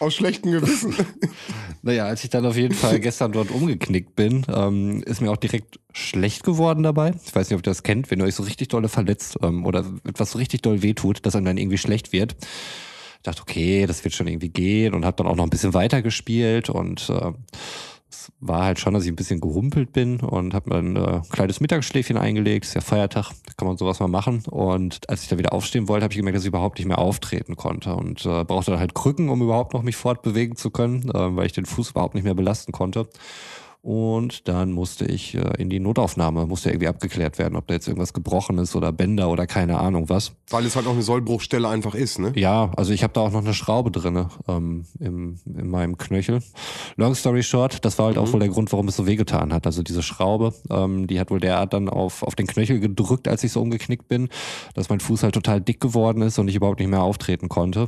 Aus 0.00 0.14
schlechtem 0.14 0.52
Gewissen. 0.52 0.94
Naja, 1.82 2.06
als 2.06 2.22
ich 2.24 2.28
dann 2.30 2.44
auf 2.44 2.56
jeden 2.56 2.74
Fall 2.74 2.98
gestern 3.00 3.32
dort 3.32 3.50
umgeknickt 3.50 4.14
bin, 4.16 4.44
ähm, 4.52 5.02
ist 5.06 5.22
mir 5.22 5.30
auch 5.30 5.36
direkt 5.38 5.78
schlecht 5.92 6.42
geworden 6.42 6.82
dabei. 6.82 7.14
Ich 7.24 7.34
weiß 7.34 7.48
nicht, 7.48 7.54
ob 7.56 7.60
ihr 7.60 7.70
das 7.70 7.84
kennt, 7.84 8.10
wenn 8.10 8.18
ihr 8.18 8.24
euch 8.26 8.34
so 8.34 8.42
richtig 8.42 8.68
dolle 8.68 8.88
verletzt 8.88 9.38
ähm, 9.42 9.64
oder 9.64 9.86
etwas 10.06 10.32
so 10.32 10.38
richtig 10.38 10.60
doll 10.60 10.82
wehtut, 10.82 11.24
dass 11.24 11.34
einem 11.36 11.46
dann 11.46 11.56
irgendwie 11.56 11.78
schlecht 11.78 12.12
wird. 12.12 12.36
Dachte, 13.22 13.42
okay, 13.42 13.86
das 13.86 14.04
wird 14.04 14.14
schon 14.14 14.28
irgendwie 14.28 14.48
gehen 14.48 14.94
und 14.94 15.04
habe 15.04 15.16
dann 15.16 15.26
auch 15.26 15.36
noch 15.36 15.44
ein 15.44 15.50
bisschen 15.50 15.74
weiter 15.74 16.02
gespielt 16.02 16.70
und 16.70 17.10
äh, 17.10 17.32
es 18.10 18.32
war 18.40 18.64
halt 18.64 18.78
schon, 18.78 18.94
dass 18.94 19.04
ich 19.04 19.10
ein 19.10 19.16
bisschen 19.16 19.40
gehumpelt 19.40 19.92
bin 19.92 20.20
und 20.20 20.54
habe 20.54 20.70
mir 20.70 20.76
ein 20.76 20.96
äh, 20.96 21.20
kleines 21.30 21.60
Mittagsschläfchen 21.60 22.16
eingelegt. 22.16 22.64
Ist 22.64 22.74
ja 22.74 22.80
Feiertag, 22.80 23.32
kann 23.56 23.68
man 23.68 23.76
sowas 23.76 24.00
mal 24.00 24.08
machen. 24.08 24.42
Und 24.48 25.08
als 25.10 25.22
ich 25.22 25.28
da 25.28 25.36
wieder 25.36 25.52
aufstehen 25.52 25.88
wollte, 25.88 26.04
habe 26.04 26.12
ich 26.12 26.18
gemerkt, 26.18 26.36
dass 26.36 26.44
ich 26.44 26.48
überhaupt 26.48 26.78
nicht 26.78 26.88
mehr 26.88 26.98
auftreten 26.98 27.56
konnte 27.56 27.94
und 27.94 28.24
äh, 28.24 28.44
brauchte 28.44 28.70
dann 28.70 28.80
halt 28.80 28.94
Krücken, 28.94 29.28
um 29.28 29.42
überhaupt 29.42 29.74
noch 29.74 29.82
mich 29.82 29.96
fortbewegen 29.96 30.56
zu 30.56 30.70
können, 30.70 31.10
äh, 31.10 31.36
weil 31.36 31.46
ich 31.46 31.52
den 31.52 31.66
Fuß 31.66 31.90
überhaupt 31.90 32.14
nicht 32.14 32.24
mehr 32.24 32.34
belasten 32.34 32.72
konnte. 32.72 33.08
Und 33.80 34.48
dann 34.48 34.72
musste 34.72 35.06
ich 35.06 35.34
äh, 35.34 35.52
in 35.58 35.70
die 35.70 35.78
Notaufnahme, 35.78 36.46
musste 36.46 36.70
irgendwie 36.70 36.88
abgeklärt 36.88 37.38
werden, 37.38 37.54
ob 37.56 37.68
da 37.68 37.74
jetzt 37.74 37.86
irgendwas 37.86 38.12
gebrochen 38.12 38.58
ist 38.58 38.74
oder 38.74 38.92
Bänder 38.92 39.30
oder 39.30 39.46
keine 39.46 39.78
Ahnung 39.78 40.08
was. 40.08 40.32
Weil 40.50 40.66
es 40.66 40.74
halt 40.74 40.86
auch 40.86 40.92
eine 40.92 41.02
Sollbruchstelle 41.02 41.68
einfach 41.68 41.94
ist, 41.94 42.18
ne? 42.18 42.32
Ja, 42.34 42.72
also 42.76 42.92
ich 42.92 43.04
habe 43.04 43.12
da 43.12 43.20
auch 43.20 43.30
noch 43.30 43.44
eine 43.44 43.54
Schraube 43.54 43.92
drinne 43.92 44.30
ähm, 44.48 44.84
im, 44.98 45.38
in 45.46 45.68
meinem 45.70 45.96
Knöchel. 45.96 46.42
Long 46.96 47.14
story 47.14 47.44
short, 47.44 47.84
das 47.84 47.98
war 47.98 48.06
halt 48.06 48.18
auch 48.18 48.32
wohl 48.32 48.40
der 48.40 48.48
Grund, 48.48 48.72
warum 48.72 48.88
es 48.88 48.96
so 48.96 49.06
wehgetan 49.06 49.52
hat. 49.52 49.64
Also 49.64 49.82
diese 49.84 50.02
Schraube, 50.02 50.54
ähm, 50.70 51.06
die 51.06 51.20
hat 51.20 51.30
wohl 51.30 51.40
derart 51.40 51.72
dann 51.72 51.88
auf, 51.88 52.24
auf 52.24 52.34
den 52.34 52.48
Knöchel 52.48 52.80
gedrückt, 52.80 53.28
als 53.28 53.44
ich 53.44 53.52
so 53.52 53.62
umgeknickt 53.62 54.08
bin, 54.08 54.28
dass 54.74 54.88
mein 54.88 55.00
Fuß 55.00 55.22
halt 55.22 55.34
total 55.34 55.60
dick 55.60 55.80
geworden 55.80 56.22
ist 56.22 56.38
und 56.38 56.48
ich 56.48 56.56
überhaupt 56.56 56.80
nicht 56.80 56.88
mehr 56.90 57.02
auftreten 57.02 57.48
konnte. 57.48 57.86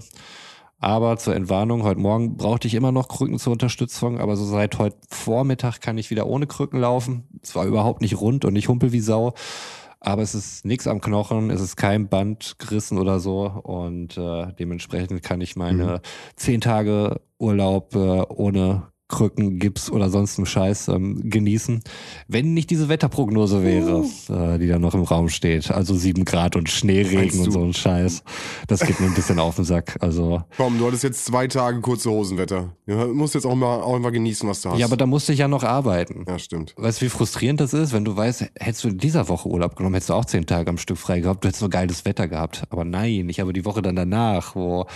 Aber 0.81 1.19
zur 1.19 1.37
Entwarnung, 1.37 1.83
heute 1.83 2.01
Morgen 2.01 2.38
brauchte 2.38 2.66
ich 2.66 2.75
immer 2.75 2.90
noch 2.90 3.09
Krücken 3.09 3.38
zur 3.38 3.53
Unterstützung, 3.53 4.19
aber 4.19 4.37
so 4.37 4.47
seit 4.47 4.79
heute 4.79 4.97
Vormittag 5.11 5.83
kann 5.83 5.99
ich 5.99 6.11
wieder 6.11 6.27
ohne 6.27 6.47
Krücken 6.47 6.81
laufen. 6.81 7.29
Es 7.43 7.55
war 7.55 7.66
überhaupt 7.66 8.01
nicht 8.01 8.19
rund 8.19 8.47
und 8.47 8.57
ich 8.57 8.69
humpel 8.69 8.90
wie 8.90 9.01
Sau. 9.01 9.35
Aber 10.03 10.23
es 10.23 10.35
ist 10.35 10.64
nichts 10.64 10.87
am 10.87 11.03
Knochen, 11.03 11.51
es 11.51 11.61
ist 11.61 11.77
kein 11.77 12.09
Band 12.09 12.57
gerissen 12.59 12.97
oder 12.97 13.21
so. 13.21 13.43
Und 13.62 14.16
äh, 14.16 14.55
dementsprechend 14.59 15.23
kann 15.23 15.43
ich 15.43 15.57
meine 15.57 16.01
zehn 16.37 16.62
Tage 16.62 17.21
Urlaub 17.38 17.95
äh, 17.95 18.23
ohne 18.29 18.89
Krücken, 19.11 19.59
Gips 19.59 19.90
oder 19.90 20.09
sonst 20.09 20.38
einen 20.38 20.46
Scheiß 20.46 20.88
ähm, 20.88 21.29
genießen. 21.29 21.83
Wenn 22.29 22.55
nicht 22.55 22.70
diese 22.70 22.88
Wetterprognose 22.88 23.62
wäre, 23.62 24.05
äh, 24.29 24.59
die 24.59 24.68
da 24.68 24.79
noch 24.79 24.94
im 24.94 25.03
Raum 25.03 25.29
steht. 25.29 25.70
Also 25.70 25.94
sieben 25.94 26.25
Grad 26.25 26.57
und 26.57 26.70
Schneeregen 26.70 27.40
und 27.40 27.51
so 27.51 27.62
ein 27.62 27.75
Scheiß. 27.75 28.23
Das 28.68 28.81
geht 28.81 29.01
mir 29.01 29.07
ein 29.07 29.14
bisschen 29.14 29.38
auf 29.38 29.57
den 29.57 29.64
Sack. 29.64 29.96
Also 30.01 30.42
Komm, 30.57 30.79
du 30.79 30.87
hattest 30.87 31.03
jetzt 31.03 31.25
zwei 31.27 31.46
Tage 31.46 31.81
kurze 31.81 32.11
Hosenwetter. 32.11 32.75
Du 32.87 32.94
musst 33.12 33.35
jetzt 33.35 33.44
auch 33.44 33.55
mal, 33.55 33.81
auch 33.81 33.99
mal 33.99 34.11
genießen, 34.11 34.49
was 34.49 34.62
du 34.62 34.70
hast. 34.70 34.79
Ja, 34.79 34.87
aber 34.87 34.96
da 34.96 35.07
musste 35.07 35.33
ich 35.33 35.40
ja 35.40 35.49
noch 35.49 35.64
arbeiten. 35.64 36.25
ja, 36.27 36.38
stimmt. 36.38 36.75
Weißt 36.77 37.01
du, 37.01 37.07
wie 37.07 37.11
frustrierend 37.11 37.61
das 37.61 37.75
ist, 37.75 37.92
wenn 37.92 38.05
du 38.05 38.16
weißt, 38.16 38.46
hättest 38.59 38.85
du 38.85 38.88
in 38.88 38.99
dieser 38.99 39.29
Woche 39.29 39.49
Urlaub 39.49 39.77
genommen, 39.77 39.94
hättest 39.94 40.11
du 40.11 40.14
auch 40.14 40.25
zehn 40.25 40.46
Tage 40.46 40.70
am 40.70 40.79
Stück 40.79 40.99
frei 40.99 41.20
gehabt, 41.20 41.44
du 41.44 41.49
hättest 41.49 41.62
nur 41.62 41.70
geiles 41.70 42.05
Wetter 42.05 42.29
gehabt. 42.29 42.62
Aber 42.70 42.85
nein, 42.85 43.29
ich 43.29 43.40
habe 43.40 43.53
die 43.53 43.64
Woche 43.64 43.83
dann 43.83 43.96
danach, 43.96 44.55
wo 44.55 44.87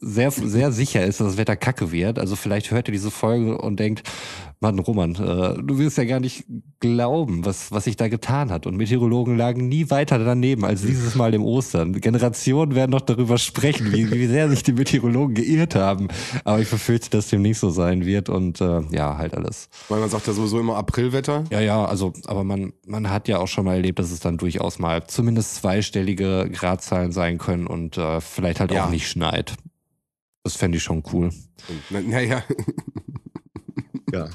sehr, 0.00 0.30
sehr 0.30 0.72
sicher 0.72 1.04
ist, 1.04 1.20
dass 1.20 1.28
das 1.28 1.36
Wetter 1.36 1.56
kacke 1.56 1.92
wird. 1.92 2.18
Also 2.18 2.36
vielleicht 2.36 2.70
hört 2.70 2.88
ihr 2.88 2.92
diese 2.92 3.10
Folge 3.10 3.58
und 3.58 3.78
denkt, 3.80 4.02
Mann, 4.60 4.78
Roman, 4.78 5.14
äh, 5.16 5.62
du 5.62 5.78
wirst 5.78 5.98
ja 5.98 6.04
gar 6.04 6.20
nicht 6.20 6.44
glauben, 6.80 7.44
was, 7.44 7.70
was 7.70 7.84
sich 7.84 7.96
da 7.96 8.08
getan 8.08 8.50
hat. 8.50 8.66
Und 8.66 8.76
Meteorologen 8.76 9.36
lagen 9.36 9.68
nie 9.68 9.90
weiter 9.90 10.18
daneben 10.18 10.64
als 10.64 10.82
dieses 10.82 11.14
Mal 11.16 11.34
im 11.34 11.42
Ostern. 11.44 11.92
Generationen 12.00 12.74
werden 12.74 12.90
noch 12.92 13.02
darüber 13.02 13.36
sprechen, 13.36 13.92
wie, 13.92 14.10
wie 14.10 14.26
sehr 14.26 14.48
sich 14.48 14.62
die 14.62 14.72
Meteorologen 14.72 15.34
geirrt 15.34 15.74
haben. 15.74 16.08
Aber 16.44 16.60
ich 16.60 16.70
befürchte, 16.70 17.10
dass 17.10 17.28
dem 17.28 17.42
nicht 17.42 17.58
so 17.58 17.68
sein 17.70 18.06
wird 18.06 18.28
und 18.30 18.60
äh, 18.62 18.80
ja, 18.90 19.18
halt 19.18 19.34
alles. 19.34 19.68
Weil 19.88 20.00
man 20.00 20.08
sagt 20.08 20.26
ja 20.26 20.32
sowieso 20.32 20.58
immer 20.60 20.76
Aprilwetter. 20.76 21.44
Ja, 21.50 21.60
ja, 21.60 21.84
also, 21.84 22.14
aber 22.26 22.44
man, 22.44 22.72
man 22.86 23.10
hat 23.10 23.28
ja 23.28 23.38
auch 23.38 23.48
schon 23.48 23.66
mal 23.66 23.74
erlebt, 23.74 23.98
dass 23.98 24.10
es 24.12 24.20
dann 24.20 24.38
durchaus 24.38 24.78
mal 24.78 25.06
zumindest 25.06 25.56
zweistellige 25.56 26.48
Gradzahlen 26.50 27.12
sein 27.12 27.36
können 27.36 27.66
und 27.66 27.98
äh, 27.98 28.20
vielleicht 28.22 28.60
halt 28.60 28.72
Ja. 28.72 28.86
auch 28.86 28.90
nicht 28.90 29.08
schneit. 29.08 29.54
Das 30.44 30.56
fände 30.56 30.76
ich 30.78 30.84
schon 30.84 31.02
cool. 31.12 31.30
Naja, 31.90 32.44
Ja. 34.12 34.28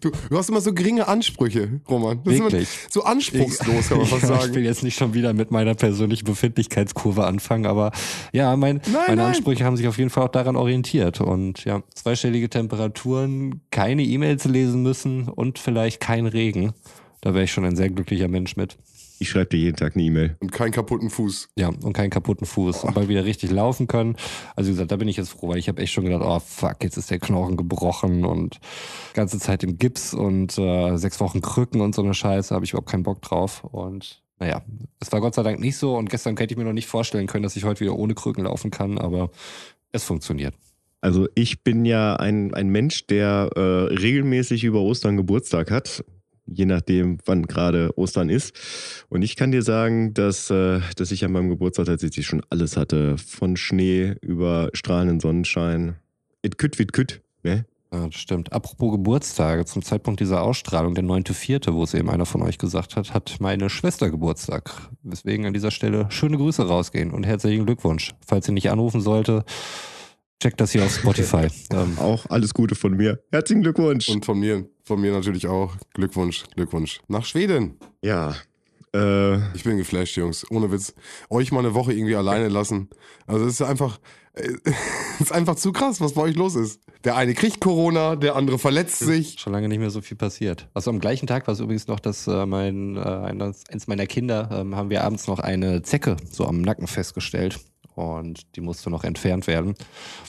du, 0.00 0.10
du 0.30 0.38
hast 0.38 0.48
immer 0.48 0.60
so 0.62 0.72
geringe 0.72 1.06
Ansprüche, 1.06 1.80
Roman. 1.90 2.22
Das 2.24 2.32
Wirklich? 2.38 2.62
Ist 2.62 2.78
immer 2.84 2.90
so 2.92 3.02
anspruchslos, 3.04 3.88
kann 3.88 3.98
man 3.98 4.06
fast 4.06 4.22
Ja, 4.22 4.28
Ich 4.36 4.40
sagen. 4.42 4.54
will 4.54 4.64
jetzt 4.64 4.82
nicht 4.82 4.96
schon 4.96 5.12
wieder 5.12 5.34
mit 5.34 5.50
meiner 5.50 5.74
persönlichen 5.74 6.24
Befindlichkeitskurve 6.24 7.26
anfangen, 7.26 7.66
aber 7.66 7.90
ja, 8.32 8.56
mein, 8.56 8.80
meine 8.90 9.16
nein. 9.16 9.20
Ansprüche 9.20 9.64
haben 9.64 9.76
sich 9.76 9.86
auf 9.88 9.98
jeden 9.98 10.08
Fall 10.10 10.24
auch 10.24 10.30
daran 10.30 10.56
orientiert. 10.56 11.20
Und 11.20 11.64
ja, 11.64 11.82
zweistellige 11.94 12.48
Temperaturen, 12.48 13.60
keine 13.70 14.02
E-Mails 14.04 14.44
lesen 14.44 14.82
müssen 14.82 15.28
und 15.28 15.58
vielleicht 15.58 16.00
kein 16.00 16.26
Regen. 16.26 16.72
Da 17.20 17.34
wäre 17.34 17.44
ich 17.44 17.52
schon 17.52 17.64
ein 17.64 17.76
sehr 17.76 17.90
glücklicher 17.90 18.28
Mensch 18.28 18.56
mit. 18.56 18.78
Ich 19.20 19.30
schreibe 19.30 19.50
dir 19.50 19.58
jeden 19.58 19.76
Tag 19.76 19.94
eine 19.94 20.04
E-Mail. 20.04 20.36
Und 20.40 20.52
keinen 20.52 20.70
kaputten 20.70 21.10
Fuß. 21.10 21.48
Ja, 21.56 21.68
und 21.68 21.92
keinen 21.92 22.10
kaputten 22.10 22.46
Fuß. 22.46 22.84
Und 22.84 22.94
mal 22.94 23.08
wieder 23.08 23.24
richtig 23.24 23.50
laufen 23.50 23.86
können. 23.86 24.16
Also 24.54 24.68
wie 24.68 24.72
gesagt, 24.72 24.92
da 24.92 24.96
bin 24.96 25.08
ich 25.08 25.16
jetzt 25.16 25.30
froh, 25.30 25.48
weil 25.48 25.58
ich 25.58 25.68
habe 25.68 25.82
echt 25.82 25.92
schon 25.92 26.04
gedacht, 26.04 26.22
oh 26.24 26.38
fuck, 26.38 26.82
jetzt 26.82 26.96
ist 26.96 27.10
der 27.10 27.18
Knochen 27.18 27.56
gebrochen 27.56 28.24
und 28.24 28.60
ganze 29.14 29.38
Zeit 29.38 29.64
im 29.64 29.78
Gips 29.78 30.14
und 30.14 30.56
äh, 30.58 30.96
sechs 30.96 31.20
Wochen 31.20 31.40
Krücken 31.40 31.80
und 31.80 31.94
so 31.94 32.02
eine 32.02 32.14
Scheiße, 32.14 32.54
habe 32.54 32.64
ich 32.64 32.72
überhaupt 32.72 32.90
keinen 32.90 33.02
Bock 33.02 33.22
drauf. 33.22 33.64
Und 33.64 34.22
naja, 34.38 34.62
es 35.00 35.10
war 35.10 35.20
Gott 35.20 35.34
sei 35.34 35.42
Dank 35.42 35.58
nicht 35.58 35.76
so 35.76 35.96
und 35.96 36.10
gestern 36.10 36.36
hätte 36.36 36.54
ich 36.54 36.58
mir 36.58 36.64
noch 36.64 36.72
nicht 36.72 36.86
vorstellen 36.86 37.26
können, 37.26 37.42
dass 37.42 37.56
ich 37.56 37.64
heute 37.64 37.80
wieder 37.80 37.96
ohne 37.96 38.14
Krücken 38.14 38.44
laufen 38.44 38.70
kann, 38.70 38.98
aber 38.98 39.30
es 39.92 40.04
funktioniert. 40.04 40.54
Also 41.00 41.28
ich 41.34 41.62
bin 41.62 41.84
ja 41.84 42.16
ein, 42.16 42.54
ein 42.54 42.68
Mensch, 42.68 43.06
der 43.06 43.50
äh, 43.54 43.60
regelmäßig 43.60 44.64
über 44.64 44.80
Ostern 44.80 45.16
Geburtstag 45.16 45.70
hat. 45.70 46.04
Je 46.50 46.66
nachdem, 46.66 47.18
wann 47.24 47.42
gerade 47.44 47.96
Ostern 47.96 48.28
ist. 48.28 49.04
Und 49.08 49.22
ich 49.22 49.36
kann 49.36 49.52
dir 49.52 49.62
sagen, 49.62 50.14
dass, 50.14 50.50
äh, 50.50 50.80
dass 50.96 51.10
ich 51.10 51.24
an 51.24 51.32
meinem 51.32 51.48
Geburtstag 51.48 51.86
tatsächlich 51.86 52.26
schon 52.26 52.42
alles 52.50 52.76
hatte. 52.76 53.16
Von 53.18 53.56
Schnee 53.56 54.14
über 54.20 54.70
strahlenden 54.72 55.20
Sonnenschein. 55.20 55.96
It 56.42 56.58
kütt 56.58 56.78
wie 56.78 56.86
kütt, 56.86 57.22
ne? 57.42 57.66
Ja, 57.92 58.06
das 58.06 58.16
stimmt. 58.16 58.52
Apropos 58.52 58.92
Geburtstage, 58.92 59.64
zum 59.64 59.82
Zeitpunkt 59.82 60.20
dieser 60.20 60.42
Ausstrahlung, 60.42 60.94
der 60.94 61.04
9.4., 61.04 61.72
wo 61.72 61.82
es 61.84 61.94
eben 61.94 62.10
einer 62.10 62.26
von 62.26 62.42
euch 62.42 62.58
gesagt 62.58 62.96
hat, 62.96 63.14
hat 63.14 63.36
meine 63.40 63.70
Schwester 63.70 64.10
Geburtstag. 64.10 64.90
Weswegen 65.02 65.46
an 65.46 65.54
dieser 65.54 65.70
Stelle 65.70 66.06
schöne 66.10 66.36
Grüße 66.36 66.66
rausgehen 66.66 67.12
und 67.12 67.24
herzlichen 67.24 67.64
Glückwunsch. 67.64 68.12
Falls 68.26 68.44
sie 68.44 68.52
nicht 68.52 68.70
anrufen 68.70 69.00
sollte, 69.00 69.44
checkt 70.40 70.60
das 70.60 70.72
hier 70.72 70.84
auf 70.84 70.94
Spotify. 70.94 71.48
ähm, 71.72 71.98
Auch 71.98 72.26
alles 72.30 72.54
Gute 72.54 72.74
von 72.74 72.96
mir. 72.96 73.20
Herzlichen 73.32 73.62
Glückwunsch. 73.62 74.08
Und 74.08 74.24
von 74.24 74.38
mir, 74.38 74.66
von 74.84 75.00
mir 75.00 75.12
natürlich 75.12 75.46
auch. 75.46 75.76
Glückwunsch, 75.94 76.44
Glückwunsch. 76.54 77.00
Nach 77.08 77.24
Schweden. 77.24 77.76
ja, 78.02 78.34
äh, 78.94 79.36
Ich 79.54 79.64
bin 79.64 79.76
geflasht, 79.76 80.16
Jungs. 80.16 80.50
Ohne 80.50 80.70
Witz. 80.72 80.94
Euch 81.28 81.52
mal 81.52 81.60
eine 81.60 81.74
Woche 81.74 81.92
irgendwie 81.92 82.16
alleine 82.16 82.48
lassen. 82.48 82.88
Also 83.26 83.44
es 83.44 83.54
ist 83.54 83.62
einfach, 83.62 83.98
äh, 84.34 84.52
es 85.14 85.26
ist 85.26 85.32
einfach 85.32 85.56
zu 85.56 85.72
krass, 85.72 86.00
was 86.00 86.14
bei 86.14 86.22
euch 86.22 86.36
los 86.36 86.54
ist. 86.54 86.80
Der 87.04 87.14
eine 87.16 87.34
kriegt 87.34 87.60
Corona, 87.60 88.16
der 88.16 88.34
andere 88.34 88.58
verletzt 88.58 88.98
sich. 89.00 89.38
schon 89.38 89.52
lange 89.52 89.68
nicht 89.68 89.78
mehr 89.78 89.90
so 89.90 90.00
viel 90.00 90.16
passiert. 90.16 90.68
Also 90.74 90.90
am 90.90 91.00
gleichen 91.00 91.26
Tag 91.26 91.46
war 91.46 91.52
es 91.54 91.60
übrigens 91.60 91.86
noch, 91.86 92.00
dass 92.00 92.26
äh, 92.26 92.46
mein, 92.46 92.96
äh, 92.96 93.00
eines, 93.00 93.64
eins 93.68 93.86
meiner 93.88 94.06
Kinder, 94.06 94.48
ähm, 94.52 94.74
haben 94.74 94.90
wir 94.90 95.04
abends 95.04 95.26
noch 95.26 95.38
eine 95.38 95.82
Zecke 95.82 96.16
so 96.30 96.46
am 96.46 96.62
Nacken 96.62 96.86
festgestellt. 96.86 97.60
Und 97.98 98.54
die 98.54 98.60
musste 98.60 98.90
noch 98.90 99.02
entfernt 99.02 99.48
werden, 99.48 99.74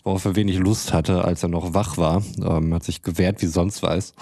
worauf 0.04 0.26
er 0.26 0.36
wenig 0.36 0.58
Lust 0.58 0.92
hatte, 0.92 1.24
als 1.24 1.44
er 1.44 1.50
noch 1.50 1.76
wach 1.76 1.98
war. 1.98 2.24
Ähm, 2.44 2.74
hat 2.74 2.84
sich 2.84 3.04
gewehrt 3.04 3.44
wie 3.44 3.46
sonst 3.46 3.84
was. 3.84 4.14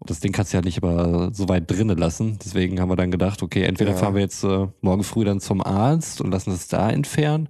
Und 0.00 0.10
das 0.10 0.18
Ding 0.18 0.32
kannst 0.32 0.52
du 0.52 0.56
ja 0.56 0.62
nicht 0.62 0.82
aber 0.82 1.30
so 1.32 1.48
weit 1.48 1.70
drinnen 1.70 1.96
lassen. 1.96 2.40
Deswegen 2.44 2.80
haben 2.80 2.90
wir 2.90 2.96
dann 2.96 3.12
gedacht, 3.12 3.40
okay, 3.44 3.62
entweder 3.62 3.92
Ja. 3.92 3.96
fahren 3.98 4.14
wir 4.14 4.22
jetzt 4.22 4.42
äh, 4.42 4.66
morgen 4.80 5.04
früh 5.04 5.24
dann 5.24 5.38
zum 5.38 5.64
Arzt 5.64 6.20
und 6.20 6.32
lassen 6.32 6.50
es 6.50 6.66
da 6.66 6.90
entfernen. 6.90 7.48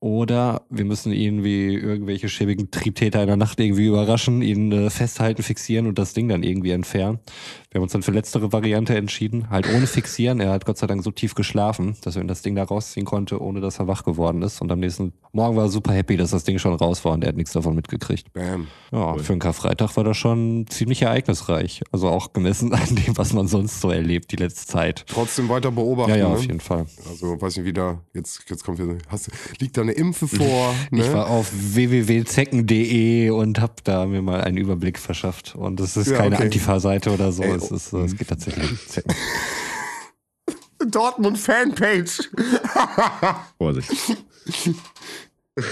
Oder 0.00 0.62
wir 0.70 0.84
müssen 0.84 1.12
ihn 1.12 1.44
wie 1.44 1.74
irgendwelche 1.74 2.28
schäbigen 2.28 2.70
Triebtäter 2.72 3.20
in 3.20 3.26
der 3.28 3.36
Nacht 3.36 3.60
irgendwie 3.60 3.86
überraschen, 3.86 4.42
ihn 4.42 4.72
äh, 4.72 4.90
festhalten, 4.90 5.42
fixieren 5.44 5.86
und 5.86 5.98
das 5.98 6.14
Ding 6.14 6.28
dann 6.28 6.42
irgendwie 6.42 6.70
entfernen. 6.70 7.20
Wir 7.70 7.80
haben 7.80 7.82
uns 7.82 7.92
dann 7.92 8.02
für 8.02 8.12
letztere 8.12 8.50
Variante 8.50 8.96
entschieden, 8.96 9.50
halt 9.50 9.68
ohne 9.68 9.86
fixieren. 9.86 10.40
Er 10.40 10.52
hat 10.52 10.64
Gott 10.64 10.78
sei 10.78 10.86
Dank 10.86 11.04
so 11.04 11.10
tief 11.10 11.34
geschlafen, 11.34 11.96
dass 12.02 12.16
er 12.16 12.24
das 12.24 12.40
Ding 12.40 12.54
da 12.54 12.64
rausziehen 12.64 13.04
konnte, 13.04 13.42
ohne 13.42 13.60
dass 13.60 13.78
er 13.78 13.86
wach 13.86 14.04
geworden 14.04 14.40
ist. 14.40 14.62
Und 14.62 14.72
am 14.72 14.80
nächsten 14.80 15.12
Morgen 15.32 15.54
war 15.54 15.64
er 15.64 15.68
super 15.68 15.92
happy, 15.92 16.16
dass 16.16 16.30
das 16.30 16.44
Ding 16.44 16.58
schon 16.58 16.72
raus 16.72 17.04
war 17.04 17.12
und 17.12 17.24
er 17.24 17.28
hat 17.28 17.36
nichts 17.36 17.52
davon 17.52 17.74
mitgekriegt. 17.74 18.32
Bam. 18.32 18.68
Ja, 18.90 19.14
für 19.18 19.32
einen 19.34 19.40
Karfreitag 19.40 19.94
war 19.98 20.04
das 20.04 20.16
schon 20.16 20.64
ziemlich 20.70 21.02
ereignisreich. 21.02 21.82
Also 21.92 22.08
auch 22.08 22.32
gemessen 22.32 22.72
an 22.72 22.96
dem, 22.96 23.18
was 23.18 23.34
man 23.34 23.48
sonst 23.48 23.82
so 23.82 23.90
erlebt 23.90 24.32
die 24.32 24.36
letzte 24.36 24.66
Zeit. 24.66 25.04
Trotzdem 25.06 25.50
weiter 25.50 25.70
beobachten. 25.70 26.12
Ja, 26.12 26.16
ja, 26.16 26.28
ne? 26.30 26.36
auf 26.36 26.42
jeden 26.42 26.60
Fall. 26.60 26.86
Also, 27.06 27.38
weiß 27.38 27.58
nicht, 27.58 27.66
wieder, 27.66 28.00
jetzt, 28.14 28.44
jetzt 28.48 28.64
kommt 28.64 28.78
wieder, 28.78 28.96
hast, 29.08 29.30
liegt 29.60 29.76
da 29.76 29.82
eine 29.82 29.92
Impfe 29.92 30.26
vor? 30.26 30.48
Ne? 30.90 31.04
Ich 31.04 31.12
war 31.12 31.28
auf 31.28 31.50
www.zecken.de 31.52 33.30
und 33.30 33.60
habe 33.60 33.74
da 33.84 34.06
mir 34.06 34.22
mal 34.22 34.40
einen 34.40 34.56
Überblick 34.56 34.98
verschafft. 34.98 35.54
Und 35.54 35.80
es 35.80 35.96
ist 35.96 36.08
Ja, 36.08 36.16
keine 36.16 36.36
okay. 36.36 36.44
Antifa-Seite 36.44 37.12
oder 37.12 37.30
so. 37.30 37.42
Ey, 37.42 37.57
es, 37.58 37.70
ist, 37.70 37.92
äh, 37.92 38.04
es 38.04 38.16
geht 38.16 38.28
tatsächlich 38.28 38.70
um 38.70 38.78
Zecken. 38.86 39.14
Dortmund 40.90 41.38
Fanpage. 41.38 42.30
Vorsicht. 43.58 43.90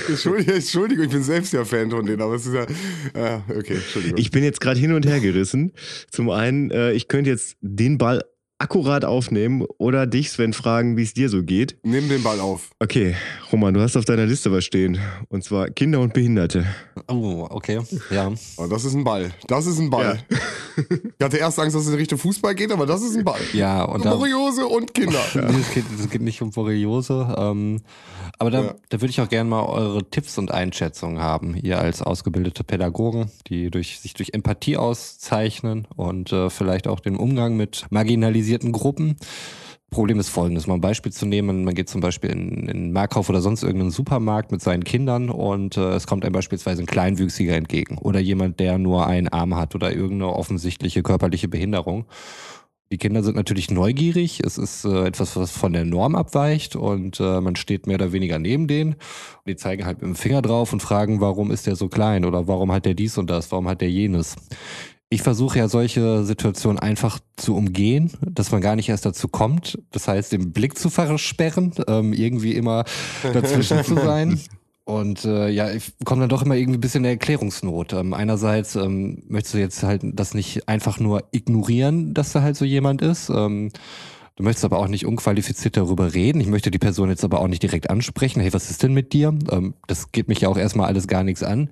Entschuldigung, 0.09 0.55
Entschuldigung, 0.55 1.05
ich 1.05 1.11
bin 1.11 1.23
selbst 1.23 1.53
ja 1.53 1.65
Fan 1.65 1.91
von 1.91 2.05
denen, 2.05 2.21
aber 2.21 2.35
es 2.35 2.47
ist 2.47 2.55
ja, 2.55 2.67
ja 3.15 3.45
okay, 3.49 3.75
Entschuldigung. 3.75 4.19
Ich 4.19 4.31
bin 4.31 4.43
jetzt 4.43 4.61
gerade 4.61 4.81
hin 4.81 4.93
und 4.93 5.07
her 5.07 5.21
gerissen. 5.21 5.73
Zum 6.11 6.31
einen, 6.31 6.71
äh, 6.71 6.93
ich 6.93 7.07
könnte 7.09 7.31
jetzt 7.31 7.57
den 7.61 7.99
Ball 7.99 8.25
akkurat 8.59 9.05
aufnehmen 9.05 9.65
oder 9.79 10.07
dich, 10.07 10.31
Sven, 10.31 10.53
fragen, 10.53 10.97
wie 10.97 11.03
es 11.03 11.15
dir 11.15 11.29
so 11.29 11.43
geht. 11.43 11.77
Nimm 11.83 12.09
den 12.09 12.23
Ball 12.23 12.41
auf. 12.41 12.71
Okay, 12.79 13.15
Roman, 13.53 13.75
du 13.75 13.81
hast 13.81 13.97
auf 13.97 14.05
deiner 14.05 14.27
Liste 14.27 14.51
was 14.51 14.65
stehen. 14.65 14.99
Und 15.29 15.45
zwar 15.45 15.69
Kinder 15.71 16.01
und 16.01 16.15
Behinderte. 16.15 16.67
Oh, 17.09 17.47
okay. 17.51 17.81
Ja. 18.11 18.33
Oh, 18.57 18.67
das 18.67 18.85
ist 18.85 18.95
ein 18.95 19.05
Ball. 19.05 19.31
Das 19.47 19.67
ist 19.67 19.79
ein 19.79 19.91
Ball. 19.91 20.19
Ich 20.77 21.25
hatte 21.25 21.39
erst 21.39 21.59
Angst, 21.59 21.75
dass 21.75 21.83
es 21.83 21.89
in 21.89 21.95
Richtung 21.95 22.19
Fußball 22.19 22.55
geht, 22.55 22.71
aber 22.71 22.87
das 22.87 23.03
ist 23.03 23.17
ein 23.17 23.25
Ball. 23.25 23.41
Ja, 23.53 23.85
und 23.85 24.05
da, 24.05 24.13
Kuriose 24.13 24.67
und 24.67 24.93
Kinder. 24.95 25.21
Nee, 25.35 25.41
es, 25.61 25.71
geht, 25.73 25.85
es 25.99 26.11
geht 26.11 26.23
nicht 26.23 26.43
um 26.43 26.51
Borreliose. 26.51 27.35
Ähm, 27.39 27.81
aber 28.39 28.51
da, 28.51 28.63
Ja. 28.65 28.75
da 28.89 29.01
würde 29.01 29.11
ich 29.11 29.21
auch 29.21 29.29
gerne 29.29 29.49
mal 29.49 29.65
eure 29.65 30.05
Tipps 30.09 30.39
und 30.39 30.51
Einschätzungen 30.51 31.21
haben, 31.21 31.57
ihr 31.57 31.79
als 31.79 32.03
ausgebildete 32.03 32.65
Pädagogen, 32.65 33.31
die 33.47 33.71
durch, 33.71 34.01
sich 34.01 34.15
durch 34.15 34.31
Empathie 34.35 34.77
auszeichnen 34.77 35.87
und 35.97 36.33
äh, 36.33 36.51
vielleicht 36.51 36.89
auch 36.89 37.01
den 37.01 37.17
Umgang 37.17 37.57
mit 37.57 37.87
marginalisierten 37.91 38.73
Gruppen. 38.73 39.17
Problem 39.91 40.19
ist 40.19 40.29
folgendes, 40.29 40.67
mal 40.67 40.75
ein 40.75 40.81
Beispiel 40.81 41.13
zu 41.13 41.27
nehmen, 41.27 41.65
man 41.65 41.75
geht 41.75 41.89
zum 41.89 42.01
Beispiel 42.01 42.31
in, 42.31 42.65
in 42.65 42.71
einen 42.71 42.93
Marktkauf 42.93 43.29
oder 43.31 43.41
sonst 43.41 43.63
irgendeinen 43.63 43.93
Supermarkt 43.93 44.51
mit 44.51 44.61
seinen 44.61 44.83
Kindern 44.83 45.31
und 45.31 45.77
äh, 45.77 45.95
es 45.95 46.09
kommt 46.09 46.25
einem 46.25 46.33
beispielsweise 46.33 46.83
ein 46.83 46.87
Kleinwüchsiger 46.87 47.55
entgegen 47.55 47.97
oder 47.99 48.19
jemand, 48.19 48.59
der 48.59 48.79
nur 48.79 49.07
einen 49.07 49.29
Arm 49.29 49.55
hat 49.55 49.75
oder 49.77 49.93
irgendeine 49.93 50.33
offensichtliche 50.33 51.03
körperliche 51.03 51.47
Behinderung. 51.49 52.07
Die 52.93 52.99
Kinder 52.99 53.25
sind 53.25 53.35
natürlich 53.35 53.71
neugierig. 53.71 54.41
Es 54.41 54.59
ist 54.59 54.85
äh, 54.85 55.07
etwas, 55.07 55.35
was 55.37 55.51
von 55.51 55.73
der 55.73 55.85
Norm 55.85 56.15
abweicht 56.15 56.77
und 56.77 57.19
äh, 57.19 57.41
man 57.41 57.57
steht 57.57 57.87
mehr 57.89 57.97
oder 57.97 58.13
weniger 58.13 58.39
neben 58.39 58.69
denen. 58.69 58.93
Und 58.93 59.47
die 59.49 59.57
zeigen 59.57 59.85
halt 59.85 60.01
mit 60.01 60.09
dem 60.09 60.15
Finger 60.15 60.41
drauf 60.41 60.73
und 60.73 60.81
fragen, 60.81 61.21
warum 61.21 61.51
ist 61.51 61.67
der 61.67 61.75
so 61.75 61.89
klein 61.89 62.25
oder 62.25 62.47
warum 62.47 62.71
hat 62.71 62.87
der 62.87 62.95
dies 62.95 63.19
und 63.19 63.29
das, 63.29 63.51
warum 63.51 63.67
hat 63.69 63.81
der 63.81 63.91
jenes. 63.91 64.37
Ich 65.09 65.23
versuche 65.23 65.59
ja 65.59 65.69
solche 65.69 66.25
Situationen 66.25 66.79
einfach 66.79 67.19
zu 67.37 67.57
umgehen, 67.57 68.13
dass 68.21 68.53
man 68.53 68.61
gar 68.61 68.77
nicht 68.77 68.89
erst 68.89 69.07
dazu 69.07 69.29
kommt. 69.29 69.79
Das 69.91 70.07
heißt, 70.07 70.33
den 70.33 70.53
Blick 70.53 70.79
zu 70.79 70.91
versperren, 70.91 71.73
ähm, 71.89 72.13
irgendwie 72.13 72.55
immer 72.55 72.85
dazwischen 73.23 73.83
zu 73.85 73.95
sein. 74.05 74.41
Und 74.87 75.25
äh, 75.25 75.49
ja, 75.49 75.73
ich 75.73 75.95
komme 76.05 76.21
dann 76.21 76.29
doch 76.29 76.45
immer 76.45 76.55
irgendwie 76.55 76.79
ein 76.79 76.81
bisschen 76.81 77.05
in 77.05 77.11
Erklärungsnot. 77.11 77.93
Ähm, 77.93 78.15
einerseits 78.15 78.77
ähm, 78.77 79.25
möchtest 79.27 79.55
du 79.55 79.59
jetzt 79.59 79.83
halt 79.83 80.03
das 80.05 80.33
nicht 80.33 80.69
einfach 80.69 81.01
nur 81.01 81.25
ignorieren, 81.33 82.15
dass 82.15 82.31
da 82.31 82.43
halt 82.43 82.55
so 82.55 82.65
jemand 82.65 83.03
ist. 83.03 83.29
Ähm, 83.29 83.73
du 84.37 84.45
möchtest 84.45 84.65
aber 84.65 84.79
auch 84.79 84.87
nicht 84.87 85.05
unqualifiziert 85.05 85.77
darüber 85.77 86.15
reden. 86.15 86.41
Ich 86.41 86.47
möchte 86.47 86.71
die 86.71 86.79
Person 86.79 87.09
jetzt 87.09 87.25
aber 87.25 87.41
auch 87.41 87.49
nicht 87.49 87.65
direkt 87.65 87.91
ansprechen. 87.91 88.41
Hey, 88.41 88.53
was 88.53 88.71
ist 88.71 88.85
denn 88.85 88.95
mit 88.95 89.13
dir? 89.13 89.37
Ähm, 89.51 89.75
das 89.89 90.13
geht 90.13 90.29
mich 90.29 90.43
ja 90.43 90.49
auch 90.49 90.57
erstmal 90.57 90.87
alles 90.87 91.09
gar 91.09 91.25
nichts 91.25 91.43
an. 91.43 91.69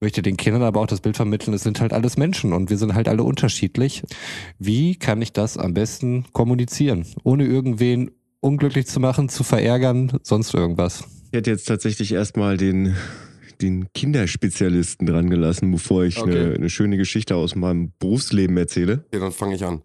Möchte 0.00 0.20
den 0.20 0.36
Kindern 0.36 0.64
aber 0.64 0.80
auch 0.80 0.86
das 0.86 1.00
Bild 1.00 1.16
vermitteln, 1.16 1.54
es 1.54 1.62
sind 1.62 1.80
halt 1.80 1.94
alles 1.94 2.18
Menschen 2.18 2.52
und 2.52 2.68
wir 2.68 2.76
sind 2.76 2.94
halt 2.94 3.08
alle 3.08 3.22
unterschiedlich. 3.22 4.02
Wie 4.58 4.96
kann 4.96 5.22
ich 5.22 5.32
das 5.32 5.56
am 5.56 5.72
besten 5.72 6.26
kommunizieren, 6.34 7.06
ohne 7.22 7.46
irgendwen 7.46 8.10
unglücklich 8.40 8.86
zu 8.86 9.00
machen, 9.00 9.30
zu 9.30 9.44
verärgern, 9.44 10.18
sonst 10.22 10.52
irgendwas? 10.52 11.04
Ich 11.34 11.36
hätte 11.36 11.50
jetzt 11.50 11.64
tatsächlich 11.66 12.12
erstmal 12.12 12.56
den, 12.56 12.94
den 13.60 13.92
Kinderspezialisten 13.92 15.04
dran 15.04 15.28
gelassen, 15.28 15.72
bevor 15.72 16.04
ich 16.04 16.16
Okay. 16.22 16.30
eine, 16.30 16.54
eine 16.54 16.70
schöne 16.70 16.96
Geschichte 16.96 17.34
aus 17.34 17.56
meinem 17.56 17.90
Berufsleben 17.98 18.56
erzähle. 18.56 19.04
Ja, 19.12 19.18
dann 19.18 19.32
fange 19.32 19.56
ich 19.56 19.64
an. 19.64 19.82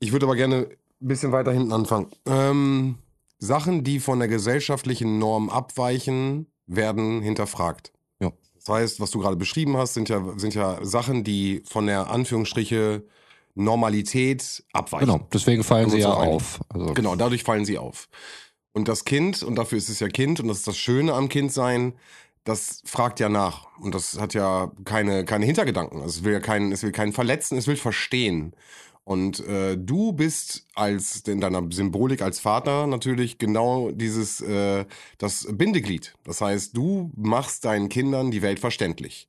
Ich 0.00 0.12
würde 0.12 0.26
aber 0.26 0.36
gerne 0.36 0.66
ein 1.00 1.08
bisschen 1.08 1.32
weiter 1.32 1.50
hinten 1.50 1.72
anfangen. 1.72 2.08
Ähm, 2.26 2.96
Sachen, 3.38 3.84
die 3.84 4.00
von 4.00 4.18
der 4.18 4.28
gesellschaftlichen 4.28 5.18
Norm 5.18 5.48
abweichen, 5.48 6.44
werden 6.66 7.22
hinterfragt. 7.22 7.90
Ja. 8.20 8.30
Das 8.56 8.68
heißt, 8.68 9.00
was 9.00 9.10
du 9.12 9.18
gerade 9.18 9.36
beschrieben 9.36 9.78
hast, 9.78 9.94
sind 9.94 10.10
ja, 10.10 10.22
sind 10.36 10.54
ja 10.54 10.78
Sachen, 10.84 11.24
die 11.24 11.62
von 11.64 11.86
der 11.86 12.10
Anführungsstriche 12.10 13.02
Normalität 13.54 14.62
abweichen. 14.74 15.06
Genau, 15.06 15.26
deswegen 15.32 15.64
fallen 15.64 15.88
sie 15.88 16.00
ja 16.00 16.12
auf. 16.12 16.60
Also, 16.68 16.92
Genau, 16.92 17.16
dadurch 17.16 17.44
fallen 17.44 17.64
sie 17.64 17.78
auf. 17.78 18.10
Und 18.72 18.88
das 18.88 19.04
Kind, 19.04 19.42
und 19.42 19.56
dafür 19.56 19.78
ist 19.78 19.88
es 19.88 20.00
ja 20.00 20.08
Kind, 20.08 20.40
und 20.40 20.48
das 20.48 20.58
ist 20.58 20.66
das 20.68 20.78
Schöne 20.78 21.12
am 21.14 21.28
Kindsein, 21.28 21.94
das 22.44 22.82
fragt 22.84 23.20
ja 23.20 23.28
nach. 23.28 23.66
Und 23.78 23.94
das 23.94 24.18
hat 24.18 24.34
ja 24.34 24.72
keine, 24.84 25.24
keine 25.24 25.46
Hintergedanken. 25.46 26.00
Also 26.00 26.20
es 26.20 26.24
will 26.24 26.32
ja 26.32 26.40
keinen, 26.40 26.72
es 26.72 26.82
will 26.82 26.92
keinen 26.92 27.12
verletzen, 27.12 27.58
es 27.58 27.66
will 27.66 27.76
verstehen. 27.76 28.54
Und 29.04 29.40
äh, 29.46 29.76
du 29.76 30.12
bist 30.12 30.66
als 30.74 31.22
in 31.26 31.40
deiner 31.40 31.66
Symbolik 31.70 32.22
als 32.22 32.38
Vater 32.38 32.86
natürlich 32.86 33.38
genau 33.38 33.90
dieses 33.90 34.40
äh, 34.40 34.84
das 35.18 35.48
Bindeglied. 35.50 36.14
Das 36.24 36.40
heißt, 36.40 36.76
du 36.76 37.10
machst 37.16 37.64
deinen 37.64 37.88
Kindern 37.88 38.30
die 38.30 38.42
Welt 38.42 38.60
verständlich. 38.60 39.28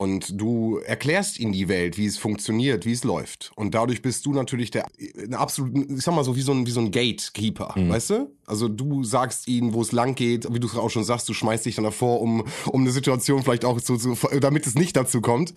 Und 0.00 0.40
du 0.40 0.78
erklärst 0.78 1.38
ihnen 1.38 1.52
die 1.52 1.68
Welt, 1.68 1.98
wie 1.98 2.06
es 2.06 2.16
funktioniert, 2.16 2.86
wie 2.86 2.92
es 2.92 3.04
läuft. 3.04 3.52
Und 3.54 3.74
dadurch 3.74 4.00
bist 4.00 4.24
du 4.24 4.32
natürlich 4.32 4.70
der 4.70 4.86
eine 5.22 5.38
absolut, 5.38 5.76
ich 5.76 6.02
sag 6.02 6.14
mal 6.14 6.24
so, 6.24 6.36
wie 6.36 6.40
so 6.40 6.52
ein, 6.52 6.66
wie 6.66 6.70
so 6.70 6.80
ein 6.80 6.90
Gatekeeper, 6.90 7.74
weißt 7.76 8.08
du? 8.08 8.34
Also 8.46 8.68
du 8.68 9.04
sagst 9.04 9.46
ihnen, 9.46 9.74
wo 9.74 9.82
es 9.82 9.92
lang 9.92 10.14
geht, 10.14 10.50
wie 10.50 10.58
du 10.58 10.66
es 10.66 10.74
auch 10.74 10.88
schon 10.88 11.04
sagst, 11.04 11.28
du 11.28 11.34
schmeißt 11.34 11.66
dich 11.66 11.74
dann 11.74 11.84
davor, 11.84 12.22
um, 12.22 12.44
um 12.68 12.80
eine 12.80 12.92
Situation 12.92 13.42
vielleicht 13.42 13.66
auch 13.66 13.78
zu, 13.78 13.98
zu 13.98 14.16
damit 14.40 14.66
es 14.66 14.74
nicht 14.74 14.96
dazu 14.96 15.20
kommt. 15.20 15.52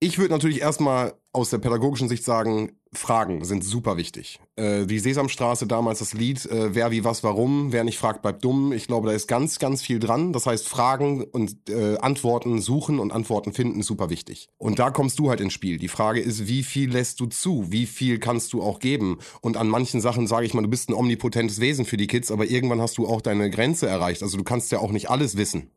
Ich 0.00 0.18
würde 0.18 0.34
natürlich 0.34 0.60
erstmal 0.60 1.14
aus 1.32 1.50
der 1.50 1.58
pädagogischen 1.58 2.08
Sicht 2.08 2.24
sagen, 2.24 2.72
Fragen 2.92 3.44
sind 3.44 3.64
super 3.64 3.96
wichtig. 3.96 4.40
Äh, 4.56 4.86
die 4.86 4.98
Sesamstraße 4.98 5.66
damals 5.66 5.98
das 5.98 6.14
Lied, 6.14 6.46
äh, 6.46 6.74
wer 6.74 6.90
wie 6.90 7.04
was 7.04 7.22
warum, 7.22 7.72
wer 7.72 7.84
nicht 7.84 7.98
fragt 7.98 8.22
bleibt 8.22 8.44
dumm. 8.44 8.72
Ich 8.72 8.86
glaube, 8.86 9.08
da 9.08 9.14
ist 9.14 9.26
ganz, 9.26 9.58
ganz 9.58 9.82
viel 9.82 9.98
dran. 9.98 10.32
Das 10.32 10.46
heißt, 10.46 10.68
Fragen 10.68 11.24
und 11.24 11.68
äh, 11.68 11.98
Antworten 11.98 12.60
suchen 12.60 12.98
und 12.98 13.12
Antworten 13.12 13.52
finden 13.52 13.82
super 13.82 14.10
wichtig. 14.10 14.48
Und 14.58 14.78
da 14.78 14.90
kommst 14.90 15.18
du 15.18 15.28
halt 15.28 15.40
ins 15.40 15.52
Spiel. 15.52 15.78
Die 15.78 15.88
Frage 15.88 16.20
ist, 16.20 16.48
wie 16.48 16.62
viel 16.62 16.90
lässt 16.90 17.20
du 17.20 17.26
zu? 17.26 17.70
Wie 17.70 17.86
viel 17.86 18.18
kannst 18.18 18.52
du 18.52 18.62
auch 18.62 18.78
geben? 18.78 19.18
Und 19.40 19.56
an 19.56 19.68
manchen 19.68 20.00
Sachen 20.00 20.26
sage 20.26 20.46
ich 20.46 20.54
mal, 20.54 20.62
du 20.62 20.68
bist 20.68 20.88
ein 20.88 20.94
omnipotentes 20.94 21.60
Wesen 21.60 21.84
für 21.84 21.96
die 21.96 22.06
Kids, 22.06 22.30
aber 22.30 22.46
irgendwann 22.46 22.80
hast 22.80 22.98
du 22.98 23.06
auch 23.06 23.20
deine 23.20 23.50
Grenze 23.50 23.86
erreicht. 23.86 24.22
Also 24.22 24.36
du 24.36 24.44
kannst 24.44 24.72
ja 24.72 24.78
auch 24.78 24.92
nicht 24.92 25.10
alles 25.10 25.36
wissen. 25.36 25.70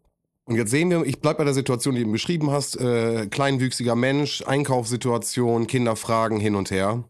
Und 0.46 0.56
jetzt 0.56 0.72
sehen 0.72 0.90
wir, 0.90 1.06
ich 1.06 1.20
bleib 1.20 1.38
bei 1.38 1.44
der 1.44 1.54
Situation, 1.54 1.96
die 1.96 2.04
du 2.04 2.12
beschrieben 2.12 2.52
hast, 2.52 2.76
äh, 2.80 3.28
kleinwüchsiger 3.28 3.96
Mensch, 3.96 4.44
Einkaufssituation, 4.46 5.68
Kinderfragen 5.68 6.40
hin 6.40 6.56
und 6.56 6.72
her. 6.72 7.04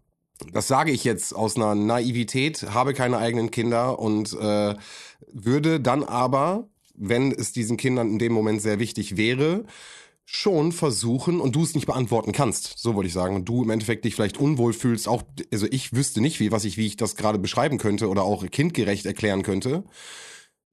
Das 0.51 0.67
sage 0.67 0.91
ich 0.91 1.03
jetzt 1.03 1.35
aus 1.35 1.55
einer 1.55 1.75
Naivität, 1.75 2.63
habe 2.73 2.93
keine 2.93 3.17
eigenen 3.17 3.51
Kinder 3.51 3.99
und 3.99 4.33
äh, 4.33 4.75
würde 5.31 5.79
dann 5.79 6.03
aber, 6.03 6.67
wenn 6.95 7.31
es 7.31 7.53
diesen 7.53 7.77
Kindern 7.77 8.09
in 8.09 8.19
dem 8.19 8.33
Moment 8.33 8.61
sehr 8.61 8.79
wichtig 8.79 9.17
wäre, 9.17 9.65
schon 10.25 10.71
versuchen 10.71 11.41
und 11.41 11.55
du 11.55 11.63
es 11.63 11.75
nicht 11.75 11.87
beantworten 11.87 12.31
kannst, 12.31 12.75
so 12.77 12.95
wollte 12.95 13.07
ich 13.07 13.13
sagen, 13.13 13.35
und 13.35 13.45
du 13.45 13.63
im 13.63 13.69
Endeffekt 13.69 14.05
dich 14.05 14.15
vielleicht 14.15 14.39
unwohl 14.39 14.73
fühlst, 14.73 15.07
auch, 15.07 15.23
also 15.51 15.67
ich 15.69 15.93
wüsste 15.93 16.21
nicht, 16.21 16.39
wie, 16.39 16.51
was 16.51 16.63
ich, 16.63 16.77
wie 16.77 16.87
ich 16.87 16.95
das 16.95 17.15
gerade 17.15 17.37
beschreiben 17.37 17.77
könnte 17.77 18.07
oder 18.07 18.23
auch 18.23 18.45
kindgerecht 18.49 19.05
erklären 19.05 19.43
könnte, 19.43 19.83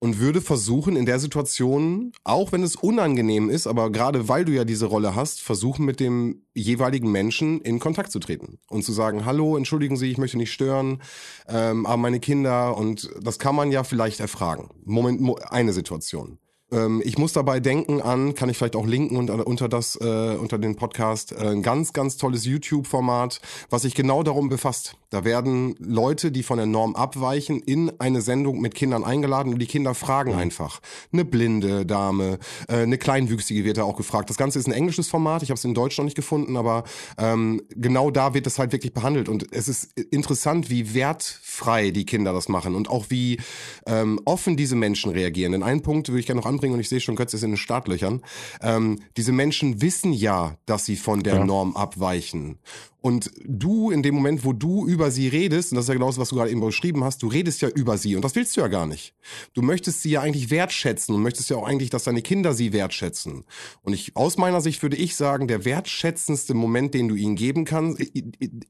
und 0.00 0.18
würde 0.18 0.40
versuchen, 0.40 0.96
in 0.96 1.06
der 1.06 1.18
Situation, 1.18 2.12
auch 2.24 2.52
wenn 2.52 2.62
es 2.62 2.76
unangenehm 2.76 3.50
ist, 3.50 3.66
aber 3.66 3.90
gerade 3.90 4.28
weil 4.28 4.44
du 4.44 4.52
ja 4.52 4.64
diese 4.64 4.87
Rolle 4.87 5.14
hast, 5.14 5.40
versuchen 5.40 5.84
mit 5.84 6.00
dem 6.00 6.42
jeweiligen 6.54 7.11
Menschen 7.11 7.61
in 7.61 7.78
Kontakt 7.80 8.12
zu 8.12 8.18
treten 8.18 8.58
und 8.68 8.84
zu 8.84 8.92
sagen, 8.92 9.24
hallo, 9.24 9.56
entschuldigen 9.56 9.96
Sie, 9.96 10.11
ich 10.11 10.18
möchte 10.18 10.38
nicht 10.38 10.52
stören, 10.52 11.02
ähm, 11.48 11.87
aber 11.87 11.96
meine 11.96 12.20
Kinder 12.20 12.76
und 12.76 13.11
das 13.20 13.38
kann 13.38 13.54
man 13.54 13.72
ja 13.72 13.84
vielleicht 13.84 14.20
erfragen. 14.20 14.70
Moment, 14.84 15.20
eine 15.50 15.72
Situation. 15.72 16.38
Ähm, 16.70 17.02
ich 17.04 17.18
muss 17.18 17.32
dabei 17.32 17.61
denken 17.61 18.02
an, 18.02 18.34
kann 18.34 18.48
ich 18.48 18.58
vielleicht 18.58 18.76
auch 18.76 18.87
linken 18.87 19.16
unter, 19.16 19.46
unter 19.46 19.68
das, 19.68 19.96
äh, 19.96 20.37
unter 20.37 20.58
den 20.58 20.76
Podcast, 20.76 21.32
äh, 21.32 21.48
ein 21.48 21.62
ganz, 21.62 21.92
ganz 21.92 22.16
tolles 22.16 22.44
YouTube-Format, 22.44 23.40
was 23.70 23.82
sich 23.82 23.94
genau 23.94 24.22
darum 24.22 24.48
befasst. 24.48 24.96
Da 25.10 25.24
werden 25.24 25.74
Leute, 25.78 26.30
die 26.30 26.42
von 26.42 26.58
der 26.58 26.66
Norm 26.66 26.94
abweichen, 26.94 27.60
in 27.60 27.90
eine 27.98 28.20
Sendung 28.20 28.60
mit 28.60 28.74
Kindern 28.74 29.04
eingeladen 29.04 29.54
und 29.54 29.58
die 29.58 29.66
Kinder 29.66 29.94
fragen 29.94 30.32
mhm. 30.32 30.38
einfach. 30.38 30.80
Eine 31.12 31.24
blinde 31.24 31.86
Dame, 31.86 32.38
äh, 32.68 32.76
eine 32.76 32.98
Kleinwüchsige 32.98 33.64
wird 33.64 33.78
da 33.78 33.84
auch 33.84 33.96
gefragt. 33.96 34.28
Das 34.28 34.36
Ganze 34.36 34.58
ist 34.58 34.66
ein 34.66 34.72
englisches 34.72 35.08
Format, 35.08 35.42
ich 35.42 35.48
habe 35.50 35.56
es 35.56 35.64
in 35.64 35.72
Deutsch 35.72 35.96
noch 35.96 36.04
nicht 36.04 36.14
gefunden, 36.14 36.56
aber 36.58 36.84
ähm, 37.16 37.62
genau 37.70 38.10
da 38.10 38.34
wird 38.34 38.46
es 38.46 38.58
halt 38.58 38.72
wirklich 38.72 38.92
behandelt. 38.92 39.30
Und 39.30 39.50
es 39.52 39.68
ist 39.68 39.98
interessant, 39.98 40.68
wie 40.68 40.92
wertfrei 40.92 41.90
die 41.90 42.04
Kinder 42.04 42.34
das 42.34 42.48
machen 42.48 42.74
und 42.74 42.90
auch 42.90 43.06
wie 43.08 43.38
ähm, 43.86 44.20
offen 44.26 44.58
diese 44.58 44.76
Menschen 44.76 45.10
reagieren. 45.10 45.52
Denn 45.52 45.62
einen 45.62 45.80
Punkt 45.80 46.08
würde 46.08 46.20
ich 46.20 46.26
gerne 46.26 46.40
noch 46.40 46.48
anbringen 46.48 46.74
und 46.74 46.80
ich 46.80 46.88
sehe 46.88 47.00
schon, 47.00 47.16
Götz 47.16 47.32
ist 47.32 47.44
in 47.44 47.52
den 47.52 47.56
Startlöchern. 47.56 48.20
Ähm, 48.60 49.00
diese 49.16 49.32
Menschen 49.32 49.80
wissen 49.80 50.12
ja, 50.12 50.56
dass 50.66 50.84
sie 50.84 50.96
von 50.96 51.22
der 51.22 51.36
ja. 51.36 51.44
Norm 51.44 51.76
abweichen. 51.76 52.58
Und 53.00 53.30
du, 53.44 53.90
in 53.90 54.02
dem 54.02 54.14
Moment, 54.14 54.44
wo 54.44 54.52
du 54.52 54.86
über 54.86 54.97
sie 55.11 55.28
redest, 55.28 55.72
und 55.72 55.76
das 55.76 55.84
ist 55.84 55.88
ja 55.88 55.94
genau 55.94 56.08
das, 56.08 56.18
was 56.18 56.28
du 56.30 56.37
gerade 56.37 56.50
eben 56.50 56.61
beschrieben 56.61 57.04
hast, 57.04 57.22
du 57.22 57.28
redest 57.28 57.62
ja 57.62 57.68
über 57.68 57.96
sie 57.98 58.16
und 58.16 58.24
das 58.24 58.34
willst 58.34 58.56
du 58.56 58.61
ja 58.61 58.68
gar 58.68 58.87
nicht. 58.87 59.14
Du 59.54 59.62
möchtest 59.62 60.02
sie 60.02 60.11
ja 60.11 60.20
eigentlich 60.20 60.50
wertschätzen 60.50 61.14
und 61.14 61.22
möchtest 61.22 61.50
ja 61.50 61.56
auch 61.56 61.66
eigentlich, 61.66 61.90
dass 61.90 62.04
deine 62.04 62.22
Kinder 62.22 62.54
sie 62.54 62.72
wertschätzen. 62.72 63.44
Und 63.82 63.92
ich, 63.92 64.16
aus 64.16 64.37
meiner 64.37 64.61
Sicht 64.61 64.82
würde 64.82 64.96
ich 64.96 65.16
sagen, 65.16 65.48
der 65.48 65.64
wertschätzendste 65.64 66.54
Moment, 66.54 66.94
den 66.94 67.08
du 67.08 67.14
ihnen 67.14 67.37
geben 67.37 67.64
kannst, 67.64 68.02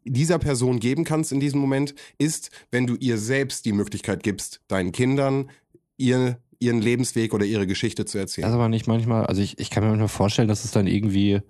dieser 0.04 0.38
Person 0.38 0.80
geben 0.80 1.04
kannst 1.04 1.32
in 1.32 1.40
diesem 1.40 1.60
Moment, 1.60 1.94
ist, 2.18 2.50
wenn 2.70 2.86
du 2.86 2.94
ihr 2.96 3.18
selbst 3.18 3.64
die 3.64 3.72
Möglichkeit 3.72 4.22
gibst, 4.22 4.60
deinen 4.68 4.92
Kindern 4.92 5.50
ihr 5.96 6.38
ihren 6.60 6.80
Lebensweg 6.80 7.34
oder 7.34 7.44
ihre 7.44 7.66
Geschichte 7.66 8.04
zu 8.04 8.18
erzählen. 8.18 8.46
Das 8.46 8.54
aber 8.54 8.68
nicht 8.68 8.86
manchmal, 8.86 9.26
also 9.26 9.40
ich, 9.40 9.58
ich 9.58 9.70
kann 9.70 9.84
mir 9.84 9.90
manchmal 9.90 10.08
vorstellen, 10.08 10.48
dass 10.48 10.64
es 10.64 10.72
dann 10.72 10.86
irgendwie, 10.86 11.40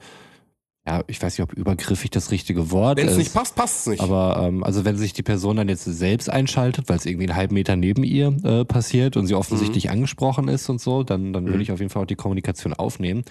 ja, 0.88 1.04
ich 1.06 1.20
weiß 1.22 1.36
nicht, 1.38 1.42
ob 1.42 1.52
übergriffig 1.52 2.10
das 2.10 2.30
richtige 2.30 2.70
Wort 2.70 2.96
Wenn's 2.96 3.10
ist. 3.10 3.16
Wenn 3.16 3.20
es 3.20 3.26
nicht 3.28 3.34
passt, 3.34 3.54
passt 3.54 3.80
es 3.80 3.86
nicht. 3.88 4.00
Aber 4.00 4.42
ähm, 4.42 4.64
also 4.64 4.86
wenn 4.86 4.96
sich 4.96 5.12
die 5.12 5.22
Person 5.22 5.56
dann 5.56 5.68
jetzt 5.68 5.84
selbst 5.84 6.30
einschaltet, 6.30 6.88
weil 6.88 6.96
es 6.96 7.04
irgendwie 7.04 7.28
einen 7.28 7.36
halben 7.36 7.54
Meter 7.54 7.76
neben 7.76 8.04
ihr 8.04 8.34
äh, 8.42 8.64
passiert 8.64 9.18
und 9.18 9.26
sie 9.26 9.34
offensichtlich 9.34 9.84
mhm. 9.84 9.90
angesprochen 9.90 10.48
ist 10.48 10.66
und 10.70 10.80
so, 10.80 11.02
dann, 11.02 11.34
dann 11.34 11.44
mhm. 11.44 11.48
würde 11.48 11.62
ich 11.62 11.72
auf 11.72 11.80
jeden 11.80 11.90
Fall 11.90 12.04
auch 12.04 12.06
die 12.06 12.14
Kommunikation 12.14 12.72
aufnehmen 12.72 13.24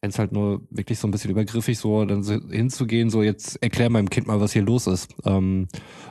fände 0.00 0.12
es 0.12 0.18
halt 0.18 0.32
nur 0.32 0.60
wirklich 0.70 0.98
so 0.98 1.08
ein 1.08 1.10
bisschen 1.10 1.30
übergriffig, 1.30 1.78
so 1.78 2.04
dann 2.04 2.22
so 2.22 2.34
hinzugehen, 2.50 3.08
so 3.08 3.22
jetzt 3.22 3.62
erklär 3.62 3.88
meinem 3.88 4.10
Kind 4.10 4.26
mal, 4.26 4.40
was 4.40 4.52
hier 4.52 4.62
los 4.62 4.86
ist. 4.86 5.08
Ähm, 5.24 5.68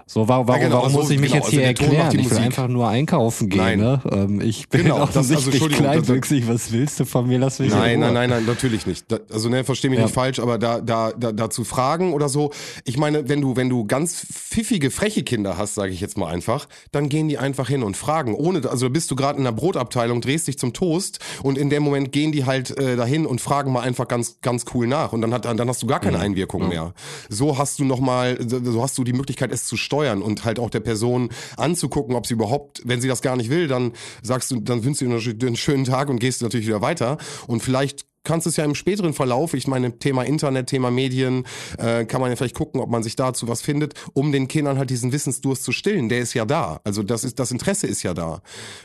so, 0.08 0.28
warum, 0.28 0.48
warum, 0.48 0.62
ja, 0.62 0.67
genau, 0.67 0.82
warum 0.82 0.93
muss 0.93 1.10
ich 1.10 1.19
mich 1.19 1.32
genau, 1.32 1.43
jetzt 1.43 1.52
hier 1.52 1.67
also 1.67 1.84
erklären? 1.84 2.19
Ich 2.19 2.30
will 2.30 2.38
einfach 2.38 2.67
nur 2.67 2.88
einkaufen 2.88 3.50
gehen. 3.50 3.58
Nein. 3.60 3.80
Ne? 3.80 4.02
Ähm, 4.12 4.41
ich 4.41 4.69
bin 4.69 4.84
genau, 4.84 5.00
offensichtlich 5.02 5.60
das, 5.60 5.71
also, 5.71 5.84
kleinwüchsig. 5.84 6.48
Was 6.48 6.71
willst 6.71 7.00
du 7.00 7.06
von 7.06 7.28
mir? 7.28 7.39
Lass 7.39 7.60
mich 7.60 7.71
Nein, 7.71 8.00
nein, 8.00 8.13
nein, 8.13 8.30
nein, 8.30 8.45
natürlich 8.45 8.86
nicht. 8.86 9.12
Da, 9.12 9.19
also 9.32 9.50
ne, 9.50 9.63
versteh 9.63 9.89
mich 9.89 10.00
ja. 10.00 10.06
nicht 10.06 10.13
falsch, 10.13 10.39
aber 10.39 10.58
da, 10.58 10.82
da, 10.82 11.12
da, 11.12 11.32
da 11.32 11.50
zu 11.50 11.63
fragen 11.63 12.13
oder 12.13 12.30
so. 12.30 12.52
Ich 12.86 12.98
meine, 12.98 13.30
wenn 13.30 13.41
du, 13.41 13.56
wenn 13.56 13.69
du 13.69 13.86
ganz 13.86 14.26
pfiffige, 14.26 14.91
freche 14.91 15.24
Kinder 15.24 15.58
hast, 15.58 15.76
sage 15.76 15.91
ich 15.91 16.02
jetzt 16.02 16.17
mal 16.17 16.28
einfach, 16.28 16.67
dann 16.91 17.10
gehen 17.10 17.28
die 17.28 17.38
einfach 17.38 17.67
hin 17.67 17.82
und 17.82 17.98
fragen. 17.98 18.36
Ohne, 18.36 18.67
also 18.69 18.89
bist 18.89 19.10
du 19.12 19.15
gerade 19.15 19.38
in 19.38 19.43
der 19.43 19.54
Brotabteilung, 19.54 20.21
drehst 20.21 20.48
dich 20.48 20.58
zum 20.58 20.74
Toast 20.74 21.19
und 21.41 21.58
in 21.58 21.69
dem 21.69 21.84
Moment 21.84 22.12
gehen 22.12 22.32
die 22.32 22.45
halt 22.45 22.78
äh, 22.78 22.95
dahin 22.95 23.26
und 23.26 23.41
fragen 23.41 23.75
mal 23.76 23.82
einfach 23.82 24.08
ganz, 24.08 24.40
ganz 24.42 24.66
cool 24.74 24.88
nach. 24.88 25.14
Und 25.14 25.22
dann, 25.22 25.34
hat, 25.34 25.46
dann 25.46 25.70
hast 25.70 25.84
du 25.84 25.88
gar 25.88 26.00
keine 26.00 26.20
Einwirkung 26.20 26.64
ja. 26.64 26.68
mehr. 26.68 26.94
So 27.30 27.58
hast 27.58 27.80
du 27.80 27.86
nochmal, 27.86 28.38
so 28.48 28.82
hast 28.82 28.98
du 28.98 29.04
die 29.04 29.14
Möglichkeit, 29.14 29.52
es 29.52 29.66
zu 29.66 29.78
steuern 29.78 30.22
und 30.22 30.46
halt 30.46 30.60
auch 30.60 30.70
der 30.70 30.80
Person 30.80 31.30
anzugucken, 31.58 32.16
ob 32.16 32.26
sie 32.26 32.34
überhaupt, 32.34 32.82
wenn 32.86 33.02
sie 33.02 33.08
das 33.08 33.22
gar 33.22 33.36
nicht 33.36 33.50
will, 33.50 33.68
dann 33.68 33.94
sagst 34.24 34.52
du, 34.52 34.60
dann 34.60 34.84
wünschst 34.84 35.02
du 35.02 35.34
dir 35.34 35.48
einen 35.48 35.56
schönen 35.56 35.84
Tag 35.84 36.10
und 36.10 36.20
gehst 36.20 36.42
natürlich 36.42 36.68
wieder 36.68 36.82
weiter. 36.82 37.18
Und 37.48 37.62
vielleicht 37.62 38.06
kannst 38.26 38.48
es 38.48 38.58
ja 38.58 38.66
im 38.66 38.76
späteren 38.76 39.14
Verlauf, 39.14 39.54
ich 39.54 39.68
meine, 39.68 39.98
Thema 39.98 40.24
Internet, 40.24 40.68
Thema 40.68 40.92
Medien, 40.92 41.46
äh, 41.78 42.06
kann 42.06 42.22
man 42.22 42.30
ja 42.30 42.36
vielleicht 42.36 42.56
gucken, 42.56 42.82
ob 42.82 42.90
man 42.90 43.04
sich 43.04 43.16
dazu 43.16 43.48
was 43.48 43.62
findet, 43.62 43.94
um 44.14 44.32
den 44.32 44.48
Kindern 44.48 44.78
halt 44.78 44.90
diesen 44.90 45.12
Wissensdurst 45.12 45.64
zu 45.64 45.72
stillen. 45.72 46.10
Der 46.10 46.20
ist 46.20 46.34
ja 46.34 46.46
da. 46.46 46.82
Also 46.84 47.04
das 47.04 47.24
ist, 47.24 47.40
das 47.40 47.52
Interesse 47.52 47.88
ist 47.88 48.04
ja 48.04 48.14
da. 48.14 48.42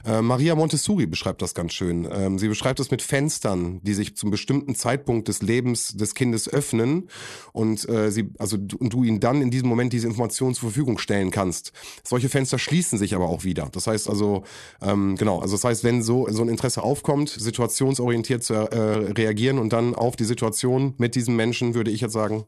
Äh, 0.07 0.23
Maria 0.23 0.55
Montessori 0.55 1.07
beschreibt 1.07 1.43
das 1.43 1.55
ganz 1.55 1.73
schön. 1.73 2.09
Ähm, 2.13 2.39
sie 2.39 2.49
beschreibt 2.49 2.79
das 2.79 2.91
mit 2.91 3.03
Fenstern, 3.03 3.81
die 3.83 3.95
sich 3.95 4.17
zum 4.17 4.31
bestimmten 4.31 4.75
Zeitpunkt 4.75 5.29
des 5.29 5.43
Lebens 5.43 5.97
des 5.97 6.15
Kindes 6.15 6.49
öffnen 6.49 7.09
und 7.53 7.89
äh, 7.89 8.11
sie, 8.11 8.31
also 8.39 8.57
du, 8.57 8.77
und 8.77 8.93
du 8.93 9.05
ihnen 9.05 9.21
dann 9.21 9.43
in 9.43 9.51
diesem 9.51 9.69
Moment 9.69 9.93
diese 9.93 10.07
Informationen 10.07 10.55
zur 10.55 10.71
Verfügung 10.71 10.99
stellen 10.99 11.31
kannst. 11.31 11.73
Solche 12.05 12.29
Fenster 12.29 12.59
schließen 12.59 12.99
sich 12.99 13.15
aber 13.15 13.29
auch 13.29 13.45
wieder. 13.45 13.69
Das 13.73 13.87
heißt 13.87 14.09
also, 14.09 14.45
ähm, 14.83 15.17
genau, 15.17 15.41
also 15.41 15.57
das 15.57 15.65
heißt, 15.65 15.85
wenn 15.85 16.03
so, 16.03 16.29
so 16.31 16.43
ein 16.43 16.49
Interesse 16.49 16.83
aufkommt, 16.83 17.31
situationsorientiert 17.31 18.43
zu 18.43 18.55
äh, 18.55 18.77
reagieren, 19.13 19.30
reagieren 19.31 19.59
und 19.59 19.73
dann 19.73 19.95
auf 19.95 20.17
die 20.17 20.25
Situation 20.25 20.95
mit 20.99 21.15
diesem 21.15 21.37
Menschen, 21.37 21.75
würde 21.75 21.91
ich 21.91 22.01
jetzt 22.01 22.13
sagen, 22.13 22.45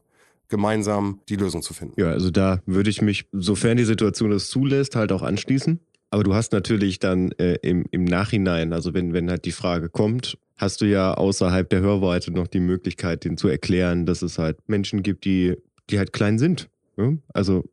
gemeinsam 0.48 1.20
die 1.28 1.36
Lösung 1.36 1.62
zu 1.62 1.72
finden. 1.72 1.98
Ja, 1.98 2.10
also 2.10 2.30
da 2.30 2.60
würde 2.66 2.90
ich 2.90 3.00
mich, 3.00 3.26
sofern 3.32 3.76
die 3.76 3.84
Situation 3.84 4.30
das 4.30 4.48
zulässt, 4.48 4.96
halt 4.96 5.12
auch 5.12 5.22
anschließen. 5.22 5.80
Aber 6.10 6.24
du 6.24 6.34
hast 6.34 6.52
natürlich 6.52 6.98
dann 6.98 7.32
äh, 7.32 7.54
im, 7.62 7.86
im 7.90 8.04
Nachhinein, 8.04 8.74
also 8.74 8.92
wenn, 8.92 9.14
wenn 9.14 9.30
halt 9.30 9.46
die 9.46 9.52
Frage 9.52 9.88
kommt, 9.88 10.36
hast 10.58 10.82
du 10.82 10.84
ja 10.84 11.14
außerhalb 11.14 11.70
der 11.70 11.80
Hörweite 11.80 12.32
noch 12.32 12.48
die 12.48 12.60
Möglichkeit, 12.60 13.24
den 13.24 13.38
zu 13.38 13.48
erklären, 13.48 14.04
dass 14.04 14.20
es 14.20 14.38
halt 14.38 14.58
Menschen 14.66 15.02
gibt, 15.02 15.24
die, 15.24 15.56
die 15.88 15.98
halt 15.98 16.12
klein 16.12 16.38
sind. 16.38 16.68
Ja? 16.98 17.14
Also 17.32 17.64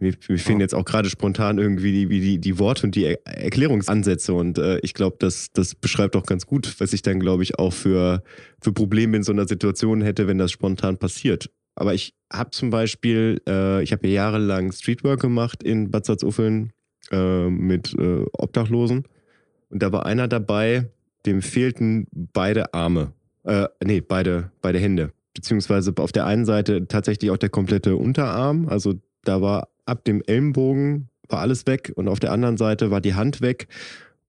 mir, 0.00 0.14
mir 0.28 0.38
fehlen 0.38 0.60
jetzt 0.60 0.74
auch 0.74 0.84
gerade 0.84 1.10
spontan 1.10 1.58
irgendwie 1.58 1.92
die, 1.92 2.20
die, 2.20 2.38
die 2.38 2.58
Worte 2.58 2.86
und 2.86 2.94
die 2.94 3.04
er 3.04 3.26
Erklärungsansätze. 3.26 4.32
Und 4.32 4.58
äh, 4.58 4.78
ich 4.80 4.94
glaube, 4.94 5.16
das, 5.18 5.52
das 5.52 5.74
beschreibt 5.74 6.16
auch 6.16 6.24
ganz 6.24 6.46
gut, 6.46 6.74
was 6.78 6.92
ich 6.92 7.02
dann, 7.02 7.20
glaube 7.20 7.42
ich, 7.42 7.58
auch 7.58 7.72
für, 7.72 8.22
für 8.60 8.72
Probleme 8.72 9.16
in 9.16 9.22
so 9.22 9.32
einer 9.32 9.46
Situation 9.46 10.02
hätte, 10.02 10.26
wenn 10.26 10.38
das 10.38 10.52
spontan 10.52 10.98
passiert. 10.98 11.50
Aber 11.74 11.94
ich 11.94 12.14
habe 12.32 12.50
zum 12.50 12.70
Beispiel, 12.70 13.40
äh, 13.48 13.82
ich 13.82 13.92
habe 13.92 14.06
ja 14.08 14.14
jahrelang 14.14 14.72
Streetwork 14.72 15.20
gemacht 15.20 15.62
in 15.62 15.90
Bad 15.90 16.06
Salzuffeln 16.06 16.72
äh, 17.10 17.48
mit 17.48 17.94
äh, 17.94 18.24
Obdachlosen. 18.32 19.04
Und 19.70 19.82
da 19.82 19.92
war 19.92 20.06
einer 20.06 20.28
dabei, 20.28 20.90
dem 21.26 21.42
fehlten 21.42 22.06
beide 22.12 22.74
Arme. 22.74 23.12
Äh, 23.44 23.68
nee, 23.84 24.00
beide, 24.00 24.50
beide 24.60 24.78
Hände 24.78 25.12
beziehungsweise 25.38 25.92
auf 25.98 26.10
der 26.10 26.26
einen 26.26 26.44
Seite 26.44 26.88
tatsächlich 26.88 27.30
auch 27.30 27.36
der 27.36 27.48
komplette 27.48 27.94
Unterarm, 27.94 28.68
also 28.68 28.94
da 29.28 29.40
war 29.42 29.68
ab 29.84 30.04
dem 30.04 30.22
Ellenbogen 30.26 31.08
war 31.28 31.40
alles 31.40 31.66
weg 31.66 31.92
und 31.94 32.08
auf 32.08 32.20
der 32.20 32.32
anderen 32.32 32.56
Seite 32.56 32.90
war 32.90 33.00
die 33.00 33.14
Hand 33.14 33.40
weg 33.40 33.68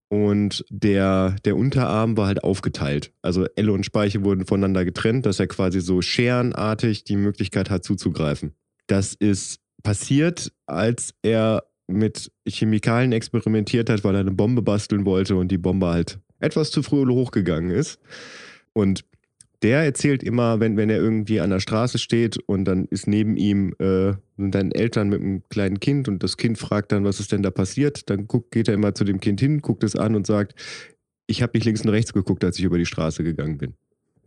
und 0.08 0.64
der, 0.70 1.36
der 1.44 1.56
Unterarm 1.56 2.16
war 2.16 2.26
halt 2.26 2.44
aufgeteilt. 2.44 3.12
Also 3.22 3.46
Elle 3.56 3.72
und 3.72 3.86
Speiche 3.86 4.24
wurden 4.24 4.44
voneinander 4.44 4.84
getrennt, 4.84 5.24
dass 5.24 5.40
er 5.40 5.46
quasi 5.46 5.80
so 5.80 6.02
scherenartig 6.02 7.04
die 7.04 7.16
Möglichkeit 7.16 7.70
hat 7.70 7.84
zuzugreifen. 7.84 8.52
Das 8.86 9.14
ist 9.14 9.60
passiert, 9.82 10.52
als 10.66 11.14
er 11.22 11.64
mit 11.86 12.30
Chemikalien 12.46 13.12
experimentiert 13.12 13.88
hat, 13.88 14.04
weil 14.04 14.14
er 14.14 14.20
eine 14.20 14.32
Bombe 14.32 14.62
basteln 14.62 15.04
wollte 15.04 15.36
und 15.36 15.48
die 15.50 15.58
Bombe 15.58 15.86
halt 15.86 16.18
etwas 16.38 16.70
zu 16.70 16.82
früh 16.82 17.06
hochgegangen 17.06 17.70
ist. 17.70 17.98
Und 18.72 19.04
der 19.62 19.80
erzählt 19.80 20.22
immer, 20.22 20.60
wenn, 20.60 20.76
wenn 20.76 20.88
er 20.88 20.96
irgendwie 20.96 21.40
an 21.40 21.50
der 21.50 21.60
Straße 21.60 21.98
steht 21.98 22.38
und 22.46 22.64
dann 22.64 22.86
ist 22.86 23.06
neben 23.06 23.36
ihm 23.36 23.74
äh, 23.78 24.14
dann 24.36 24.72
Eltern 24.72 25.08
mit 25.08 25.20
einem 25.20 25.42
kleinen 25.50 25.80
Kind 25.80 26.08
und 26.08 26.22
das 26.22 26.36
Kind 26.36 26.58
fragt 26.58 26.92
dann, 26.92 27.04
was 27.04 27.20
ist 27.20 27.32
denn 27.32 27.42
da 27.42 27.50
passiert? 27.50 28.08
Dann 28.08 28.26
guckt, 28.26 28.52
geht 28.52 28.68
er 28.68 28.74
immer 28.74 28.94
zu 28.94 29.04
dem 29.04 29.20
Kind 29.20 29.40
hin, 29.40 29.60
guckt 29.60 29.84
es 29.84 29.96
an 29.96 30.14
und 30.14 30.26
sagt, 30.26 30.54
ich 31.26 31.42
habe 31.42 31.52
nicht 31.54 31.64
links 31.64 31.82
und 31.82 31.90
rechts 31.90 32.12
geguckt, 32.12 32.42
als 32.44 32.58
ich 32.58 32.64
über 32.64 32.78
die 32.78 32.86
Straße 32.86 33.22
gegangen 33.22 33.58
bin. 33.58 33.74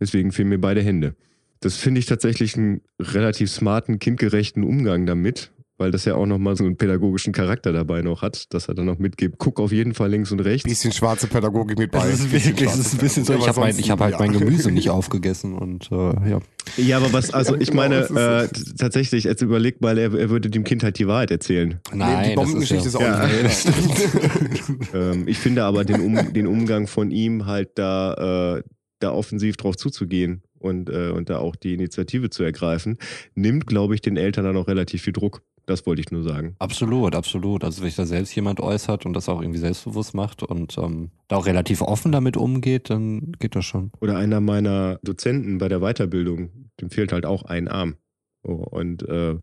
Deswegen 0.00 0.32
fehlen 0.32 0.48
mir 0.48 0.58
beide 0.58 0.82
Hände. 0.82 1.14
Das 1.60 1.76
finde 1.76 1.98
ich 1.98 2.06
tatsächlich 2.06 2.56
einen 2.56 2.82
relativ 3.00 3.50
smarten, 3.50 3.98
kindgerechten 3.98 4.64
Umgang 4.64 5.06
damit 5.06 5.50
weil 5.76 5.90
das 5.90 6.04
ja 6.04 6.14
auch 6.14 6.26
nochmal 6.26 6.56
so 6.56 6.64
einen 6.64 6.76
pädagogischen 6.76 7.32
Charakter 7.32 7.72
dabei 7.72 8.02
noch 8.02 8.22
hat, 8.22 8.52
dass 8.54 8.68
er 8.68 8.74
dann 8.74 8.86
noch 8.86 8.98
mitgibt, 8.98 9.38
guck 9.38 9.58
auf 9.58 9.72
jeden 9.72 9.94
Fall 9.94 10.10
links 10.10 10.30
und 10.30 10.40
rechts. 10.40 10.68
Bisschen 10.68 10.92
schwarze 10.92 11.26
Pädagogik 11.26 11.78
mit 11.78 11.90
bei. 11.90 12.10
Das 12.10 12.20
ist 12.20 12.32
wirklich, 12.32 12.68
das 12.68 12.78
ist 12.78 12.94
ein 12.94 12.98
bisschen 12.98 13.24
so, 13.24 13.34
ich 13.34 13.48
habe 13.48 13.60
mein, 13.60 13.78
ich 13.78 13.90
hab 13.90 14.00
halt 14.00 14.18
mein 14.18 14.32
Gemüse 14.32 14.70
nicht 14.70 14.90
aufgegessen 14.94 15.54
und 15.54 15.90
äh, 15.90 16.30
ja. 16.30 16.40
Ja, 16.76 16.96
aber 16.98 17.12
was, 17.12 17.32
also 17.32 17.56
ich 17.56 17.72
meine, 17.72 17.96
äh, 17.96 18.48
tatsächlich, 18.78 19.24
jetzt 19.24 19.42
überleg 19.42 19.80
mal, 19.80 19.98
er, 19.98 20.14
er, 20.14 20.30
würde 20.30 20.48
dem 20.48 20.64
Kind 20.64 20.82
halt 20.82 20.98
die 20.98 21.06
Wahrheit 21.06 21.30
erzählen. 21.30 21.80
Nein, 21.92 22.22
nee, 22.22 22.28
die 22.30 22.34
Bombengeschichte 22.36 22.88
ist, 22.88 22.94
ja, 22.98 23.14
ist 23.14 23.20
auch 23.20 23.28
ja, 23.28 23.42
nicht. 23.42 24.94
ähm, 24.94 25.28
ich 25.28 25.38
finde 25.38 25.64
aber 25.64 25.84
den, 25.84 26.00
um, 26.00 26.32
den 26.32 26.46
Umgang 26.46 26.86
von 26.86 27.10
ihm 27.10 27.46
halt 27.46 27.78
da, 27.78 28.56
äh, 28.58 28.62
da 29.00 29.12
offensiv 29.12 29.56
drauf 29.56 29.76
zuzugehen 29.76 30.42
und, 30.58 30.88
äh, 30.88 31.10
und 31.10 31.30
da 31.30 31.38
auch 31.38 31.56
die 31.56 31.74
Initiative 31.74 32.30
zu 32.30 32.42
ergreifen, 32.42 32.98
nimmt, 33.34 33.66
glaube 33.66 33.94
ich, 33.94 34.00
den 34.00 34.16
Eltern 34.16 34.44
dann 34.44 34.56
auch 34.56 34.68
relativ 34.68 35.02
viel 35.02 35.12
Druck. 35.12 35.42
Das 35.66 35.86
wollte 35.86 36.00
ich 36.00 36.10
nur 36.10 36.22
sagen. 36.22 36.56
Absolut, 36.58 37.14
absolut. 37.14 37.64
Also 37.64 37.80
wenn 37.80 37.88
sich 37.88 37.96
da 37.96 38.06
selbst 38.06 38.34
jemand 38.34 38.60
äußert 38.60 39.06
und 39.06 39.14
das 39.14 39.28
auch 39.28 39.40
irgendwie 39.40 39.60
selbstbewusst 39.60 40.14
macht 40.14 40.42
und 40.42 40.76
ähm, 40.78 41.10
da 41.28 41.36
auch 41.36 41.46
relativ 41.46 41.80
offen 41.80 42.12
damit 42.12 42.36
umgeht, 42.36 42.90
dann 42.90 43.32
geht 43.38 43.56
das 43.56 43.64
schon. 43.64 43.90
Oder 44.00 44.18
einer 44.18 44.40
meiner 44.40 44.98
Dozenten 45.02 45.58
bei 45.58 45.68
der 45.68 45.80
Weiterbildung, 45.80 46.50
dem 46.80 46.90
fehlt 46.90 47.12
halt 47.12 47.24
auch 47.24 47.44
ein 47.44 47.68
Arm. 47.68 47.96
Oh, 48.42 48.52
und 48.52 49.08
äh, 49.08 49.36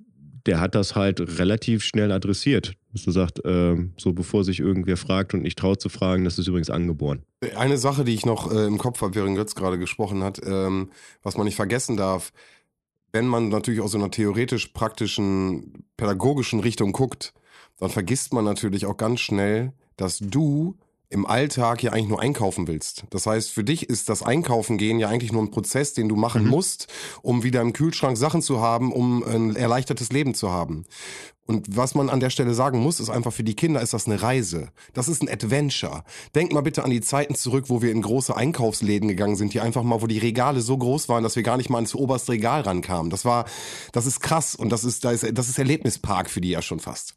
der 0.46 0.60
hat 0.60 0.76
das 0.76 0.96
halt 0.96 1.40
relativ 1.40 1.84
schnell 1.84 2.12
adressiert. 2.12 2.74
Dass 2.94 3.04
du 3.04 3.12
sagst, 3.12 3.44
äh, 3.46 3.76
so 3.98 4.14
bevor 4.14 4.44
sich 4.44 4.60
irgendwer 4.60 4.98
fragt 4.98 5.34
und 5.34 5.42
nicht 5.42 5.58
traut 5.58 5.82
zu 5.82 5.90
fragen, 5.90 6.24
das 6.24 6.38
ist 6.38 6.48
übrigens 6.48 6.70
angeboren. 6.70 7.24
Eine 7.56 7.78
Sache, 7.78 8.04
die 8.04 8.14
ich 8.14 8.26
noch 8.26 8.52
äh, 8.52 8.66
im 8.66 8.78
Kopf 8.78 9.02
habe, 9.02 9.16
während 9.16 9.38
Götz 9.38 9.56
gerade 9.56 9.80
gesprochen 9.80 10.24
hat, 10.24 10.42
ähm, 10.46 10.90
was 11.24 11.38
man 11.38 11.46
nicht 11.46 11.56
vergessen 11.56 11.96
darf, 11.96 12.32
wenn 13.12 13.28
man 13.28 13.50
natürlich 13.50 13.82
aus 13.82 13.92
so 13.92 13.98
einer 13.98 14.12
theoretisch-praktischen, 14.12 15.86
pädagogischen 15.98 16.60
Richtung 16.60 16.92
guckt, 16.92 17.34
dann 17.78 17.90
vergisst 17.90 18.34
man 18.34 18.46
natürlich 18.46 18.86
auch 18.86 18.98
ganz 18.98 19.20
schnell, 19.20 19.74
dass 19.98 20.20
du 20.20 20.78
im 21.12 21.26
Alltag 21.26 21.84
ja 21.84 21.92
eigentlich 21.92 22.08
nur 22.08 22.22
einkaufen 22.22 22.68
willst. 22.68 23.04
Das 23.10 23.26
heißt, 23.26 23.52
für 23.52 23.64
dich 23.64 23.90
ist 23.90 24.10
das 24.10 24.24
Einkaufen 24.24 24.78
gehen 24.78 25.00
ja 25.00 25.10
eigentlich 25.10 25.32
nur 25.32 25.42
ein 25.42 25.52
Prozess, 25.52 25.94
den 25.94 26.10
du 26.10 26.16
machen 26.16 26.46
mhm. 26.46 26.50
musst, 26.50 26.88
um 27.22 27.44
wieder 27.44 27.62
im 27.62 27.74
Kühlschrank 27.74 28.18
Sachen 28.18 28.42
zu 28.42 28.62
haben, 28.62 28.92
um 28.92 29.24
ein 29.24 29.56
erleichtertes 29.56 30.12
Leben 30.12 30.34
zu 30.34 30.52
haben. 30.52 30.86
Und 31.48 31.76
was 31.76 31.96
man 31.96 32.10
an 32.10 32.22
der 32.22 32.30
Stelle 32.30 32.54
sagen 32.54 32.80
muss, 32.80 33.02
ist 33.02 33.10
einfach 33.10 33.34
für 33.34 33.44
die 33.44 33.56
Kinder 33.56 33.82
ist 33.82 33.94
das 33.94 34.06
eine 34.06 34.22
Reise. 34.22 34.70
Das 34.94 35.10
ist 35.10 35.22
ein 35.22 35.28
Adventure. 35.28 36.04
Denk 36.34 36.54
mal 36.54 36.62
bitte 36.62 36.86
an 36.86 36.92
die 36.92 37.02
Zeiten 37.02 37.36
zurück, 37.36 37.66
wo 37.68 37.82
wir 37.82 37.92
in 37.92 38.02
große 38.02 38.36
Einkaufsläden 38.36 39.10
gegangen 39.10 39.36
sind, 39.36 39.54
die 39.54 39.60
einfach 39.60 39.84
mal, 39.84 40.02
wo 40.02 40.08
die 40.08 40.20
Regale 40.20 40.62
so 40.62 40.78
groß 40.78 41.10
waren, 41.10 41.24
dass 41.24 41.36
wir 41.36 41.44
gar 41.44 41.58
nicht 41.58 41.70
mal 41.70 41.80
ins 41.80 41.94
oberste 41.94 42.32
Regal 42.32 42.62
rankamen. 42.62 43.10
Das 43.10 43.26
war, 43.26 43.46
das 43.92 44.06
ist 44.06 44.22
krass 44.22 44.56
und 44.56 44.70
das 44.70 44.86
ist, 44.86 45.04
das 45.04 45.24
ist, 45.24 45.38
das 45.38 45.50
ist 45.50 45.60
Erlebnispark 45.60 46.30
für 46.30 46.40
die 46.40 46.52
ja 46.52 46.62
schon 46.62 46.80
fast. 46.80 47.16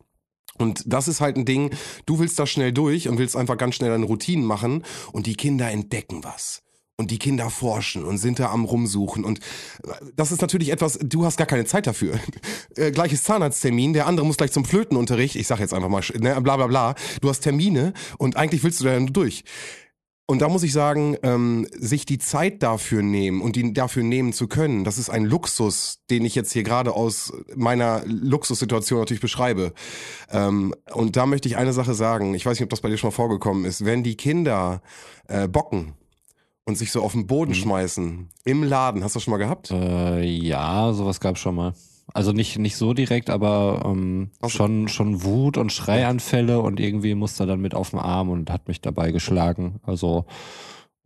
Und 0.59 0.85
das 0.87 1.09
ist 1.09 1.21
halt 1.21 1.37
ein 1.37 1.45
Ding, 1.45 1.71
du 2.07 2.19
willst 2.19 2.38
da 2.38 2.47
schnell 2.47 2.73
durch 2.73 3.09
und 3.09 3.19
willst 3.19 3.37
einfach 3.37 3.57
ganz 3.57 3.75
schnell 3.75 3.90
deine 3.90 4.07
Routinen 4.07 4.45
machen 4.45 4.85
und 5.12 5.27
die 5.27 5.35
Kinder 5.35 5.71
entdecken 5.71 6.23
was. 6.23 6.62
Und 6.97 7.11
die 7.11 7.19
Kinder 7.19 7.51
forschen 7.51 8.05
und 8.05 8.19
sind 8.19 8.38
da 8.38 8.53
am 8.53 8.64
Rumsuchen. 8.64 9.25
Und 9.25 9.40
äh, 9.83 9.90
das 10.14 10.31
ist 10.31 10.40
natürlich 10.40 10.71
etwas, 10.71 10.97
du 11.03 11.25
hast 11.25 11.37
gar 11.37 11.47
keine 11.47 11.64
Zeit 11.64 11.87
dafür. 11.87 12.19
Äh, 12.77 12.90
gleiches 12.90 13.23
Zahnarzttermin, 13.23 13.93
der 13.93 14.09
andere 14.09 14.27
muss 14.27 14.37
gleich 14.37 14.51
zum 14.51 14.64
Flötenunterricht. 14.64 15.37
Ich 15.37 15.47
sag 15.47 15.61
jetzt 15.61 15.73
einfach 15.73 15.88
mal, 15.88 16.03
ne, 16.19 16.40
bla 16.40 16.57
bla 16.57 16.67
bla. 16.67 16.97
Du 17.21 17.29
hast 17.29 17.38
Termine 17.38 17.93
und 18.19 18.37
eigentlich 18.37 18.64
willst 18.64 18.81
du 18.81 18.85
da 18.85 18.99
nur 18.99 19.11
durch. 19.11 19.45
Und 20.27 20.41
da 20.41 20.49
muss 20.49 20.63
ich 20.63 20.73
sagen, 20.73 21.19
ähm, 21.23 21.67
sich 21.71 22.07
die 22.07 22.17
Zeit 22.17 22.63
dafür 22.63 23.03
nehmen 23.03 23.43
und 23.43 23.57
die 23.57 23.75
dafür 23.75 24.03
nehmen 24.03 24.33
zu 24.33 24.49
können, 24.49 24.83
das 24.83 24.97
ist 24.97 25.11
ein 25.11 25.27
Luxus, 25.27 26.01
den 26.09 26.25
ich 26.25 26.35
jetzt 26.35 26.53
hier 26.53 26.63
gerade 26.63 26.93
aus 26.93 27.31
meiner 27.55 28.03
Luxussituation 28.07 29.01
natürlich 29.01 29.21
beschreibe. 29.21 29.75
Ähm, 30.31 30.75
und 30.95 31.17
da 31.17 31.27
möchte 31.27 31.49
ich 31.49 31.59
eine 31.59 31.75
Sache 31.75 31.93
sagen. 31.93 32.33
Ich 32.33 32.47
weiß 32.47 32.59
nicht, 32.59 32.65
ob 32.65 32.71
das 32.71 32.81
bei 32.81 32.89
dir 32.89 32.97
schon 32.97 33.09
mal 33.09 33.15
vorgekommen 33.15 33.67
ist. 33.67 33.85
Wenn 33.85 34.03
die 34.03 34.17
Kinder 34.17 34.81
äh, 35.29 35.47
bocken 35.47 35.93
und 36.65 36.79
sich 36.79 36.91
so 36.91 37.03
auf 37.03 37.13
den 37.13 37.27
Boden 37.27 37.51
mhm. 37.51 37.57
schmeißen 37.57 38.31
im 38.45 38.63
Laden, 38.63 39.05
hast 39.05 39.15
du 39.15 39.19
das 39.19 39.25
schon 39.25 39.33
mal 39.33 39.39
gehabt? 39.39 39.71
Äh, 39.73 40.25
ja, 40.25 40.91
sowas 40.95 41.21
gab 41.21 41.37
schon 41.37 41.57
mal. 41.57 41.75
Also 42.14 42.31
nicht, 42.31 42.59
nicht 42.61 42.77
so 42.77 42.94
direkt, 42.94 43.29
aber 43.29 43.83
ähm, 43.85 44.31
schon, 44.46 44.87
schon 44.87 45.24
Wut 45.24 45.59
und 45.59 45.72
Schreianfälle 45.72 46.61
und 46.61 46.79
irgendwie 46.79 47.16
musste 47.16 47.42
er 47.42 47.48
dann 47.48 47.61
mit 47.61 47.74
auf 47.74 47.90
den 47.90 47.98
Arm 47.98 48.31
und 48.31 48.50
hat 48.50 48.68
mich 48.68 48.81
dabei 48.81 49.11
geschlagen. 49.11 49.81
Also 49.83 50.24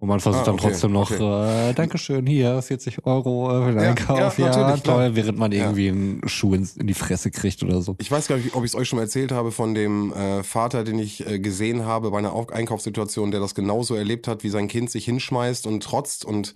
und 0.00 0.06
man 0.06 0.20
versucht 0.20 0.46
ah, 0.46 0.52
okay, 0.52 0.62
dann 0.62 0.70
trotzdem 0.70 0.92
noch, 0.92 1.10
okay. 1.10 1.70
äh, 1.70 1.74
Dankeschön, 1.74 2.24
hier, 2.24 2.62
40 2.62 3.04
Euro 3.04 3.50
äh, 3.50 3.64
für 3.64 3.72
den 3.72 3.82
ja, 3.82 3.90
Einkauf, 3.90 4.38
ja, 4.38 4.50
ja 4.50 4.76
toll, 4.76 5.16
während 5.16 5.38
man 5.38 5.50
irgendwie 5.50 5.86
ja. 5.86 5.92
einen 5.92 6.20
Schuh 6.28 6.54
in, 6.54 6.68
in, 6.76 6.86
die 6.86 6.94
Fresse 6.94 7.32
kriegt 7.32 7.64
oder 7.64 7.82
so. 7.82 7.96
Ich 7.98 8.08
weiß 8.08 8.28
gar 8.28 8.36
nicht, 8.36 8.54
ob 8.54 8.62
ich 8.64 8.70
es 8.70 8.74
euch 8.76 8.88
schon 8.88 8.98
mal 8.98 9.02
erzählt 9.02 9.32
habe 9.32 9.50
von 9.50 9.74
dem 9.74 10.12
äh, 10.12 10.44
Vater, 10.44 10.84
den 10.84 11.00
ich 11.00 11.26
äh, 11.26 11.40
gesehen 11.40 11.84
habe 11.84 12.12
bei 12.12 12.18
einer 12.18 12.32
Einkaufssituation, 12.52 13.32
der 13.32 13.40
das 13.40 13.56
genauso 13.56 13.96
erlebt 13.96 14.28
hat, 14.28 14.44
wie 14.44 14.50
sein 14.50 14.68
Kind 14.68 14.88
sich 14.88 15.04
hinschmeißt 15.04 15.66
und 15.66 15.82
trotzt 15.82 16.24
und 16.24 16.54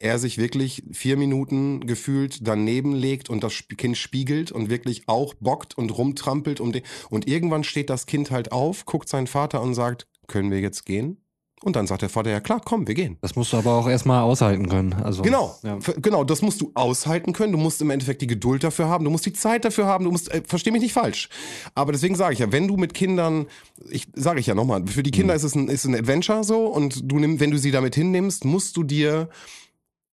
er 0.00 0.18
sich 0.18 0.38
wirklich 0.38 0.82
vier 0.90 1.16
Minuten 1.16 1.86
gefühlt 1.86 2.48
daneben 2.48 2.92
legt 2.92 3.30
und 3.30 3.44
das 3.44 3.52
Kind 3.76 3.98
spiegelt 3.98 4.50
und 4.50 4.68
wirklich 4.68 5.04
auch 5.06 5.34
bockt 5.34 5.78
und 5.78 5.96
rumtrampelt 5.96 6.58
um 6.58 6.72
den. 6.72 6.82
Und 7.08 7.28
irgendwann 7.28 7.62
steht 7.62 7.88
das 7.88 8.06
Kind 8.06 8.32
halt 8.32 8.50
auf, 8.50 8.84
guckt 8.84 9.08
seinen 9.08 9.28
Vater 9.28 9.62
und 9.62 9.74
sagt, 9.74 10.08
können 10.26 10.50
wir 10.50 10.60
jetzt 10.60 10.86
gehen? 10.86 11.19
Und 11.62 11.76
dann 11.76 11.86
sagt 11.86 12.00
der 12.00 12.08
Vater, 12.08 12.30
ja 12.30 12.40
klar, 12.40 12.62
komm, 12.64 12.86
wir 12.88 12.94
gehen. 12.94 13.18
Das 13.20 13.36
musst 13.36 13.52
du 13.52 13.58
aber 13.58 13.74
auch 13.74 13.86
erstmal 13.86 14.22
aushalten 14.22 14.68
können. 14.70 14.94
Also, 14.94 15.20
genau, 15.20 15.58
ja. 15.62 15.78
genau, 16.00 16.24
das 16.24 16.40
musst 16.40 16.62
du 16.62 16.70
aushalten 16.74 17.34
können. 17.34 17.52
Du 17.52 17.58
musst 17.58 17.82
im 17.82 17.90
Endeffekt 17.90 18.22
die 18.22 18.26
Geduld 18.26 18.64
dafür 18.64 18.88
haben, 18.88 19.04
du 19.04 19.10
musst 19.10 19.26
die 19.26 19.34
Zeit 19.34 19.66
dafür 19.66 19.84
haben, 19.84 20.04
du 20.04 20.10
musst, 20.10 20.32
äh, 20.32 20.42
versteh 20.46 20.70
mich 20.70 20.80
nicht 20.80 20.94
falsch. 20.94 21.28
Aber 21.74 21.92
deswegen 21.92 22.14
sage 22.14 22.32
ich 22.32 22.38
ja, 22.38 22.50
wenn 22.50 22.66
du 22.66 22.78
mit 22.78 22.94
Kindern, 22.94 23.46
ich 23.90 24.08
sage 24.14 24.40
ich 24.40 24.46
ja 24.46 24.54
nochmal, 24.54 24.86
für 24.86 25.02
die 25.02 25.10
Kinder 25.10 25.34
mhm. 25.34 25.36
ist 25.36 25.44
es 25.44 25.54
ein, 25.54 25.68
ist 25.68 25.84
ein 25.84 25.94
Adventure 25.94 26.44
so 26.44 26.66
und 26.66 27.02
du 27.04 27.18
nimm, 27.18 27.40
wenn 27.40 27.50
du 27.50 27.58
sie 27.58 27.72
damit 27.72 27.94
hinnimmst, 27.94 28.46
musst 28.46 28.78
du 28.78 28.82
dir 28.82 29.28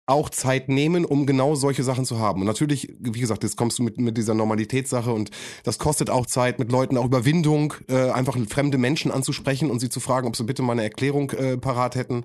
auch 0.06 0.28
Zeit 0.28 0.68
nehmen, 0.68 1.04
um 1.04 1.24
genau 1.24 1.54
solche 1.54 1.82
Sachen 1.82 2.04
zu 2.04 2.18
haben. 2.18 2.42
Und 2.42 2.46
natürlich, 2.46 2.94
wie 3.00 3.20
gesagt, 3.20 3.42
jetzt 3.42 3.56
kommst 3.56 3.78
du 3.78 3.82
mit, 3.82 3.98
mit 3.98 4.18
dieser 4.18 4.34
Normalitätssache 4.34 5.12
und 5.12 5.30
das 5.62 5.78
kostet 5.78 6.10
auch 6.10 6.26
Zeit, 6.26 6.58
mit 6.58 6.70
Leuten 6.70 6.98
auch 6.98 7.06
Überwindung, 7.06 7.74
äh, 7.88 8.10
einfach 8.10 8.36
fremde 8.48 8.76
Menschen 8.76 9.10
anzusprechen 9.10 9.70
und 9.70 9.80
sie 9.80 9.88
zu 9.88 10.00
fragen, 10.00 10.28
ob 10.28 10.36
sie 10.36 10.44
bitte 10.44 10.62
mal 10.62 10.72
eine 10.72 10.82
Erklärung 10.82 11.30
äh, 11.30 11.56
parat 11.56 11.94
hätten. 11.94 12.24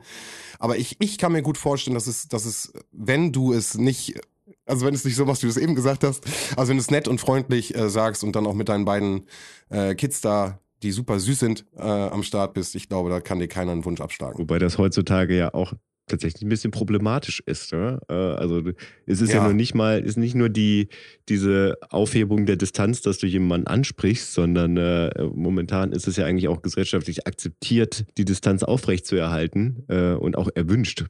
Aber 0.59 0.77
ich, 0.77 0.97
ich 0.99 1.17
kann 1.17 1.31
mir 1.31 1.41
gut 1.41 1.57
vorstellen, 1.57 1.95
dass 1.95 2.07
es, 2.07 2.27
dass 2.27 2.45
es, 2.45 2.73
wenn 2.91 3.31
du 3.31 3.53
es 3.53 3.77
nicht 3.77 4.19
also 4.65 4.85
wenn 4.85 4.93
es 4.93 5.03
nicht 5.03 5.15
so 5.15 5.25
machst, 5.25 5.41
wie 5.41 5.47
du 5.47 5.51
es 5.51 5.57
eben 5.57 5.73
gesagt 5.73 6.03
hast, 6.03 6.23
also 6.55 6.69
wenn 6.69 6.77
du 6.77 6.81
es 6.81 6.91
nett 6.91 7.07
und 7.07 7.19
freundlich 7.19 7.75
äh, 7.75 7.89
sagst 7.89 8.23
und 8.23 8.35
dann 8.35 8.45
auch 8.45 8.53
mit 8.53 8.69
deinen 8.69 8.85
beiden 8.85 9.27
äh, 9.69 9.95
Kids 9.95 10.21
da, 10.21 10.59
die 10.83 10.91
super 10.91 11.19
süß 11.19 11.39
sind, 11.39 11.65
äh, 11.75 11.81
am 11.81 12.23
Start 12.23 12.53
bist, 12.53 12.75
ich 12.75 12.87
glaube, 12.87 13.09
da 13.09 13.19
kann 13.19 13.39
dir 13.39 13.47
keiner 13.47 13.71
einen 13.71 13.85
Wunsch 13.85 13.99
abschlagen. 13.99 14.37
Wobei 14.39 14.59
das 14.59 14.77
heutzutage 14.77 15.35
ja 15.35 15.53
auch 15.53 15.73
tatsächlich 16.09 16.41
ein 16.41 16.49
bisschen 16.49 16.71
problematisch 16.71 17.41
ist. 17.45 17.71
Ne? 17.71 17.99
Also 18.07 18.61
es 19.05 19.21
ist 19.21 19.29
ja. 19.29 19.37
ja 19.37 19.43
nur 19.43 19.53
nicht 19.53 19.73
mal, 19.73 19.99
ist 19.99 20.17
nicht 20.17 20.35
nur 20.35 20.49
die, 20.49 20.89
diese 21.29 21.77
Aufhebung 21.89 22.45
der 22.45 22.57
Distanz, 22.57 23.01
dass 23.01 23.17
du 23.17 23.27
jemanden 23.27 23.67
ansprichst, 23.67 24.33
sondern 24.33 24.77
äh, 24.77 25.11
momentan 25.33 25.91
ist 25.91 26.07
es 26.07 26.17
ja 26.17 26.25
eigentlich 26.25 26.47
auch 26.47 26.61
gesellschaftlich 26.61 27.27
akzeptiert, 27.27 28.05
die 28.17 28.25
Distanz 28.25 28.63
aufrechtzuerhalten 28.63 29.85
äh, 29.87 30.13
und 30.13 30.37
auch 30.37 30.49
erwünscht. 30.53 31.05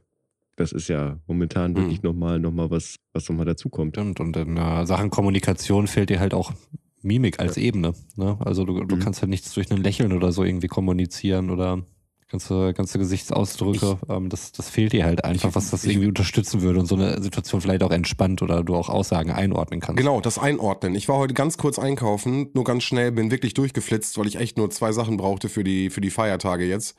Das 0.56 0.74
ist 0.74 0.90
ja 0.90 1.18
momentan 1.26 1.76
wirklich 1.76 2.04
mhm. 2.04 2.10
nochmal 2.10 2.40
noch 2.40 2.52
mal 2.52 2.70
was, 2.70 2.96
was 3.14 3.30
nochmal 3.30 3.46
dazukommt. 3.46 3.98
Und, 3.98 4.20
und 4.20 4.36
in 4.36 4.58
äh, 4.58 4.86
Sachen 4.86 5.10
Kommunikation 5.10 5.88
fehlt 5.88 6.10
dir 6.10 6.20
halt 6.20 6.34
auch 6.34 6.54
Mimik 7.02 7.40
als 7.40 7.56
ja. 7.56 7.64
Ebene. 7.64 7.94
Ne? 8.18 8.38
Also 8.42 8.66
du, 8.66 8.84
du 8.84 8.98
mhm. 8.98 9.00
kannst 9.00 9.22
halt 9.22 9.30
nichts 9.30 9.54
durch 9.54 9.72
ein 9.72 9.78
Lächeln 9.78 10.12
oder 10.12 10.34
so 10.34 10.44
irgendwie 10.44 10.68
kommunizieren 10.68 11.50
oder 11.50 11.86
ganze, 12.30 12.74
ganze 12.74 13.00
Gesichtsausdrücke, 13.00 13.98
ich, 14.02 14.10
ähm, 14.10 14.30
das, 14.30 14.52
das 14.52 14.70
fehlt 14.70 14.94
dir 14.94 15.06
halt 15.06 15.26
einfach, 15.26 15.50
ich, 15.50 15.56
was 15.56 15.72
das 15.72 15.84
ich, 15.84 15.92
irgendwie 15.92 16.08
unterstützen 16.08 16.62
würde 16.62 16.80
und 16.80 16.86
so 16.86 16.96
eine 16.96 17.22
Situation 17.22 17.62
vielleicht 17.62 17.84
auch 17.84 17.92
entspannt 17.92 18.42
oder 18.42 18.64
du 18.64 18.76
auch 18.76 18.90
Aussagen 18.90 19.32
einordnen 19.32 19.80
kannst. 19.80 19.98
Genau, 19.98 20.22
das 20.22 20.38
Einordnen. 20.38 20.96
Ich 20.96 21.10
war 21.10 21.18
heute 21.18 21.34
ganz 21.34 21.58
kurz 21.58 21.80
einkaufen, 21.80 22.50
nur 22.54 22.64
ganz 22.64 22.84
schnell, 22.84 23.12
bin 23.12 23.32
wirklich 23.32 23.54
durchgeflitzt, 23.56 24.18
weil 24.18 24.28
ich 24.28 24.36
echt 24.36 24.58
nur 24.58 24.70
zwei 24.70 24.92
Sachen 24.92 25.18
brauchte 25.18 25.50
für 25.50 25.64
die, 25.64 25.90
für 25.90 26.02
die 26.02 26.12
Feiertage 26.12 26.66
jetzt. 26.66 26.96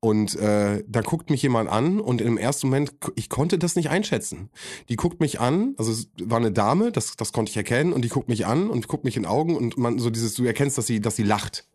Und 0.00 0.36
äh, 0.36 0.84
da 0.86 1.00
guckt 1.00 1.30
mich 1.30 1.42
jemand 1.42 1.70
an 1.70 2.00
und 2.00 2.20
im 2.20 2.36
ersten 2.36 2.68
Moment, 2.68 2.92
ich 3.16 3.30
konnte 3.30 3.58
das 3.58 3.76
nicht 3.76 3.88
einschätzen. 3.90 4.50
Die 4.88 4.96
guckt 4.96 5.20
mich 5.20 5.40
an, 5.40 5.74
also 5.78 5.92
es 5.92 6.08
war 6.22 6.38
eine 6.38 6.52
Dame, 6.52 6.92
das, 6.92 7.16
das 7.16 7.32
konnte 7.32 7.50
ich 7.50 7.56
erkennen, 7.56 7.92
und 7.92 8.04
die 8.04 8.08
guckt 8.08 8.28
mich 8.28 8.46
an 8.46 8.68
und 8.68 8.86
guckt 8.88 9.04
mich 9.04 9.16
in 9.16 9.24
Augen 9.26 9.56
und 9.56 9.78
man 9.78 9.98
so 9.98 10.10
dieses, 10.10 10.34
du 10.34 10.44
erkennst, 10.44 10.76
dass 10.76 10.86
sie, 10.86 11.00
dass 11.00 11.16
sie 11.16 11.22
lacht 11.22 11.66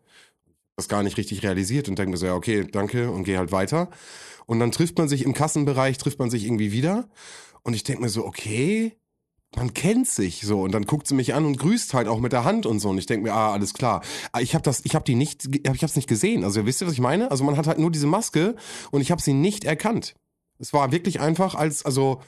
das 0.80 0.88
gar 0.90 1.04
nicht 1.04 1.18
richtig 1.18 1.44
realisiert 1.44 1.90
und 1.90 2.00
denke 2.00 2.12
mir 2.12 2.18
so, 2.18 2.26
ja, 2.26 2.36
okay, 2.36 2.66
danke 2.70 3.12
und 3.12 3.24
gehe 3.26 3.38
halt 3.38 3.52
weiter. 3.52 3.90
Und 4.46 4.60
dann 4.60 4.72
trifft 4.72 4.98
man 4.98 5.08
sich 5.08 5.24
im 5.24 5.34
Kassenbereich, 5.34 5.98
trifft 5.98 6.20
man 6.20 6.30
sich 6.32 6.46
irgendwie 6.46 6.72
wieder 6.72 7.08
Und 7.64 7.74
ich 7.76 7.84
denke 7.84 8.02
mir 8.02 8.10
so, 8.10 8.26
okay, 8.26 8.98
man 9.56 9.74
kennt 9.74 10.08
sich 10.08 10.42
so 10.42 10.62
und 10.62 10.72
dann 10.74 10.86
guckt 10.86 11.08
sie 11.08 11.16
mich 11.16 11.34
an 11.34 11.46
und 11.46 11.58
grüßt 11.58 11.94
halt 11.94 12.08
auch 12.08 12.20
mit 12.20 12.34
der 12.34 12.44
Hand 12.44 12.66
und 12.66 12.80
so 12.80 12.90
und 12.90 12.98
ich 13.00 13.08
denke 13.08 13.28
mir, 13.28 13.34
ah, 13.34 13.52
alles 13.54 13.74
klar. 13.74 14.04
Ah, 14.32 14.42
Ich 14.42 14.54
habe 14.54 14.64
das, 14.64 14.82
ich 14.86 14.96
habe 14.96 15.06
die 15.06 15.16
nicht, 15.16 15.46
ich 15.56 15.68
habe 15.68 15.86
es 15.86 15.96
nicht 15.96 16.08
gesehen. 16.08 16.44
Also 16.44 16.66
wisst 16.66 16.82
ihr, 16.82 16.88
was 16.88 16.94
ich 16.94 17.02
meine? 17.02 17.32
Also 17.32 17.44
man 17.44 17.58
hat 17.58 17.68
halt 17.68 17.80
nur 17.80 17.92
diese 17.92 18.08
Maske 18.08 18.56
und 18.92 19.02
ich 19.02 19.12
habe 19.12 19.22
sie 19.22 19.34
nicht 19.34 19.64
erkannt. 19.66 20.16
Es 20.60 20.74
war 20.74 20.92
wirklich 20.92 21.20
einfach 21.20 21.56
als, 21.56 21.84
also 21.84 22.22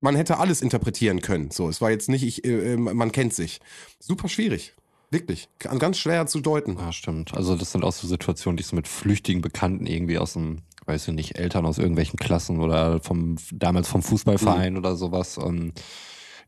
man 0.00 0.16
hätte 0.16 0.38
alles 0.38 0.62
interpretieren 0.62 1.22
können. 1.22 1.50
So, 1.50 1.68
es 1.68 1.80
war 1.80 1.90
jetzt 1.90 2.08
nicht, 2.08 2.22
ich, 2.22 2.44
äh, 2.44 2.74
äh, 2.74 2.76
man 2.76 3.12
kennt 3.12 3.34
sich. 3.34 3.60
Super 3.98 4.28
schwierig, 4.28 4.74
wirklich, 5.10 5.48
ganz 5.58 5.98
schwer 5.98 6.26
zu 6.26 6.40
deuten. 6.40 6.76
Ja, 6.78 6.92
stimmt. 6.92 7.34
Also 7.34 7.56
das 7.56 7.72
sind 7.72 7.84
auch 7.84 7.92
so 7.92 8.06
Situationen, 8.06 8.56
die 8.56 8.62
ich 8.62 8.66
so 8.66 8.76
mit 8.76 8.88
flüchtigen 8.88 9.42
Bekannten 9.42 9.86
irgendwie 9.86 10.18
aus 10.18 10.34
dem, 10.34 10.62
weiß 10.86 11.08
ich 11.08 11.14
nicht, 11.14 11.38
Eltern 11.38 11.66
aus 11.66 11.78
irgendwelchen 11.78 12.18
Klassen 12.18 12.60
oder 12.60 13.00
vom 13.00 13.36
damals 13.52 13.88
vom 13.88 14.02
Fußballverein 14.02 14.76
oder 14.76 14.96
sowas, 14.96 15.38
ähm, 15.42 15.72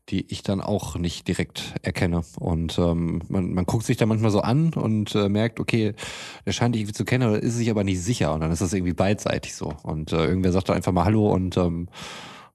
die 0.09 0.25
ich 0.31 0.43
dann 0.43 0.61
auch 0.61 0.95
nicht 0.95 1.27
direkt 1.27 1.75
erkenne. 1.83 2.23
Und 2.39 2.77
ähm, 2.77 3.21
man, 3.29 3.53
man 3.53 3.65
guckt 3.65 3.85
sich 3.85 3.97
da 3.97 4.05
manchmal 4.05 4.31
so 4.31 4.41
an 4.41 4.73
und 4.73 5.15
äh, 5.15 5.29
merkt, 5.29 5.59
okay, 5.59 5.93
der 6.45 6.51
scheint 6.51 6.75
dich 6.75 6.81
irgendwie 6.81 6.95
zu 6.95 7.05
kennen, 7.05 7.29
oder 7.29 7.41
ist 7.41 7.55
sich 7.55 7.69
aber 7.69 7.83
nicht 7.83 8.01
sicher. 8.01 8.33
Und 8.33 8.41
dann 8.41 8.51
ist 8.51 8.61
das 8.61 8.73
irgendwie 8.73 8.93
beidseitig 8.93 9.55
so. 9.55 9.75
Und 9.83 10.11
äh, 10.11 10.25
irgendwer 10.25 10.51
sagt 10.51 10.69
dann 10.69 10.75
einfach 10.75 10.91
mal 10.91 11.05
Hallo 11.05 11.31
und 11.31 11.55
ähm, 11.57 11.87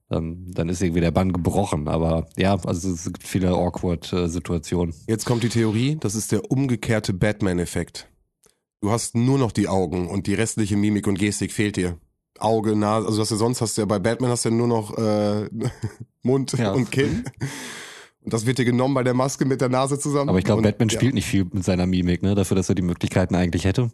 dann, 0.08 0.50
dann 0.52 0.68
ist 0.68 0.82
irgendwie 0.82 1.00
der 1.00 1.10
Bann 1.10 1.32
gebrochen. 1.32 1.88
Aber 1.88 2.26
ja, 2.36 2.54
also 2.64 2.90
es 2.90 3.04
gibt 3.04 3.22
viele 3.26 3.48
awkward 3.50 4.12
äh, 4.12 4.28
Situationen. 4.28 4.94
Jetzt 5.08 5.24
kommt 5.24 5.42
die 5.42 5.48
Theorie, 5.48 5.96
das 6.00 6.14
ist 6.14 6.32
der 6.32 6.50
umgekehrte 6.50 7.12
Batman-Effekt. 7.12 8.08
Du 8.80 8.90
hast 8.90 9.16
nur 9.16 9.38
noch 9.38 9.52
die 9.52 9.68
Augen 9.68 10.08
und 10.08 10.26
die 10.26 10.34
restliche 10.34 10.76
Mimik 10.76 11.06
und 11.06 11.18
Gestik 11.18 11.52
fehlt 11.52 11.76
dir. 11.76 11.98
Auge, 12.38 12.76
Nase, 12.76 13.06
also 13.06 13.20
was 13.22 13.30
du 13.30 13.36
sonst 13.36 13.60
hast 13.62 13.76
du 13.78 13.82
ja 13.82 13.86
bei 13.86 13.98
Batman 13.98 14.30
hast 14.30 14.44
du 14.44 14.50
ja 14.50 14.54
nur 14.54 14.68
noch 14.68 14.96
äh, 14.98 15.48
Mund 16.22 16.52
Ja. 16.58 16.72
und 16.72 16.92
Kinn. 16.92 17.24
Und 18.22 18.32
das 18.32 18.44
wird 18.44 18.58
dir 18.58 18.64
genommen 18.66 18.92
bei 18.94 19.02
der 19.04 19.14
Maske 19.14 19.44
mit 19.46 19.60
der 19.60 19.68
Nase 19.70 19.98
zusammen. 19.98 20.28
Aber 20.28 20.38
ich 20.38 20.44
glaube, 20.44 20.60
Batman 20.62 20.88
ja, 20.88 20.94
spielt 20.98 21.14
nicht 21.14 21.26
viel 21.26 21.46
mit 21.50 21.64
seiner 21.64 21.86
Mimik, 21.86 22.22
ne? 22.22 22.34
Dafür, 22.34 22.56
dass 22.56 22.68
er 22.68 22.74
die 22.74 22.82
Möglichkeiten 22.82 23.34
eigentlich 23.34 23.64
hätte. 23.64 23.90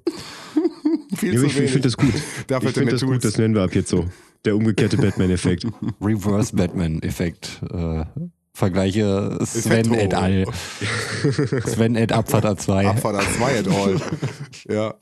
viel 1.16 1.34
Ja, 1.34 1.40
zu 1.40 1.46
ich 1.46 1.58
ich 1.58 1.70
finde 1.70 1.88
das 1.88 1.96
gut. 1.96 2.12
Dafür 2.48 2.70
ich 2.70 2.74
finde 2.74 2.92
das 2.92 3.02
gut, 3.02 3.10
Tools. 3.10 3.22
das 3.22 3.38
nennen 3.38 3.54
wir 3.54 3.62
ab 3.62 3.74
jetzt 3.74 3.90
so. 3.90 4.06
Der 4.45 4.57
umgekehrte 4.57 4.97
Batman-Effekt. 4.97 5.66
Reverse 6.01 6.55
Batman-Effekt. 6.57 7.61
Äh, 7.72 8.05
Vergleiche 8.55 9.38
Sven 9.45 9.95
et 9.95 10.14
al. 10.14 10.45
Sven 11.66 11.97
et 11.97 12.12
Abfahrt 12.12 12.45
A2. 12.45 12.86
Abfahrt 12.86 13.16
an 13.16 13.26
zwei 13.34 13.59
at 13.59 13.68
all. 13.68 14.01
ja. 14.68 14.95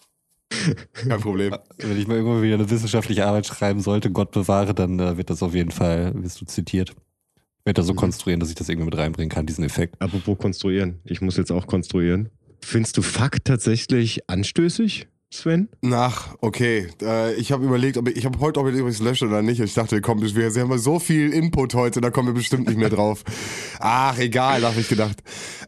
Kein 0.93 1.21
Problem. 1.21 1.57
Wenn 1.79 1.99
ich 1.99 2.07
mal 2.07 2.17
irgendwann 2.17 2.43
wieder 2.43 2.55
eine 2.55 2.71
wissenschaftliche 2.71 3.27
Arbeit 3.27 3.47
schreiben 3.47 3.81
sollte, 3.81 4.11
Gott 4.11 4.31
bewahre, 4.31 4.75
dann 4.75 4.99
äh, 4.99 5.17
wird 5.17 5.31
das 5.31 5.43
auf 5.43 5.55
jeden 5.55 5.71
Fall, 5.71 6.13
wirst 6.15 6.41
du 6.41 6.45
zitiert. 6.45 6.91
Ich 6.91 7.67
werde 7.67 7.79
das 7.79 7.87
so 7.87 7.95
konstruieren, 7.95 8.41
dass 8.41 8.51
ich 8.51 8.55
das 8.55 8.69
irgendwie 8.69 8.87
mit 8.87 8.99
reinbringen 8.99 9.31
kann, 9.31 9.47
diesen 9.47 9.65
Effekt. 9.65 10.01
Apropos 10.01 10.39
konstruieren. 10.39 11.01
Ich 11.05 11.21
muss 11.21 11.37
jetzt 11.37 11.51
auch 11.51 11.67
konstruieren. 11.67 12.31
Findest 12.63 12.97
du 12.97 13.03
Fakt 13.03 13.47
tatsächlich 13.47 14.29
anstößig, 14.29 15.09
Sven? 15.33 15.69
Nach, 15.81 16.37
okay. 16.41 16.89
Äh, 17.01 17.35
ich 17.35 17.53
habe 17.53 17.65
überlegt, 17.65 17.97
ob 17.97 18.09
ich, 18.09 18.17
ich 18.17 18.25
habe 18.25 18.41
heute, 18.41 18.59
ob 18.59 18.67
ich 18.67 18.75
übrigens 18.75 18.99
lösche 19.01 19.27
oder 19.29 19.43
nicht. 19.43 19.61
Ich 19.61 19.75
dachte, 19.75 20.01
komm, 20.01 20.21
wir 20.21 20.51
haben 20.63 20.79
so 20.79 20.99
viel 20.99 21.33
Input 21.33 21.75
heute, 21.75 22.01
da 22.01 22.11
kommen 22.11 22.29
wir 22.29 22.35
bestimmt 22.35 22.67
nicht 22.67 22.77
mehr 22.79 22.91
drauf. 22.91 23.23
Ach, 23.79 24.19
egal, 24.19 24.65
habe 24.65 24.81
ich 24.81 24.89
gedacht. 24.89 25.19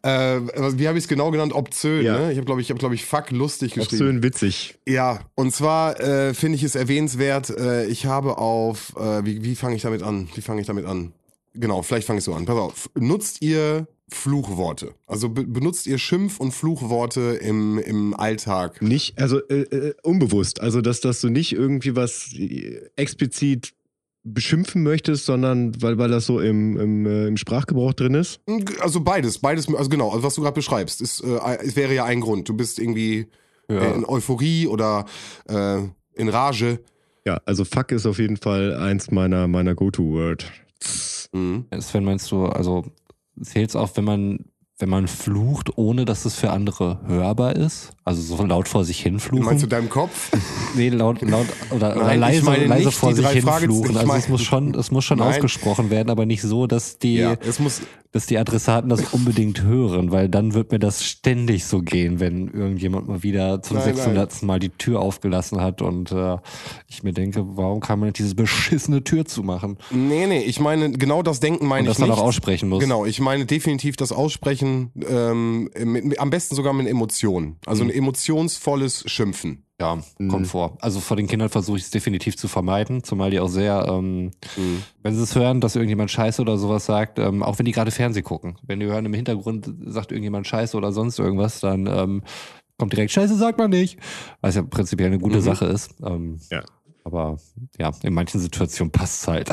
Äh, 0.02 0.40
wie 0.76 0.88
habe 0.88 0.98
ich 0.98 1.04
es 1.04 1.08
genau 1.08 1.30
genannt? 1.30 1.52
Obszön, 1.54 2.04
Ja. 2.04 2.18
ne? 2.18 2.32
Ich 2.32 2.38
habe, 2.38 2.44
glaube 2.44 2.60
ich, 2.60 2.70
habe, 2.70 2.80
glaube 2.80 2.96
ich, 2.96 3.04
fuck 3.06 3.30
lustig 3.30 3.74
geschrieben. 3.74 3.98
schön 3.98 4.22
witzig. 4.24 4.78
Ja, 4.86 5.20
und 5.36 5.54
zwar 5.54 6.00
äh, 6.00 6.34
finde 6.34 6.56
ich 6.56 6.64
es 6.64 6.74
erwähnenswert, 6.74 7.50
äh, 7.50 7.86
ich 7.86 8.06
habe 8.06 8.38
auf, 8.38 8.94
äh, 8.96 9.24
wie, 9.24 9.44
wie 9.44 9.54
fange 9.54 9.76
ich 9.76 9.82
damit 9.82 10.02
an? 10.02 10.28
Wie 10.34 10.40
fange 10.40 10.60
ich 10.60 10.66
damit 10.66 10.86
an? 10.86 11.12
Genau, 11.54 11.82
vielleicht 11.82 12.06
fange 12.06 12.18
ich 12.18 12.24
so 12.24 12.34
an. 12.34 12.44
Pass 12.46 12.56
auf, 12.56 12.90
nutzt 12.94 13.42
ihr 13.42 13.86
Fluchworte? 14.08 14.94
Also 15.06 15.28
be 15.28 15.44
benutzt 15.44 15.86
ihr 15.86 15.98
Schimpf- 15.98 16.40
und 16.40 16.52
Fluchworte 16.52 17.38
im, 17.42 17.78
im 17.78 18.14
Alltag? 18.14 18.80
Nicht, 18.82 19.18
also 19.18 19.40
äh, 19.48 19.62
äh, 19.62 19.94
unbewusst. 20.02 20.60
Also, 20.60 20.80
dass, 20.80 21.00
dass 21.00 21.20
du 21.20 21.28
nicht 21.28 21.52
irgendwie 21.52 21.96
was 21.96 22.32
äh, 22.34 22.90
explizit 22.96 23.74
beschimpfen 24.24 24.82
möchtest, 24.82 25.26
sondern 25.26 25.80
weil, 25.82 25.98
weil 25.98 26.08
das 26.08 26.26
so 26.26 26.40
im, 26.40 26.78
im, 26.78 27.06
äh, 27.06 27.26
im 27.26 27.36
Sprachgebrauch 27.36 27.92
drin 27.92 28.14
ist. 28.14 28.40
Also 28.80 29.00
beides, 29.00 29.38
beides, 29.38 29.72
also 29.74 29.90
genau, 29.90 30.10
also 30.10 30.22
was 30.22 30.34
du 30.34 30.42
gerade 30.42 30.54
beschreibst, 30.54 31.00
ist, 31.00 31.20
äh, 31.20 31.38
es 31.62 31.74
wäre 31.74 31.92
ja 31.92 32.04
ein 32.04 32.20
Grund. 32.20 32.48
Du 32.48 32.54
bist 32.54 32.78
irgendwie 32.78 33.26
äh, 33.68 33.94
in 33.94 34.04
Euphorie 34.04 34.68
oder 34.68 35.06
in 36.14 36.28
Rage. 36.28 36.78
Ja, 37.24 37.40
also 37.46 37.64
fuck 37.64 37.92
ist 37.92 38.06
auf 38.06 38.18
jeden 38.18 38.36
Fall 38.36 38.76
eins 38.76 39.10
meiner, 39.10 39.48
meiner 39.48 39.74
Go-To-Word. 39.74 40.50
Mhm. 41.32 41.66
Sven, 41.80 42.04
meinst 42.04 42.30
du, 42.30 42.46
also 42.46 42.84
zählt 43.40 43.70
es 43.70 43.76
auch, 43.76 43.90
wenn 43.96 44.04
man, 44.04 44.44
wenn 44.82 44.88
man 44.88 45.06
flucht, 45.06 45.78
ohne 45.78 46.04
dass 46.04 46.24
es 46.24 46.34
für 46.34 46.50
andere 46.50 46.98
hörbar 47.06 47.54
ist? 47.54 47.92
Also 48.04 48.20
so 48.20 48.44
laut 48.44 48.66
vor 48.66 48.84
sich 48.84 49.00
hin 49.00 49.20
fluchen? 49.20 49.44
Meinst 49.44 49.62
du 49.62 49.68
deinem 49.68 49.88
Kopf? 49.88 50.32
Nee, 50.74 50.88
laut, 50.88 51.20
laut 51.20 51.46
oder, 51.70 51.94
Nein, 51.94 52.18
leise, 52.18 52.50
leise 52.50 52.86
nicht 52.86 52.98
vor 52.98 53.14
sich 53.14 53.28
hin 53.28 53.42
fluchen. 53.46 53.94
Also 53.94 54.12
es 54.14 54.28
muss 54.30 54.42
schon, 54.42 54.74
es 54.74 54.90
muss 54.90 55.04
schon 55.04 55.18
Nein. 55.18 55.28
ausgesprochen 55.28 55.90
werden, 55.90 56.08
aber 56.08 56.24
nicht 56.24 56.40
so, 56.40 56.66
dass 56.66 56.98
die, 56.98 57.16
Ja, 57.16 57.36
dass 58.12 58.26
die 58.26 58.36
Adressaten 58.36 58.90
das 58.90 59.12
unbedingt 59.12 59.62
hören, 59.62 60.12
weil 60.12 60.28
dann 60.28 60.52
wird 60.52 60.70
mir 60.70 60.78
das 60.78 61.02
ständig 61.04 61.64
so 61.64 61.80
gehen, 61.80 62.20
wenn 62.20 62.48
irgendjemand 62.48 63.08
mal 63.08 63.22
wieder 63.22 63.62
zum 63.62 63.78
Nein, 63.78 63.94
600. 63.94 64.42
Mal 64.42 64.58
die 64.58 64.68
Tür 64.68 65.00
aufgelassen 65.00 65.60
hat 65.60 65.80
und 65.80 66.12
äh, 66.12 66.36
ich 66.88 67.02
mir 67.02 67.12
denke, 67.14 67.44
warum 67.56 67.80
kann 67.80 67.98
man 67.98 68.08
nicht 68.08 68.18
diese 68.18 68.34
beschissene 68.34 69.02
Tür 69.02 69.24
zumachen 69.24 69.78
nee, 69.90 70.26
nee, 70.26 70.40
ich 70.40 70.60
meine, 70.60 70.92
genau 70.92 71.22
das 71.22 71.40
Denken 71.40 71.66
meine 71.66 71.82
und 71.82 71.86
das 71.88 71.98
ich 71.98 72.00
dann 72.00 72.10
nicht. 72.10 72.18
auch 72.18 72.24
aussprechen 72.24 72.68
muss? 72.68 72.80
Genau, 72.80 73.06
ich 73.06 73.20
meine 73.20 73.46
definitiv 73.46 73.96
das 73.96 74.12
Aussprechen, 74.12 74.71
ähm, 75.08 75.70
mit, 75.84 76.04
mit, 76.04 76.20
am 76.20 76.30
besten 76.30 76.54
sogar 76.54 76.72
mit 76.72 76.86
Emotionen. 76.86 77.56
Also 77.66 77.84
ein 77.84 77.90
emotionsvolles 77.90 79.04
Schimpfen. 79.06 79.64
Ja, 79.80 79.98
kommt 80.28 80.46
vor. 80.46 80.76
Also 80.80 81.00
vor 81.00 81.16
den 81.16 81.26
Kindern 81.26 81.48
versuche 81.48 81.76
ich 81.76 81.82
es 81.84 81.90
definitiv 81.90 82.36
zu 82.36 82.46
vermeiden, 82.46 83.02
zumal 83.02 83.30
die 83.30 83.40
auch 83.40 83.48
sehr, 83.48 83.86
ähm, 83.88 84.30
wenn 85.02 85.14
sie 85.16 85.22
es 85.22 85.34
hören, 85.34 85.60
dass 85.60 85.74
irgendjemand 85.74 86.08
Scheiße 86.10 86.40
oder 86.40 86.56
sowas 86.56 86.86
sagt, 86.86 87.18
ähm, 87.18 87.42
auch 87.42 87.58
wenn 87.58 87.66
die 87.66 87.72
gerade 87.72 87.90
Fernsehen 87.90 88.22
gucken, 88.22 88.58
wenn 88.62 88.78
die 88.78 88.86
hören 88.86 89.06
im 89.06 89.14
Hintergrund 89.14 89.68
sagt 89.86 90.12
irgendjemand 90.12 90.46
Scheiße 90.46 90.76
oder 90.76 90.92
sonst 90.92 91.18
irgendwas, 91.18 91.58
dann 91.58 91.88
ähm, 91.88 92.22
kommt 92.78 92.92
direkt 92.92 93.10
Scheiße 93.10 93.36
sagt 93.36 93.58
man 93.58 93.70
nicht, 93.70 93.98
was 94.40 94.54
ja 94.54 94.62
prinzipiell 94.62 95.08
eine 95.08 95.18
gute 95.18 95.42
Sache 95.42 95.64
ist. 95.66 95.94
Ähm, 96.04 96.38
Ja. 96.50 96.62
Aber 97.04 97.38
ja, 97.80 97.90
in 98.04 98.14
manchen 98.14 98.40
Situationen 98.40 98.92
passt 98.92 99.22
es 99.22 99.28
halt. 99.28 99.50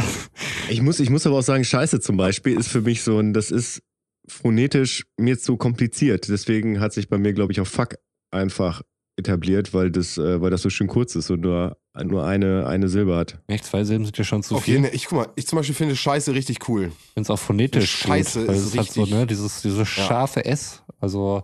Ich 0.69 0.83
muss, 0.83 0.99
ich 0.99 1.09
muss 1.09 1.25
aber 1.25 1.39
auch 1.39 1.43
sagen, 1.43 1.63
Scheiße 1.63 1.99
zum 1.99 2.15
Beispiel 2.15 2.55
ist 2.55 2.67
für 2.67 2.81
mich 2.81 3.01
so 3.01 3.17
ein, 3.17 3.33
das 3.33 3.49
ist 3.49 3.81
phonetisch 4.29 5.05
mir 5.17 5.37
zu 5.37 5.57
kompliziert. 5.57 6.29
Deswegen 6.29 6.79
hat 6.79 6.93
sich 6.93 7.09
bei 7.09 7.17
mir, 7.17 7.33
glaube 7.33 7.51
ich, 7.51 7.59
auch 7.61 7.67
Fuck 7.67 7.95
einfach 8.31 8.81
etabliert, 9.17 9.73
weil 9.73 9.91
das, 9.91 10.17
äh, 10.17 10.39
weil 10.39 10.49
das 10.49 10.61
so 10.61 10.69
schön 10.69 10.87
kurz 10.87 11.15
ist 11.15 11.29
und 11.29 11.41
nur, 11.41 11.77
nur 12.05 12.25
eine, 12.25 12.65
eine 12.67 12.87
Silbe 12.87 13.15
hat. 13.17 13.39
Echt, 13.47 13.65
zwei 13.65 13.83
Silben 13.83 14.05
sind 14.05 14.17
ja 14.17 14.23
schon 14.23 14.43
zu 14.43 14.55
Auf 14.55 14.63
viel. 14.63 14.75
jeden 14.75 14.93
ich 14.93 15.05
guck 15.07 15.17
mal, 15.17 15.27
ich 15.35 15.45
zum 15.45 15.57
Beispiel 15.57 15.75
finde 15.75 15.95
Scheiße 15.95 16.33
richtig 16.33 16.69
cool. 16.69 16.85
Ich 16.85 17.13
finde 17.13 17.21
es 17.23 17.29
auch 17.29 17.39
phonetisch 17.39 17.89
Scheiße 17.91 18.39
gut, 18.39 18.47
weil 18.47 18.55
ist 18.55 18.61
es 18.65 18.77
hat 18.77 18.91
so, 18.91 19.01
richtig- 19.01 19.13
ne, 19.19 19.27
dieses, 19.27 19.61
dieses 19.61 19.87
scharfe 19.87 20.45
S. 20.45 20.81
Also 21.01 21.43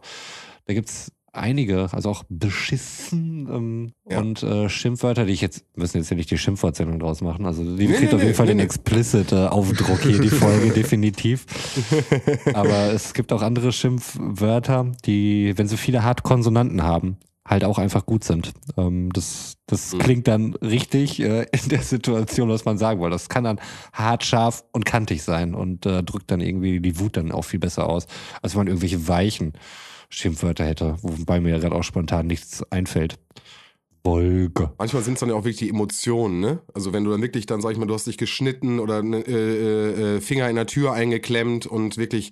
da 0.67 0.73
gibt's 0.73 1.11
einige, 1.36 1.89
also 1.93 2.09
auch 2.09 2.23
beschissen 2.29 3.47
ähm, 3.51 3.91
Ja. 4.09 4.19
und 4.19 4.41
äh, 4.43 4.69
Schimpfwörter, 4.69 5.25
die 5.25 5.33
ich 5.33 5.41
jetzt, 5.41 5.65
müssen 5.75 5.97
jetzt 5.97 6.07
hier 6.07 6.17
nicht 6.17 6.31
die 6.31 6.38
Schimpfwortsendung 6.38 6.99
draus 6.99 7.21
machen. 7.21 7.45
Also 7.45 7.63
die 7.63 7.88
Nee, 7.88 7.93
kriegt 7.93 8.01
nee, 8.11 8.15
auf 8.15 8.21
jeden 8.21 8.27
nee, 8.29 8.33
Fall 8.33 8.47
den 8.47 8.59
explicit 8.59 9.31
äh, 9.31 9.47
Aufdruck 9.47 9.99
hier, 10.01 10.19
die 10.19 10.29
Folge, 10.29 10.69
definitiv. 10.75 11.45
Aber 12.53 12.91
es 12.93 13.13
gibt 13.13 13.31
auch 13.33 13.41
andere 13.41 13.71
Schimpfwörter, 13.71 14.91
die, 15.05 15.53
wenn 15.57 15.67
sie 15.67 15.77
viele 15.77 16.03
hart 16.03 16.23
Konsonanten 16.23 16.83
haben, 16.83 17.17
halt 17.47 17.63
auch 17.63 17.77
einfach 17.77 18.05
gut 18.05 18.23
sind. 18.23 18.53
Ähm, 18.77 19.11
das 19.13 19.53
das 19.67 19.93
Mhm. 19.93 19.97
klingt 19.99 20.27
dann 20.27 20.53
richtig 20.55 21.19
äh, 21.19 21.43
in 21.51 21.69
der 21.69 21.81
Situation, 21.81 22.49
was 22.49 22.65
man 22.65 22.77
sagen 22.77 22.99
wollte. 22.99 23.15
Das 23.15 23.29
kann 23.29 23.43
dann 23.43 23.59
hart, 23.93 24.23
scharf 24.23 24.63
und 24.71 24.86
kantig 24.86 25.23
sein 25.23 25.55
und 25.55 25.88
äh, 25.88 26.03
drückt 26.03 26.29
dann 26.29 26.39
irgendwie 26.39 26.79
die 26.79 26.99
Wut 26.99 27.17
dann 27.17 27.31
auch 27.31 27.41
viel 27.43 27.59
besser 27.59 27.88
aus, 27.89 28.05
als 28.43 28.53
wenn 28.53 28.59
man 28.61 28.67
irgendwelche 28.67 29.07
weichen 29.07 29.53
Schimpfwörter 30.10 30.66
hätte, 30.66 30.97
wobei 31.01 31.39
mir 31.39 31.49
ja 31.49 31.58
gerade 31.60 31.76
auch 31.76 31.84
spontan 31.84 32.28
nichts 32.28 32.64
einfällt. 32.72 33.18
Wolke. 34.03 34.72
Manchmal 34.78 35.01
sind 35.01 35.16
es 35.16 35.22
dann 35.22 35.30
ja 35.30 35.36
auch 35.36 35.45
wirklich 35.45 35.58
die 35.58 35.70
Emotionen, 35.70 36.39
ne? 36.39 36.60
Also 36.76 36.93
wenn 36.93 37.03
du 37.03 37.10
dann 37.10 37.24
wirklich 37.24 37.47
dann, 37.47 37.60
sag 37.62 37.72
ich 37.72 37.80
mal, 37.80 37.88
du 37.88 37.93
hast 37.95 38.06
dich 38.06 38.20
geschnitten 38.20 38.80
oder 38.80 39.01
ne, 39.01 39.22
äh, 39.22 39.32
äh, 39.32 40.16
äh, 40.18 40.22
Finger 40.22 40.47
in 40.47 40.56
der 40.56 40.68
Tür 40.68 40.93
eingeklemmt 40.93 41.66
und 41.66 41.97
wirklich 41.97 42.30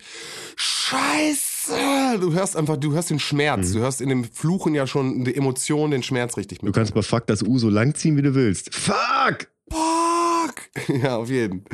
Scheiße! 0.56 2.20
Du 2.22 2.34
hörst 2.34 2.56
einfach, 2.56 2.78
du 2.78 2.94
hörst 2.94 3.10
den 3.10 3.18
Schmerz. 3.20 3.72
Du 3.72 3.80
hörst 3.80 4.02
in 4.02 4.10
dem 4.10 4.24
Fluchen 4.24 4.76
ja 4.76 4.86
schon 4.86 5.26
die 5.26 5.36
Emotion, 5.36 5.90
den 5.90 6.04
Schmerz 6.04 6.38
richtig 6.38 6.60
Du 6.60 6.68
mit. 6.68 6.76
kannst 6.76 6.94
bei 6.94 7.02
Fuck 7.02 7.26
das 7.26 7.42
U 7.42 7.58
so 7.58 7.70
lang 7.70 7.96
ziehen, 7.96 8.18
wie 8.18 8.22
du 8.22 8.36
willst. 8.36 8.74
Fuck! 8.76 9.48
Fuck! 9.72 10.03
Ja, 10.88 11.18
auf 11.18 11.30
jeden. 11.30 11.66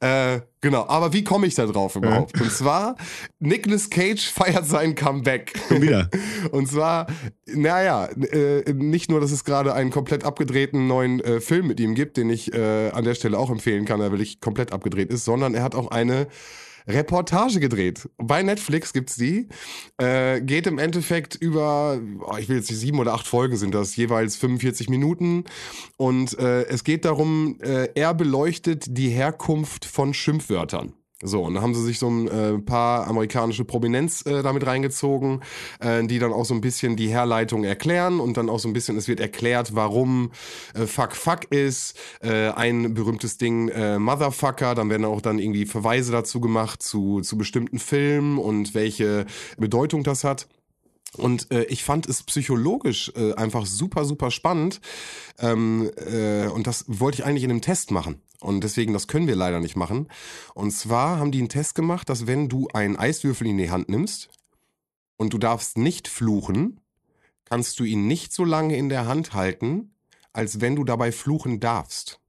Äh, 0.00 0.40
genau, 0.60 0.86
aber 0.88 1.12
wie 1.12 1.24
komme 1.24 1.46
ich 1.46 1.54
da 1.54 1.66
drauf 1.66 1.96
überhaupt? 1.96 2.40
Und 2.40 2.50
zwar, 2.50 2.96
Nicolas 3.38 3.90
Cage 3.90 4.26
feiert 4.32 4.66
sein 4.66 4.94
Comeback. 4.94 5.52
Schon 5.68 5.82
wieder. 5.82 6.10
Und 6.50 6.68
zwar, 6.68 7.06
naja, 7.46 8.06
äh, 8.06 8.72
nicht 8.72 9.10
nur, 9.10 9.20
dass 9.20 9.32
es 9.32 9.44
gerade 9.44 9.74
einen 9.74 9.90
komplett 9.90 10.24
abgedrehten 10.24 10.86
neuen 10.86 11.20
äh, 11.20 11.40
Film 11.40 11.68
mit 11.68 11.80
ihm 11.80 11.94
gibt, 11.94 12.16
den 12.16 12.30
ich 12.30 12.52
äh, 12.52 12.90
an 12.90 13.04
der 13.04 13.14
Stelle 13.14 13.38
auch 13.38 13.50
empfehlen 13.50 13.84
kann, 13.84 14.00
der 14.00 14.10
wirklich 14.10 14.40
komplett 14.40 14.72
abgedreht 14.72 15.10
ist, 15.10 15.24
sondern 15.24 15.54
er 15.54 15.62
hat 15.62 15.74
auch 15.74 15.90
eine 15.90 16.26
Reportage 16.88 17.60
gedreht. 17.60 18.08
Bei 18.16 18.42
Netflix 18.42 18.92
gibt's 18.92 19.16
die. 19.16 19.48
Äh, 19.98 20.40
geht 20.40 20.66
im 20.66 20.78
Endeffekt 20.78 21.34
über, 21.34 22.00
oh, 22.20 22.36
ich 22.38 22.48
will 22.48 22.56
jetzt 22.56 22.70
nicht 22.70 22.80
sieben 22.80 22.98
oder 22.98 23.14
acht 23.14 23.26
Folgen 23.26 23.56
sind 23.56 23.74
das, 23.74 23.94
jeweils 23.96 24.36
45 24.36 24.88
Minuten. 24.88 25.44
Und 25.96 26.38
äh, 26.38 26.64
es 26.64 26.84
geht 26.84 27.04
darum, 27.04 27.58
äh, 27.60 27.88
er 27.94 28.14
beleuchtet 28.14 28.96
die 28.96 29.10
Herkunft 29.10 29.84
von 29.84 30.14
Schimpfwörtern. 30.14 30.94
So, 31.20 31.42
und 31.42 31.54
da 31.54 31.62
haben 31.62 31.74
sie 31.74 31.82
sich 31.82 31.98
so 31.98 32.08
ein 32.08 32.28
äh, 32.28 32.58
paar 32.58 33.08
amerikanische 33.08 33.64
Prominenz 33.64 34.24
äh, 34.24 34.42
damit 34.44 34.64
reingezogen, 34.64 35.40
äh, 35.80 36.04
die 36.04 36.20
dann 36.20 36.32
auch 36.32 36.44
so 36.44 36.54
ein 36.54 36.60
bisschen 36.60 36.94
die 36.94 37.08
Herleitung 37.08 37.64
erklären 37.64 38.20
und 38.20 38.36
dann 38.36 38.48
auch 38.48 38.60
so 38.60 38.68
ein 38.68 38.72
bisschen, 38.72 38.96
es 38.96 39.08
wird 39.08 39.18
erklärt, 39.18 39.74
warum 39.74 40.30
äh, 40.74 40.86
Fuck 40.86 41.16
Fuck 41.16 41.50
ist, 41.50 41.98
äh, 42.22 42.50
ein 42.50 42.94
berühmtes 42.94 43.36
Ding 43.36 43.68
äh, 43.68 43.98
Motherfucker, 43.98 44.76
dann 44.76 44.90
werden 44.90 45.04
auch 45.04 45.20
dann 45.20 45.40
irgendwie 45.40 45.66
Verweise 45.66 46.12
dazu 46.12 46.40
gemacht 46.40 46.84
zu, 46.84 47.20
zu 47.20 47.36
bestimmten 47.36 47.80
Filmen 47.80 48.38
und 48.38 48.74
welche 48.74 49.26
Bedeutung 49.56 50.04
das 50.04 50.22
hat. 50.22 50.46
Und 51.16 51.50
äh, 51.50 51.64
ich 51.64 51.84
fand 51.84 52.06
es 52.06 52.22
psychologisch 52.22 53.12
äh, 53.16 53.34
einfach 53.34 53.66
super, 53.66 54.04
super 54.04 54.30
spannend. 54.30 54.80
Ähm, 55.38 55.90
äh, 55.96 56.48
und 56.48 56.66
das 56.66 56.84
wollte 56.86 57.20
ich 57.20 57.24
eigentlich 57.24 57.44
in 57.44 57.50
einem 57.50 57.62
Test 57.62 57.90
machen. 57.90 58.20
Und 58.40 58.62
deswegen, 58.62 58.92
das 58.92 59.08
können 59.08 59.26
wir 59.26 59.34
leider 59.34 59.58
nicht 59.58 59.76
machen. 59.76 60.08
Und 60.54 60.70
zwar 60.70 61.18
haben 61.18 61.32
die 61.32 61.38
einen 61.38 61.48
Test 61.48 61.74
gemacht, 61.74 62.08
dass 62.08 62.26
wenn 62.26 62.48
du 62.48 62.68
einen 62.68 62.96
Eiswürfel 62.96 63.46
in 63.46 63.58
die 63.58 63.70
Hand 63.70 63.88
nimmst 63.88 64.28
und 65.16 65.32
du 65.32 65.38
darfst 65.38 65.76
nicht 65.76 66.06
fluchen, 66.06 66.80
kannst 67.44 67.80
du 67.80 67.84
ihn 67.84 68.06
nicht 68.06 68.32
so 68.32 68.44
lange 68.44 68.76
in 68.76 68.88
der 68.88 69.06
Hand 69.06 69.32
halten, 69.32 69.94
als 70.32 70.60
wenn 70.60 70.76
du 70.76 70.84
dabei 70.84 71.10
fluchen 71.10 71.58
darfst. 71.58 72.20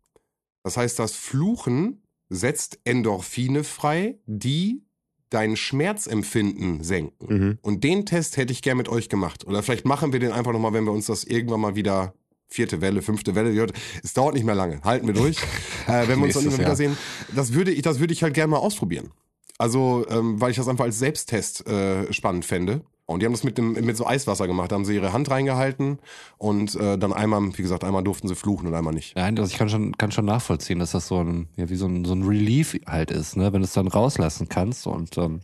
Das 0.64 0.78
heißt, 0.78 0.98
das 0.98 1.14
Fluchen 1.14 2.02
setzt 2.30 2.80
Endorphine 2.86 3.64
frei, 3.64 4.20
die 4.26 4.84
dein 5.30 5.56
Schmerzempfinden 5.56 6.84
senken. 6.84 7.28
Mhm. 7.34 7.58
Und 7.62 7.84
den 7.84 8.06
Test 8.06 8.38
hätte 8.38 8.52
ich 8.52 8.62
gern 8.62 8.78
mit 8.78 8.90
euch 8.90 9.10
gemacht. 9.10 9.46
Oder 9.46 9.64
vielleicht 9.64 9.86
machen 9.86 10.14
wir 10.14 10.20
den 10.20 10.32
einfach 10.32 10.52
nochmal, 10.52 10.74
wenn 10.74 10.86
wir 10.86 10.92
uns 10.92 11.06
das 11.06 11.24
irgendwann 11.24 11.62
mal 11.62 11.76
wieder 11.76 12.14
vierte 12.48 12.82
Welle, 12.82 13.02
fünfte 13.02 13.36
Welle, 13.36 13.68
es 14.04 14.14
dauert 14.14 14.34
nicht 14.34 14.44
mehr 14.44 14.56
lange. 14.56 14.82
Halten 14.84 15.08
wir 15.08 15.14
durch. 15.14 15.38
äh, 15.88 16.08
wenn 16.08 16.18
wir 16.20 16.26
uns 16.26 16.34
dann 16.34 16.44
Nächstes 16.44 16.46
immer 16.46 16.54
wieder 16.54 16.68
Jahr. 16.68 16.76
sehen, 16.76 16.98
das 17.36 17.54
würde 17.54 17.72
ich, 17.72 17.84
das 17.84 18.00
würde 18.00 18.14
ich 18.14 18.24
halt 18.24 18.34
gerne 18.34 18.52
mal 18.52 18.58
ausprobieren. 18.58 19.12
Also, 19.60 20.06
ähm, 20.10 20.40
weil 20.42 20.52
ich 20.52 20.58
das 20.58 20.68
einfach 20.68 20.86
als 20.86 21.00
Selbsttest 21.00 21.68
äh, 21.68 22.12
spannend 22.12 22.46
fände. 22.46 22.82
Und 23.10 23.22
die 23.22 23.26
haben 23.26 23.34
das 23.34 23.44
mit, 23.44 23.58
dem, 23.58 23.74
mit 23.74 23.98
so 23.98 24.06
Eiswasser 24.06 24.46
gemacht. 24.46 24.72
Da 24.72 24.76
haben 24.76 24.86
sie 24.86 24.94
ihre 24.94 25.14
Hand 25.14 25.32
reingehalten 25.32 25.98
und 26.38 26.76
äh, 26.76 26.96
dann 26.96 27.12
einmal, 27.12 27.42
wie 27.58 27.62
gesagt, 27.64 27.84
einmal 27.84 28.04
durften 28.04 28.28
sie 28.28 28.36
fluchen 28.36 28.68
und 28.68 28.76
einmal 28.76 28.94
nicht. 28.94 29.16
Nein, 29.16 29.40
also 29.40 29.52
ich 29.52 29.58
kann 29.58 29.68
schon, 29.68 29.98
kann 29.98 30.12
schon 30.12 30.26
nachvollziehen, 30.26 30.78
dass 30.78 30.92
das 30.92 31.08
so 31.08 31.24
ein, 31.24 31.48
ja, 31.56 31.70
wie 31.72 31.76
so 31.76 31.88
ein, 31.88 32.06
so 32.06 32.14
ein 32.14 32.22
Relief 32.22 32.80
halt 32.86 33.10
ist, 33.10 33.36
ne, 33.36 33.52
wenn 33.52 33.62
du 33.62 33.66
es 33.66 33.74
dann 33.74 33.88
rauslassen 33.88 34.48
kannst. 34.48 34.86
Und 34.86 35.18
ähm, 35.18 35.40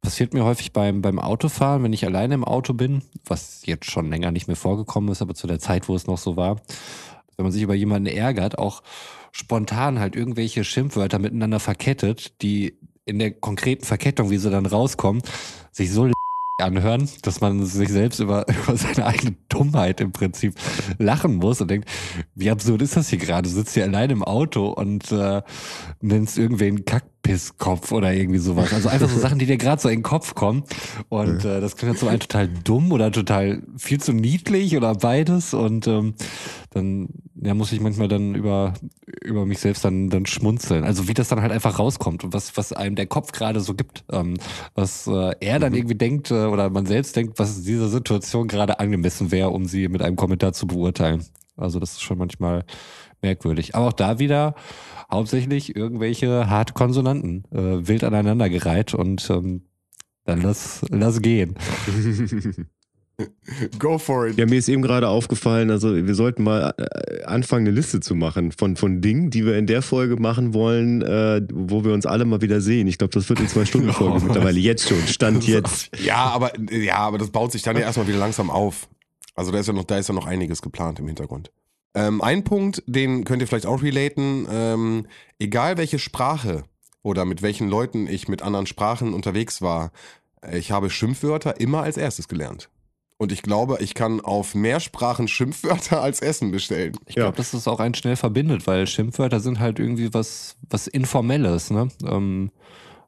passiert 0.00 0.32
mir 0.32 0.46
häufig 0.46 0.72
beim, 0.72 1.02
beim 1.02 1.18
Autofahren, 1.18 1.82
wenn 1.82 1.92
ich 1.92 2.06
alleine 2.06 2.32
im 2.32 2.44
Auto 2.44 2.72
bin, 2.72 3.02
was 3.26 3.60
jetzt 3.66 3.90
schon 3.90 4.08
länger 4.08 4.30
nicht 4.30 4.46
mehr 4.46 4.56
vorgekommen 4.56 5.10
ist, 5.10 5.20
aber 5.20 5.34
zu 5.34 5.46
der 5.46 5.58
Zeit, 5.58 5.86
wo 5.86 5.94
es 5.94 6.06
noch 6.06 6.16
so 6.16 6.38
war, 6.38 6.62
wenn 7.36 7.44
man 7.44 7.52
sich 7.52 7.60
über 7.60 7.74
jemanden 7.74 8.06
ärgert, 8.06 8.58
auch 8.58 8.82
spontan 9.32 9.98
halt 9.98 10.16
irgendwelche 10.16 10.64
Schimpfwörter 10.64 11.18
miteinander 11.18 11.60
verkettet, 11.60 12.40
die 12.40 12.78
in 13.04 13.18
der 13.18 13.32
konkreten 13.32 13.84
Verkettung, 13.84 14.30
wie 14.30 14.38
sie 14.38 14.50
dann 14.50 14.64
rauskommen, 14.64 15.22
sich 15.72 15.92
so 15.92 16.08
anhören, 16.62 17.08
dass 17.22 17.40
man 17.40 17.64
sich 17.64 17.88
selbst 17.88 18.20
über, 18.20 18.46
über 18.64 18.76
seine 18.76 19.06
eigene 19.06 19.36
Dummheit 19.48 20.00
im 20.00 20.12
Prinzip 20.12 20.54
lachen 20.98 21.36
muss 21.36 21.60
und 21.60 21.70
denkt, 21.70 21.88
wie 22.34 22.50
absurd 22.50 22.82
ist 22.82 22.96
das 22.96 23.08
hier 23.08 23.18
gerade? 23.18 23.48
Du 23.48 23.54
sitzt 23.54 23.74
hier 23.74 23.84
allein 23.84 24.10
im 24.10 24.24
Auto 24.24 24.68
und 24.68 25.10
äh, 25.12 25.42
nennst 26.00 26.38
irgendwen 26.38 26.84
Kackpisskopf 27.20 27.92
oder 27.92 28.12
irgendwie 28.12 28.38
sowas. 28.38 28.72
Also 28.72 28.88
einfach 28.88 29.08
so 29.08 29.18
Sachen, 29.20 29.38
die 29.38 29.46
dir 29.46 29.56
gerade 29.56 29.80
so 29.80 29.88
in 29.88 29.98
den 29.98 30.02
Kopf 30.02 30.34
kommen. 30.34 30.64
Und 31.08 31.44
äh, 31.44 31.60
das 31.60 31.76
klingt 31.76 31.94
dann 31.94 31.98
zum 31.98 32.08
einen 32.08 32.20
total 32.20 32.48
dumm 32.48 32.92
oder 32.92 33.12
total 33.12 33.62
viel 33.76 34.00
zu 34.00 34.12
niedlich 34.12 34.76
oder 34.76 34.94
beides. 34.94 35.54
Und 35.54 35.86
ähm, 35.86 36.14
dann 36.70 37.08
ja, 37.42 37.54
muss 37.54 37.72
ich 37.72 37.80
manchmal 37.80 38.08
dann 38.08 38.34
über, 38.34 38.74
über 39.22 39.46
mich 39.46 39.58
selbst 39.58 39.84
dann, 39.84 40.10
dann 40.10 40.26
schmunzeln. 40.26 40.84
Also 40.84 41.08
wie 41.08 41.14
das 41.14 41.28
dann 41.28 41.42
halt 41.42 41.52
einfach 41.52 41.78
rauskommt 41.78 42.24
und 42.24 42.32
was, 42.32 42.56
was 42.56 42.72
einem 42.72 42.96
der 42.96 43.06
Kopf 43.06 43.32
gerade 43.32 43.60
so 43.60 43.74
gibt. 43.74 44.04
Ähm, 44.10 44.34
was 44.74 45.06
äh, 45.06 45.34
er 45.40 45.58
dann 45.58 45.74
irgendwie 45.74 45.96
denkt 45.96 46.30
äh, 46.30 46.46
oder 46.46 46.70
man 46.70 46.86
selbst 46.86 47.16
denkt, 47.16 47.38
was 47.38 47.58
in 47.58 47.64
dieser 47.64 47.88
Situation 47.88 48.48
gerade 48.48 48.80
angemessen 48.80 49.30
wäre, 49.30 49.50
um 49.50 49.66
sie 49.66 49.88
mit 49.88 50.02
einem 50.02 50.16
Kommentar 50.16 50.52
zu 50.52 50.66
beurteilen. 50.66 51.24
Also 51.56 51.78
das 51.78 51.92
ist 51.92 52.02
schon 52.02 52.18
manchmal 52.18 52.64
merkwürdig. 53.22 53.74
Aber 53.74 53.88
auch 53.88 53.92
da 53.92 54.18
wieder 54.18 54.54
hauptsächlich 55.10 55.76
irgendwelche 55.76 56.48
harte 56.48 56.72
Konsonanten 56.72 57.44
äh, 57.52 57.86
wild 57.88 58.04
aneinandergereiht 58.04 58.94
und 58.94 59.28
ähm, 59.30 59.62
dann 60.24 60.42
lass, 60.42 60.84
lass 60.90 61.20
gehen. 61.22 61.56
Go 63.78 63.98
for 63.98 64.28
it. 64.28 64.38
Ja, 64.38 64.46
mir 64.46 64.58
ist 64.58 64.68
eben 64.68 64.82
gerade 64.82 65.08
aufgefallen, 65.08 65.70
also 65.70 65.94
wir 65.94 66.14
sollten 66.14 66.42
mal 66.42 66.72
äh, 66.78 67.22
anfangen, 67.24 67.66
eine 67.66 67.74
Liste 67.74 68.00
zu 68.00 68.14
machen 68.14 68.52
von, 68.52 68.76
von 68.76 69.00
Dingen, 69.02 69.30
die 69.30 69.44
wir 69.44 69.58
in 69.58 69.66
der 69.66 69.82
Folge 69.82 70.16
machen 70.16 70.54
wollen, 70.54 71.02
äh, 71.02 71.42
wo 71.52 71.84
wir 71.84 71.92
uns 71.92 72.06
alle 72.06 72.24
mal 72.24 72.40
wieder 72.40 72.60
sehen. 72.60 72.86
Ich 72.86 72.96
glaube, 72.98 73.12
das 73.12 73.28
wird 73.28 73.38
eine 73.38 73.48
Zwei-Stunden-Folge 73.48 74.14
Oh. 74.22 74.24
mittlerweile. 74.24 74.58
Jetzt 74.58 74.88
schon, 74.88 75.06
Stand 75.06 75.46
jetzt. 75.46 75.90
Ja, 76.02 76.16
aber, 76.30 76.52
ja, 76.70 76.96
aber 76.96 77.18
das 77.18 77.30
baut 77.30 77.52
sich 77.52 77.62
dann 77.62 77.76
ja 77.76 77.82
erstmal 77.82 78.08
wieder 78.08 78.18
langsam 78.18 78.48
auf. 78.48 78.88
Also 79.34 79.52
da 79.52 79.58
ist 79.58 79.66
ja 79.66 79.72
noch, 79.72 79.84
da 79.84 79.98
ist 79.98 80.08
ja 80.08 80.14
noch 80.14 80.26
einiges 80.26 80.62
geplant 80.62 80.98
im 80.98 81.06
Hintergrund. 81.06 81.50
Ähm, 81.94 82.22
ein 82.22 82.44
Punkt, 82.44 82.82
den 82.86 83.24
könnt 83.24 83.42
ihr 83.42 83.48
vielleicht 83.48 83.66
auch 83.66 83.82
relaten. 83.82 84.46
Ähm, 84.50 85.06
egal 85.38 85.76
welche 85.76 85.98
Sprache 85.98 86.64
oder 87.02 87.24
mit 87.24 87.42
welchen 87.42 87.68
Leuten 87.68 88.06
ich 88.06 88.28
mit 88.28 88.42
anderen 88.42 88.66
Sprachen 88.66 89.12
unterwegs 89.14 89.60
war, 89.62 89.90
ich 90.52 90.70
habe 90.72 90.88
Schimpfwörter 90.90 91.60
immer 91.60 91.82
als 91.82 91.96
erstes 91.96 92.28
gelernt. 92.28 92.68
Und 93.18 93.32
ich 93.32 93.42
glaube, 93.42 93.76
ich 93.80 93.92
kann 93.94 94.20
auf 94.22 94.54
mehr 94.54 94.80
Sprachen 94.80 95.28
Schimpfwörter 95.28 96.00
als 96.00 96.20
Essen 96.22 96.50
bestellen. 96.52 96.96
Ich 97.06 97.16
Ja. 97.16 97.24
glaube, 97.24 97.36
dass 97.36 97.50
das 97.50 97.68
auch 97.68 97.78
einen 97.80 97.94
schnell 97.94 98.16
verbindet, 98.16 98.66
weil 98.66 98.86
Schimpfwörter 98.86 99.40
sind 99.40 99.58
halt 99.60 99.78
irgendwie 99.78 100.14
was, 100.14 100.56
was 100.70 100.86
Informelles, 100.86 101.70
ne? 101.70 101.88
Ähm, 102.06 102.50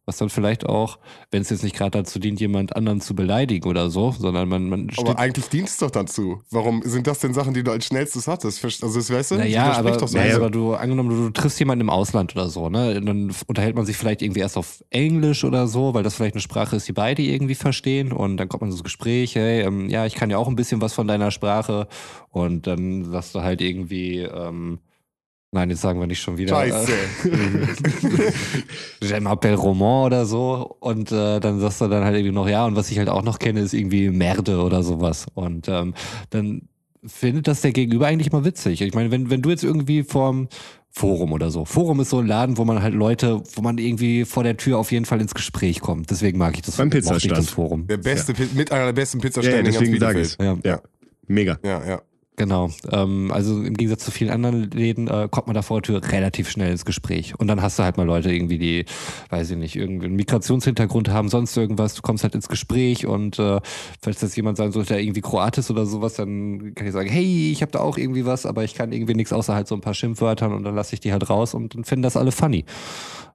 was 0.05 0.17
dann 0.17 0.31
vielleicht 0.31 0.67
auch, 0.67 0.99
wenn 1.31 1.43
es 1.43 1.51
jetzt 1.51 1.63
nicht 1.63 1.77
gerade 1.77 1.93
dazu 1.93 2.19
dient, 2.19 2.41
jemand 2.41 2.75
anderen 2.75 3.01
zu 3.01 3.15
beleidigen 3.15 3.69
oder 3.69 3.89
so, 3.89 4.11
sondern 4.11 4.49
man, 4.49 4.69
man 4.69 4.91
Aber 4.97 5.17
eigentlich 5.17 5.49
dient 5.49 5.69
es 5.69 5.77
doch 5.77 5.93
dazu. 5.93 6.43
Warum 6.51 6.83
sind 6.83 7.07
das 7.07 7.21
denn 7.21 7.35
Sachen, 7.35 7.55
die 7.55 7.63
du 7.63 7.71
als 7.71 7.87
schnellstes 7.87 8.27
hattest? 8.27 8.65
Also 8.65 8.99
das 8.99 9.11
weißt 9.13 9.31
du? 9.31 9.35
Naja, 9.37 9.73
aber, 9.73 9.93
doch 9.93 10.09
so. 10.09 10.19
naja, 10.19 10.37
aber 10.37 10.51
du, 10.51 10.75
angenommen, 10.75 11.11
du, 11.11 11.17
du 11.27 11.31
triffst 11.31 11.61
jemanden 11.61 11.83
im 11.83 11.91
Ausland 11.91 12.35
oder 12.35 12.49
so, 12.49 12.69
ne? 12.69 13.01
Dann 13.01 13.33
unterhält 13.47 13.77
man 13.77 13.87
sich 13.87 13.97
vielleicht 13.97 14.23
irgendwie 14.23 14.41
erst 14.41 14.57
auf 14.57 14.83
Englisch 14.91 15.45
oder 15.45 15.69
so, 15.69 15.95
weil 15.95 16.03
das 16.03 16.17
vielleicht 16.17 16.35
eine 16.35 16.43
Sprache 16.43 16.75
ist, 16.75 16.89
die 16.89 16.93
beide 16.93 17.23
irgendwie 17.23 17.55
verstehen. 17.55 18.13
Und 18.13 18.39
dann 18.39 18.49
kommt 18.49 18.63
man 18.63 18.71
ins 18.71 18.83
Gespräch, 18.83 19.37
hey, 19.37 19.61
ähm, 19.63 19.89
ja, 19.89 20.05
ich 20.05 20.17
kann 20.17 20.31
ja 20.31 20.39
auch 20.39 20.49
ein 20.49 20.57
bisschen 20.57 20.81
was 20.81 20.95
von 20.95 21.07
deiner 21.07 21.31
Sprache. 21.31 21.87
Und 22.31 22.67
dann 22.67 23.05
sagst 23.05 23.37
du 23.37 23.43
halt 23.43 23.61
irgendwie, 23.61 24.19
ähm, 24.19 24.81
nein, 25.53 25.71
jetzt 25.71 25.81
sagen 25.83 26.01
wir 26.01 26.07
nicht 26.07 26.21
schon 26.21 26.37
wieder. 26.39 26.55
Scheiße. 26.57 26.93
Je 29.03 29.15
m'appelle 29.21 29.55
Roman 29.57 30.07
oder 30.07 30.27
so. 30.27 30.77
Und 30.81 31.13
äh, 31.13 31.41
dann 31.41 31.61
sagst 31.61 31.81
du 31.81 31.89
dann 31.89 32.05
halt 32.05 32.17
irgendwie 32.17 32.35
noch, 32.35 32.49
ja, 32.49 32.65
und 32.67 32.77
was 32.77 32.91
ich 32.91 32.99
halt 32.99 33.09
auch 33.09 33.23
noch 33.23 33.39
kenne, 33.39 33.61
ist 33.61 33.75
irgendwie 33.75 34.09
Merde 34.11 34.63
oder 34.63 34.83
sowas. 34.83 35.27
Und 35.35 35.69
ähm, 35.69 35.95
dann 36.31 36.63
findet 37.05 37.49
das 37.49 37.61
der 37.63 37.73
Gegenüber 37.73 38.07
eigentlich 38.07 38.33
mal 38.33 38.45
witzig. 38.45 38.81
Ich 38.81 38.95
meine, 38.95 39.11
wenn, 39.11 39.29
wenn 39.31 39.43
du 39.43 39.51
jetzt 39.51 39.65
irgendwie 39.65 40.03
vorm 40.03 40.49
Forum 40.95 41.33
oder 41.33 41.51
so. 41.51 41.65
Forum 41.65 42.01
ist 42.01 42.11
so 42.11 42.19
ein 42.19 42.27
Laden, 42.27 42.59
wo 42.59 42.65
man 42.67 42.83
halt 42.83 42.93
Leute, 42.95 43.43
wo 43.55 43.63
man 43.63 43.79
irgendwie 43.79 44.27
vor 44.27 44.43
der 44.45 44.59
Tür 44.59 44.77
auf 44.79 44.93
jeden 44.93 45.07
Fall 45.07 45.21
ins 45.23 45.33
Gespräch 45.35 45.81
kommt. 45.81 46.11
Deswegen 46.11 46.37
mag 46.39 46.55
ich 46.55 46.63
das, 46.63 46.77
Beim 46.77 46.89
mochte 46.89 46.99
ich 46.99 47.05
Pizzastand. 47.07 47.39
das 47.39 47.49
Forum. 47.51 47.87
Der 47.87 47.97
beste, 47.97 48.35
Pi- 48.35 48.49
mit 48.55 48.71
einer 48.73 48.85
der 48.87 48.93
besten 48.93 49.19
Ja, 49.19 49.23
Pizzastände 49.23 49.57
ja, 49.57 49.59
in 49.61 49.65
ganz 49.73 49.79
deswegen 49.79 50.01
sage 50.01 50.21
ich. 50.21 50.37
Ja. 50.39 50.59
Ja, 50.65 50.83
mega. 51.29 51.59
Ja, 51.65 51.83
ja. 51.87 52.03
Genau. 52.37 52.71
Ähm, 52.91 53.31
also 53.31 53.63
im 53.63 53.75
Gegensatz 53.75 54.05
zu 54.05 54.11
vielen 54.11 54.31
anderen 54.31 54.71
Läden 54.71 55.07
äh, 55.07 55.29
kommt 55.31 55.49
man 55.49 55.55
da 55.55 55.61
vor 55.61 55.83
der 55.83 56.01
Tür 56.01 56.13
relativ 56.13 56.49
schnell 56.49 56.71
ins 56.71 56.87
Gespräch. 56.87 57.39
Und 57.39 57.47
dann 57.49 57.61
hast 57.61 57.79
du 57.79 57.83
halt 57.83 57.99
mal 57.99 58.07
Leute 58.07 58.33
irgendwie, 58.33 58.57
die, 58.57 58.87
weiß 59.29 59.51
ich 59.51 59.59
nicht, 59.59 59.77
irgendwie 59.77 60.07
einen 60.07 60.17
Migrationshintergrund 60.17 61.11
haben, 61.11 61.29
sonst 61.29 61.55
irgendwas. 61.57 61.93
Du 61.95 62.01
kommst 62.01 62.25
halt 62.25 62.35
ins 62.35 62.49
Gespräch 62.49 63.07
und 63.07 63.39
äh, 63.39 63.61
falls 64.01 64.21
das 64.21 64.35
jemand 64.35 64.57
sein 64.57 64.73
sollte, 64.73 64.95
der 64.95 65.03
irgendwie 65.03 65.21
Kroat 65.21 65.59
ist 65.59 65.71
oder 65.71 65.85
sowas, 65.85 66.15
dann 66.15 66.75
kann 66.75 66.87
ich 66.87 66.95
sagen, 66.95 67.11
hey, 67.11 67.53
ich 67.53 67.61
habe 67.61 67.71
da 67.71 67.81
auch 67.81 67.99
irgendwie 67.99 68.25
was, 68.25 68.47
aber 68.47 68.65
ich 68.65 68.75
kann 68.75 68.93
irgendwie 68.93 69.15
nichts 69.15 69.35
außer 69.35 69.55
halt 69.55 69.69
so 69.69 69.75
ein 69.75 69.83
paar 69.83 69.95
Schimpfwörtern 69.95 70.55
und 70.55 70.65
dann 70.65 70.75
lasse 70.75 70.95
ich 70.95 71.01
die 71.01 71.13
halt 71.13 71.29
raus 71.29 71.53
und 71.53 71.75
dann 71.75 71.85
finden 71.85 72.03
das 72.03 72.17
alle 72.17 72.33
funny. 72.33 72.65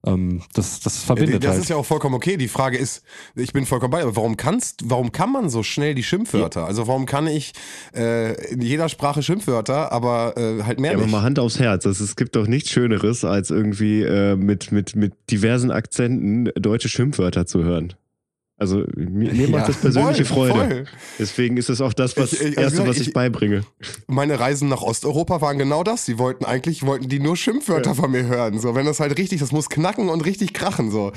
Ähm, 0.05 0.41
das, 0.53 0.79
das 0.79 1.03
verbindet 1.03 1.43
das 1.43 1.51
halt. 1.51 1.61
ist 1.61 1.69
ja 1.69 1.75
auch 1.75 1.85
vollkommen 1.85 2.15
okay. 2.15 2.37
Die 2.37 2.47
Frage 2.47 2.77
ist, 2.77 3.03
ich 3.35 3.53
bin 3.53 3.65
vollkommen 3.65 3.91
bei, 3.91 4.01
aber 4.01 4.15
warum 4.15 4.37
kannst, 4.37 4.81
warum 4.85 5.11
kann 5.11 5.31
man 5.31 5.49
so 5.49 5.63
schnell 5.63 5.95
die 5.95 6.03
Schimpfwörter? 6.03 6.65
Also 6.65 6.87
warum 6.87 7.05
kann 7.05 7.27
ich 7.27 7.53
äh, 7.95 8.33
in 8.51 8.61
jeder 8.61 8.89
Sprache 8.89 9.23
Schimpfwörter, 9.23 9.91
aber 9.91 10.37
äh, 10.37 10.63
halt 10.63 10.79
mehr 10.79 10.91
Ja, 10.91 10.97
aber 10.97 11.05
nicht? 11.05 11.11
mal 11.11 11.23
Hand 11.23 11.39
aufs 11.39 11.59
Herz. 11.59 11.85
Also, 11.85 12.03
es 12.03 12.15
gibt 12.15 12.35
doch 12.35 12.47
nichts 12.47 12.69
Schöneres, 12.69 13.25
als 13.25 13.49
irgendwie 13.49 14.01
äh, 14.03 14.35
mit, 14.35 14.71
mit, 14.71 14.95
mit 14.95 15.13
diversen 15.31 15.71
Akzenten 15.71 16.51
deutsche 16.55 16.89
Schimpfwörter 16.89 17.45
zu 17.45 17.63
hören. 17.63 17.93
Also 18.59 18.83
mir, 18.95 19.31
mir 19.33 19.33
Ja. 19.49 19.57
macht 19.57 19.69
das 19.69 19.77
persönliche 19.77 20.25
Voll, 20.25 20.49
Freude. 20.49 20.67
voll. 20.75 20.85
Deswegen 21.19 21.57
ist 21.57 21.69
es 21.69 21.79
auch 21.79 21.93
das, 21.93 22.17
was 22.17 22.33
Ich- 22.33 22.39
ich- 22.41 22.45
also 22.57 22.61
Erste, 22.61 22.71
gesagt, 22.71 22.89
was 22.89 22.97
ich, 22.97 23.07
ich- 23.09 23.13
beibringe. 23.13 23.63
Meine 24.07 24.39
Reisen 24.39 24.67
nach 24.67 24.81
Osteuropa 24.81 25.41
waren 25.41 25.57
genau 25.59 25.83
das. 25.83 26.05
Die 26.05 26.17
wollten 26.17 26.43
eigentlich, 26.45 26.83
wollten 26.83 27.07
die 27.07 27.19
nur 27.19 27.37
Schimpfwörter 27.37 27.93
von 27.93 28.09
mir 28.11 28.23
hören. 28.25 28.59
So, 28.59 28.73
wenn 28.75 28.85
das 28.87 28.99
halt 28.99 29.17
richtig, 29.17 29.39
das 29.41 29.51
muss 29.51 29.69
knacken 29.69 30.09
und 30.09 30.25
richtig 30.25 30.53
krachen. 30.53 30.89
So. 30.91 31.11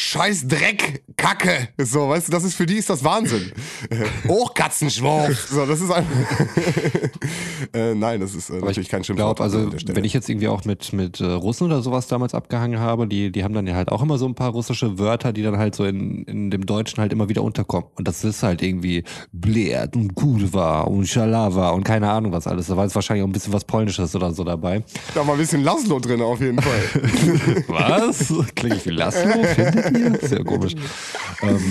Scheiß 0.00 0.48
Dreck, 0.48 1.02
Kacke. 1.18 1.68
So, 1.76 2.08
weißt 2.08 2.28
du, 2.28 2.32
das 2.32 2.42
ist 2.42 2.54
für 2.54 2.64
die 2.64 2.76
ist 2.76 2.88
das 2.88 3.04
Wahnsinn. 3.04 3.52
Hochkatzenschwurf. 4.26 5.48
So, 5.50 5.66
das 5.66 5.78
ist 5.82 5.90
einfach. 5.90 6.10
äh, 7.74 7.94
nein, 7.94 8.18
das 8.20 8.34
ist 8.34 8.48
äh, 8.48 8.60
natürlich 8.60 8.88
kein 8.88 9.04
Schimpfwort. 9.04 9.36
glaube, 9.36 9.42
also 9.42 9.70
wenn 9.94 10.04
ich 10.04 10.14
jetzt 10.14 10.30
irgendwie 10.30 10.48
auch 10.48 10.64
mit, 10.64 10.94
mit 10.94 11.20
äh, 11.20 11.26
Russen 11.26 11.66
oder 11.66 11.82
sowas 11.82 12.06
damals 12.06 12.32
abgehangen 12.32 12.80
habe, 12.80 13.06
die, 13.06 13.30
die 13.30 13.44
haben 13.44 13.52
dann 13.52 13.66
ja 13.66 13.74
halt 13.74 13.92
auch 13.92 14.00
immer 14.02 14.16
so 14.16 14.26
ein 14.26 14.34
paar 14.34 14.50
russische 14.52 14.98
Wörter, 14.98 15.34
die 15.34 15.42
dann 15.42 15.58
halt 15.58 15.74
so 15.74 15.84
in, 15.84 16.24
in 16.24 16.50
dem 16.50 16.64
Deutschen 16.64 16.98
halt 16.98 17.12
immer 17.12 17.28
wieder 17.28 17.42
unterkommen. 17.42 17.90
Und 17.96 18.08
das 18.08 18.24
ist 18.24 18.42
halt 18.42 18.62
irgendwie 18.62 19.04
Blert 19.32 19.96
und 19.96 20.14
Kurwa 20.14 20.80
und 20.80 21.06
Schalawa 21.06 21.70
und 21.70 21.84
keine 21.84 22.10
Ahnung 22.10 22.32
was 22.32 22.46
alles. 22.46 22.68
Da 22.68 22.76
war 22.78 22.84
jetzt 22.84 22.94
wahrscheinlich 22.94 23.22
auch 23.22 23.28
ein 23.28 23.32
bisschen 23.32 23.52
was 23.52 23.64
Polnisches 23.64 24.16
oder 24.16 24.32
so 24.32 24.44
dabei. 24.44 24.82
da 25.14 25.26
war 25.26 25.34
ein 25.34 25.38
bisschen 25.38 25.62
Laszlo 25.62 25.98
drin 26.00 26.22
auf 26.22 26.40
jeden 26.40 26.60
Fall. 26.60 26.80
Was? 27.68 28.32
Klinge 28.54 28.76
ich 28.76 28.86
wie 28.86 28.90
Laszlo? 28.90 29.30
Sehr 30.22 30.44
komisch. 30.44 30.74
ähm, 31.42 31.62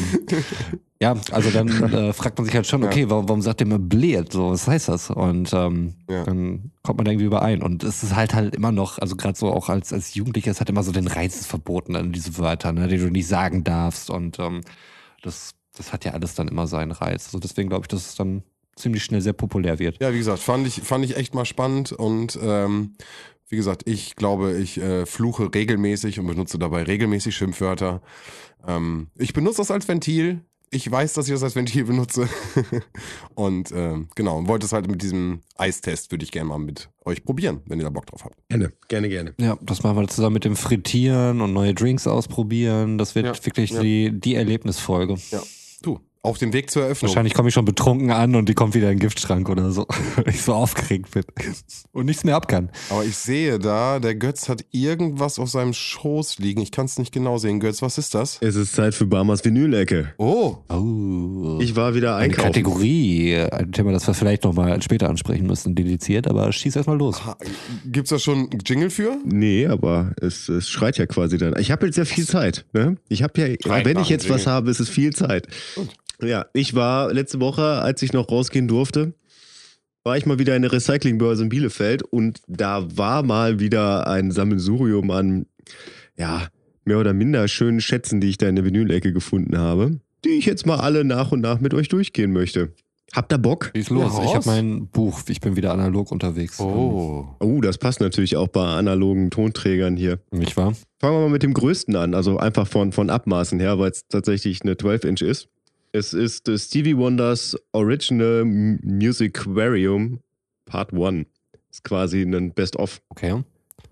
ja, 1.02 1.16
also 1.32 1.50
dann 1.52 1.68
äh, 1.94 2.14
fragt 2.14 2.38
man 2.38 2.46
sich 2.46 2.56
halt 2.56 2.68
schon, 2.68 2.84
okay, 2.84 3.10
warum, 3.10 3.30
warum 3.30 3.42
sagt 3.42 3.60
der 3.62 3.68
immer 3.68 3.80
Blert? 3.80 4.34
So, 4.34 4.52
was 4.52 4.68
heißt 4.68 4.90
das? 4.90 5.10
Und 5.10 5.54
ähm, 5.54 5.94
Ja. 6.10 6.24
dann 6.24 6.72
kommt 6.84 6.98
man 6.98 7.08
irgendwie 7.08 7.26
überein. 7.26 7.62
Und 7.62 7.84
es 7.84 8.04
ist 8.04 8.16
halt 8.16 8.34
halt 8.34 8.56
immer 8.56 8.72
noch, 8.72 9.00
also 9.00 9.16
gerade 9.16 9.38
so 9.38 9.52
auch 9.52 9.70
als, 9.70 9.94
als 9.94 10.14
Jugendlicher, 10.16 10.52
es 10.52 10.60
hat 10.60 10.70
immer 10.70 10.84
so 10.84 10.92
den 10.92 11.08
Reiz 11.08 11.46
Verboten 11.46 11.96
an 11.96 12.12
diese 12.12 12.38
Wörter, 12.38 12.72
ne, 12.74 12.88
die 12.88 12.98
du 12.98 13.10
nicht 13.10 13.28
sagen 13.28 13.64
darfst. 13.64 14.10
Und 14.10 14.40
ähm, 14.40 14.62
das, 15.22 15.52
das 15.78 15.94
hat 15.94 16.06
ja 16.06 16.12
alles 16.14 16.36
dann 16.36 16.48
immer 16.48 16.68
seinen 16.68 16.92
Reiz. 16.92 17.26
Also 17.28 17.40
deswegen 17.40 17.70
glaube 17.70 17.84
ich, 17.84 17.88
dass 17.88 18.08
es 18.10 18.16
dann 18.16 18.44
ziemlich 18.76 19.04
schnell 19.04 19.22
sehr 19.22 19.34
populär 19.34 19.78
wird. 19.80 20.02
Ja, 20.02 20.14
wie 20.14 20.18
gesagt, 20.18 20.40
fand 20.40 20.66
ich, 20.66 20.82
fand 20.82 21.04
ich 21.06 21.18
echt 21.18 21.34
mal 21.36 21.46
spannend 21.46 21.92
und 21.92 22.40
ähm, 22.42 22.94
wie 23.50 23.56
gesagt, 23.58 23.84
ich 23.88 24.16
glaube, 24.16 24.58
ich 24.58 24.80
äh, 24.80 25.06
fluche 25.06 25.54
regelmäßig 25.54 26.20
und 26.20 26.28
benutze 26.28 26.58
dabei 26.60 26.84
regelmäßig 26.84 27.36
Schimpfwörter. 27.36 28.02
Ähm, 28.68 29.08
ich 29.18 29.34
benutze 29.34 29.58
das 29.58 29.72
als 29.72 29.88
Ventil. 29.88 30.42
Ich 30.72 30.90
weiß, 30.90 31.14
dass 31.14 31.28
ich 31.28 31.34
das 31.34 31.42
als 31.42 31.56
Ventil 31.56 31.84
benutze. 31.86 32.30
und 33.34 33.72
ähm, 33.72 34.08
genau, 34.16 34.38
und 34.38 34.48
wollte 34.48 34.66
es 34.68 34.72
halt 34.74 34.88
mit 34.88 35.02
diesem 35.02 35.42
Eistest, 35.58 36.12
würde 36.12 36.24
ich 36.24 36.32
gerne 36.32 36.50
mal 36.50 36.60
mit 36.60 36.90
euch 37.06 37.24
probieren, 37.24 37.62
wenn 37.66 37.80
ihr 37.80 37.86
da 37.86 37.90
Bock 37.90 38.06
drauf 38.06 38.24
habt. 38.24 38.36
Gerne, 38.50 38.72
gerne, 38.88 39.10
gerne. 39.10 39.34
Ja, 39.40 39.58
das 39.62 39.82
machen 39.82 39.98
wir 39.98 40.08
zusammen 40.08 40.36
mit 40.36 40.46
dem 40.46 40.56
Frittieren 40.56 41.42
und 41.42 41.54
neue 41.54 41.74
Drinks 41.74 42.06
ausprobieren. 42.06 43.00
Das 43.00 43.16
wird 43.16 43.26
Ja, 43.26 43.46
wirklich 43.46 43.72
ja. 43.72 43.82
die, 43.82 44.12
die 44.20 44.36
Erlebnisfolge. 44.36 45.16
Ja. 45.32 45.42
Auf 46.22 46.38
dem 46.38 46.52
Weg 46.52 46.70
zur 46.70 46.84
Eröffnung. 46.84 47.10
Wahrscheinlich 47.10 47.34
komme 47.34 47.48
ich 47.48 47.54
schon 47.54 47.64
betrunken 47.64 48.12
an 48.12 48.36
und 48.36 48.50
die 48.50 48.54
kommt 48.54 48.74
wieder 48.76 48.88
in 48.92 48.98
den 48.98 49.00
Giftschrank 49.00 49.48
oder 49.48 49.72
so. 49.72 49.86
Weil 50.18 50.28
ich 50.34 50.42
so 50.42 50.54
aufgeregt 50.54 51.12
bin. 51.12 51.24
Und 51.94 52.08
nichts 52.08 52.26
mehr 52.26 52.36
ab 52.36 52.50
kann. 52.50 52.70
Aber 52.90 53.06
ich 53.06 53.16
sehe 53.16 53.58
da, 53.58 54.00
der 54.00 54.16
Götz 54.16 54.50
hat 54.50 54.66
irgendwas 54.72 55.40
auf 55.40 55.50
seinem 55.50 55.72
Schoß 55.72 56.40
liegen. 56.40 56.60
Ich 56.62 56.72
kann 56.72 56.88
es 56.88 57.00
nicht 57.00 57.14
genau 57.14 57.38
sehen. 57.38 57.62
Götz, 57.62 57.82
was 57.82 57.98
ist 57.98 58.16
das? 58.16 58.38
Es 58.42 58.56
ist 58.58 58.74
Zeit 58.76 58.96
für 58.96 59.06
Barmers 59.06 59.46
Vinylecke. 59.46 60.14
Oh, 60.18 60.58
Oh. 60.68 61.58
Ich 61.62 61.76
war 61.78 61.96
wieder 61.96 62.16
eine 62.16 62.26
einkaufen. 62.26 62.48
Kategorie, 62.48 63.38
ein 63.38 63.72
Thema, 63.72 63.94
das 63.94 64.06
wir 64.06 64.14
vielleicht 64.14 64.44
nochmal 64.44 64.82
später 64.82 65.10
ansprechen 65.10 65.48
müssen, 65.48 65.74
dediziert, 65.76 66.28
aber 66.28 66.52
schieß 66.52 66.76
erstmal 66.76 66.98
los. 66.98 67.26
ha- 67.26 67.38
gibt's 67.86 68.10
da 68.10 68.20
schon 68.20 68.50
einen 68.52 68.60
Jingle 68.66 68.90
für? 68.90 69.18
Nee, 69.24 69.68
aber 69.68 70.12
es, 70.22 70.50
es 70.50 70.68
schreit 70.70 70.98
ja 70.98 71.06
quasi 71.06 71.38
dann. 71.38 71.54
Ich 71.60 71.72
habe 71.72 71.86
jetzt 71.86 71.96
ja 71.98 72.04
viel 72.06 72.26
Zeit. 72.28 72.66
Ne? 72.74 72.98
Ich 73.08 73.24
habe 73.24 73.40
ja, 73.42 73.56
Schreit 73.64 73.86
wenn 73.86 74.00
ich 74.00 74.10
jetzt 74.10 74.30
was 74.30 74.48
habe, 74.48 74.70
ist 74.70 74.80
es 74.82 74.90
viel 74.90 75.14
Zeit. 75.14 75.48
Ja, 76.22 76.46
ich 76.54 76.76
war 76.76 77.14
letzte 77.14 77.40
Woche, 77.40 77.64
als 77.64 78.02
ich 78.02 78.14
noch 78.14 78.30
rausgehen 78.30 78.68
durfte, 78.68 79.14
war 80.04 80.18
ich 80.18 80.26
mal 80.26 80.40
wieder 80.40 80.56
in 80.56 80.62
der 80.62 80.72
Recyclingbörse 80.72 81.44
in 81.44 81.50
Bielefeld 81.50 82.04
und 82.04 82.42
da 82.48 82.86
war 82.98 83.24
mal 83.24 83.60
wieder 83.60 84.08
ein 84.08 84.32
Sammelsurium 84.32 85.12
an, 85.12 85.46
ja, 86.18 86.48
mehr 86.86 87.00
oder 87.00 87.14
minder 87.14 87.48
schönen 87.48 87.82
Schätzen, 87.82 88.20
die 88.20 88.30
ich 88.30 88.38
da 88.38 88.48
in 88.48 88.56
der 88.56 88.66
Vinylecke 88.66 89.14
gefunden 89.14 89.58
habe, 89.58 90.00
die 90.26 90.30
ich 90.30 90.46
jetzt 90.46 90.66
mal 90.66 90.78
alle 90.78 91.04
nach 91.04 91.32
und 91.32 91.42
nach 91.42 91.60
mit 91.60 91.74
euch 91.74 91.88
durchgehen 91.88 92.34
möchte. 92.34 92.74
Habt 93.14 93.32
ihr 93.34 93.38
Bock? 93.40 93.72
Schieß 93.76 93.90
los. 93.90 94.18
Ja, 94.18 94.24
ich 94.24 94.36
habe 94.36 94.46
mein 94.46 94.88
Buch, 94.88 95.22
ich 95.28 95.42
bin 95.42 95.56
wieder 95.56 95.74
analog 95.74 96.12
unterwegs. 96.12 96.60
Oh. 96.60 97.28
Oh, 97.40 97.62
das 97.62 97.78
passt 97.80 98.02
natürlich 98.02 98.38
auch 98.38 98.48
bei 98.48 98.64
analogen 98.64 99.32
Tonträgern 99.32 99.98
hier. 99.98 100.20
Nicht 100.32 100.58
wahr? 100.58 100.74
Fangen 101.00 101.16
wir 101.16 101.22
mal 101.22 101.30
mit 101.30 101.42
dem 101.44 101.54
größten 101.54 101.96
an, 101.96 102.14
also 102.14 102.38
einfach 102.38 102.68
von, 102.68 102.92
von 102.92 103.10
Abmaßen 103.10 103.60
her, 103.60 103.80
weil 103.80 103.92
es 103.92 104.08
tatsächlich 104.08 104.62
eine 104.62 104.74
12-Inch 104.74 105.22
ist. 105.22 105.48
Es 105.92 106.14
ist 106.14 106.48
äh, 106.50 106.58
Stevie 106.58 106.98
Wonders 106.98 107.58
Original 107.72 108.42
M- 108.42 108.80
Musicarium 108.84 110.20
Part 110.66 110.94
1. 110.94 111.26
Ist 111.72 111.84
quasi 111.84 112.22
ein 112.22 112.54
Best-of. 112.54 113.02
Okay. 113.10 113.44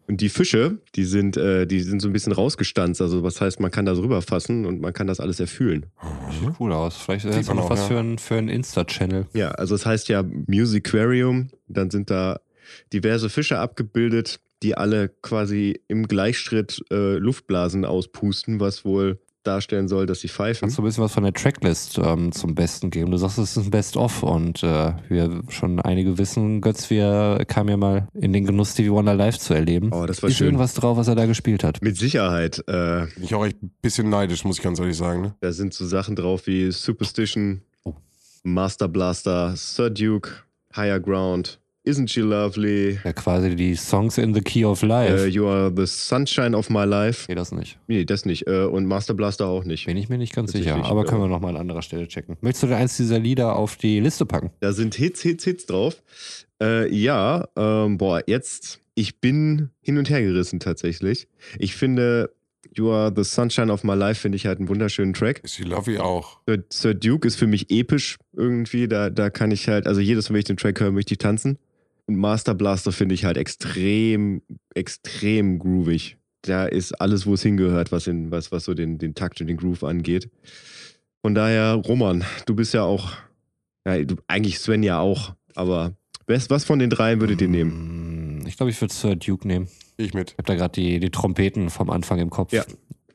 Und 0.08 0.22
die 0.22 0.30
Fische, 0.30 0.80
die 0.96 1.04
sind, 1.04 1.36
äh, 1.38 1.68
die 1.68 1.82
sind 1.82 2.02
so 2.02 2.08
ein 2.08 2.14
bisschen 2.14 2.32
rausgestanzt. 2.32 3.02
Also, 3.02 3.24
was 3.24 3.42
heißt, 3.42 3.60
man 3.60 3.72
kann 3.72 3.86
da 3.86 3.94
drüber 3.94 4.22
fassen 4.22 4.66
und 4.66 4.80
man 4.80 4.94
kann 4.94 5.08
das 5.08 5.20
alles 5.20 5.40
erfühlen. 5.40 5.86
Sieht 6.40 6.60
cool 6.60 6.72
aus. 6.72 6.98
Vielleicht 6.98 7.26
ist 7.26 7.38
das 7.38 7.48
man 7.48 7.58
noch 7.58 7.66
auch, 7.66 7.70
was 7.72 7.82
ja. 7.82 7.88
für 7.88 8.00
ein, 8.00 8.18
für 8.18 8.36
ein 8.36 8.48
Insta-Channel. 8.48 9.26
Ja, 9.34 9.50
also 9.52 9.76
es 9.76 9.86
heißt 9.86 10.08
ja 10.08 10.24
Musicarium. 10.24 11.50
Dann 11.68 11.90
sind 11.90 12.10
da 12.10 12.40
diverse 12.94 13.30
Fische 13.30 13.60
abgebildet, 13.60 14.40
die 14.64 14.76
alle 14.76 15.10
quasi 15.22 15.82
im 15.88 16.08
Gleichschritt 16.08 16.84
äh, 16.90 17.18
Luftblasen 17.18 17.84
auspusten, 17.86 18.60
was 18.60 18.86
wohl 18.86 19.20
darstellen 19.48 19.88
soll, 19.88 20.06
dass 20.06 20.20
sie 20.20 20.28
pfeifen. 20.28 20.60
Kannst 20.62 20.78
du 20.78 20.82
ein 20.82 20.86
bisschen 20.86 21.04
was 21.04 21.14
von 21.14 21.24
der 21.24 21.34
Tracklist 21.34 21.98
ähm, 21.98 22.32
zum 22.32 22.54
Besten 22.54 22.90
geben? 22.92 23.10
Du 23.12 23.18
sagst, 23.18 23.38
es 23.38 23.58
ist 23.58 23.66
ein 23.66 23.72
Best-of 23.72 24.22
und 24.24 24.62
äh, 24.64 24.94
wir 25.10 25.42
schon 25.50 25.80
einige 25.80 26.18
wissen, 26.18 26.62
Götz, 26.62 26.90
wir 26.90 27.44
kamen 27.48 27.70
ja 27.70 27.78
mal 27.78 28.08
in 28.14 28.34
den 28.34 28.46
Genuss, 28.46 28.74
Stevie 28.74 28.92
Wonder 28.92 29.16
live 29.16 29.40
zu 29.40 29.54
erleben. 29.54 29.92
Oh, 29.94 30.06
das 30.06 30.22
war 30.22 30.30
ist 30.30 30.36
schön. 30.38 30.48
irgendwas 30.48 30.74
drauf, 30.74 30.98
was 30.98 31.08
er 31.08 31.16
da 31.16 31.26
gespielt 31.26 31.64
hat? 31.64 31.82
Mit 31.82 31.98
Sicherheit. 31.98 32.60
Äh, 32.68 33.08
Bin 33.16 33.24
ich 33.24 33.34
auch 33.34 33.46
echt 33.46 33.64
ein 33.64 33.72
bisschen 33.82 34.10
neidisch, 34.10 34.44
muss 34.44 34.58
ich 34.58 34.64
ganz 34.64 34.80
ehrlich 34.80 34.98
sagen. 34.98 35.22
Ne? 35.22 35.36
da 35.40 35.52
sind 35.54 35.74
so 35.74 35.86
Sachen 35.88 36.16
drauf 36.16 36.46
wie 36.48 36.72
Superstition, 36.72 37.62
Oh. 37.86 37.94
Master 38.44 38.88
Blaster, 38.88 39.54
Sir 39.56 39.90
Duke, 39.90 40.32
Higher 40.76 41.00
Ground, 41.00 41.60
Isn't 41.88 42.10
She 42.10 42.20
Lovely, 42.20 43.00
Ja, 43.06 43.14
quasi 43.14 43.56
die 43.56 43.76
Songs 43.76 44.18
in 44.18 44.34
the 44.34 44.42
Key 44.42 44.66
of 44.66 44.82
Life. 44.82 45.24
äh, 45.24 45.28
You 45.28 45.48
Are 45.48 45.72
the 45.74 45.86
Sunshine 45.86 46.56
of 46.56 46.70
My 46.70 46.84
Life. 46.84 47.26
nee, 47.30 47.36
das 47.36 47.54
nicht. 47.54 47.80
Nee, 47.88 48.04
das 48.04 48.26
nicht. 48.26 48.46
Äh, 48.46 48.66
und 48.66 48.86
Master 48.86 49.14
Blaster 49.14 49.48
auch 49.48 49.64
nicht. 49.64 49.86
Bin 49.86 49.96
ich 49.96 50.10
mir 50.10 50.18
nicht 50.18 50.36
ganz 50.36 50.52
sicher, 50.52 50.84
aber 50.84 51.06
ja. 51.06 51.10
können 51.10 51.22
wir 51.22 51.30
nochmal 51.30 51.56
an 51.56 51.62
anderer 51.62 51.82
Stelle 51.82 52.08
checken. 52.10 52.36
Möchtest 52.42 52.64
du 52.64 52.68
denn 52.68 52.76
eins 52.76 52.98
dieser 52.98 53.20
Lieder 53.20 53.56
auf 53.56 53.78
die 53.78 54.02
Liste 54.02 54.26
packen? 54.26 54.52
Da 54.60 54.74
sind 54.74 54.96
Hits, 54.96 55.22
Hits, 55.22 55.46
Hits 55.46 55.66
drauf. 55.66 56.04
Äh, 56.62 56.94
ja, 56.94 57.48
ähm, 57.56 57.98
boah, 57.98 58.22
jetzt, 58.28 58.82
ich 58.94 59.22
bin 59.22 59.70
hin 59.82 59.98
und 59.98 60.10
her 60.10 60.22
gerissen 60.22 60.60
tatsächlich. 60.60 61.28
Ich 61.58 61.76
finde, 61.76 62.32
You 62.76 62.92
Are 62.92 63.14
the 63.16 63.24
Sunshine 63.24 63.72
of 63.72 63.84
My 63.84 63.96
Life, 63.96 64.22
finde 64.22 64.36
ich 64.36 64.46
halt 64.46 64.60
einen 64.60 64.68
wunderschönen 64.68 65.14
Track. 65.14 65.42
Ist 65.44 65.58
die 65.58 65.64
Lovey 65.64 66.00
auch. 66.00 66.40
Sir, 66.48 66.64
Sir 66.70 66.94
Duke 66.94 67.28
ist 67.28 67.36
für 67.38 67.48
mich 67.48 67.72
episch 67.72 68.18
irgendwie. 68.34 68.88
Da, 68.88 69.10
da 69.10 69.30
kann 69.30 69.52
ich 69.52 69.68
halt, 69.68 69.88
also 69.88 70.02
jedes 70.02 70.30
Mal, 70.30 70.34
wenn 70.34 70.40
ich 70.40 70.46
den 70.46 70.58
Track 70.58 70.80
höre, 70.80 70.92
möchte 70.92 71.14
ich 71.14 71.18
tanzen. 71.18 71.58
Und 72.08 72.16
Master 72.16 72.56
Blaster 72.56 72.92
finde 72.92 73.16
ich 73.16 73.26
halt 73.26 73.38
extrem, 73.38 74.42
extrem 74.74 75.60
groovig. 75.60 76.18
Da 76.44 76.66
ist 76.66 76.94
alles, 77.02 77.26
wo 77.26 77.34
es 77.34 77.44
hingehört, 77.44 77.92
was, 77.92 78.08
in, 78.08 78.32
was, 78.32 78.52
was 78.52 78.64
so 78.64 78.74
den, 78.74 78.98
den 78.98 79.14
Takt 79.14 79.42
und 79.42 79.48
den 79.48 79.58
Groove 79.58 79.84
angeht. 79.84 80.30
Von 81.22 81.36
daher, 81.36 81.74
Roman, 81.74 82.24
du 82.46 82.56
bist 82.56 82.74
ja 82.74 82.84
auch, 82.84 83.12
ja, 83.86 84.02
du, 84.04 84.16
eigentlich 84.28 84.60
Sven 84.60 84.84
ja 84.84 85.00
auch, 85.00 85.36
aber 85.56 85.98
was, 86.26 86.50
was 86.50 86.64
von 86.64 86.80
den 86.80 86.90
dreien 86.90 87.20
würdet 87.20 87.42
ihr 87.42 87.50
nehmen? 87.50 88.40
Mm, 88.44 88.48
Ich 88.48 88.56
glaube, 88.56 88.70
ich 88.70 88.80
würde 88.80 88.94
Sir 88.94 89.16
Duke 89.16 89.46
nehmen. 89.48 89.68
Ich 89.98 90.14
mit. 90.14 90.32
Ich 90.32 90.38
habe 90.38 90.48
da 90.48 90.56
gerade 90.56 90.74
die, 90.74 91.00
die 91.00 91.10
Trompeten 91.10 91.70
vom 91.70 91.90
Anfang 91.90 92.20
im 92.20 92.30
Kopf. 92.30 92.54
Ja. 92.54 92.64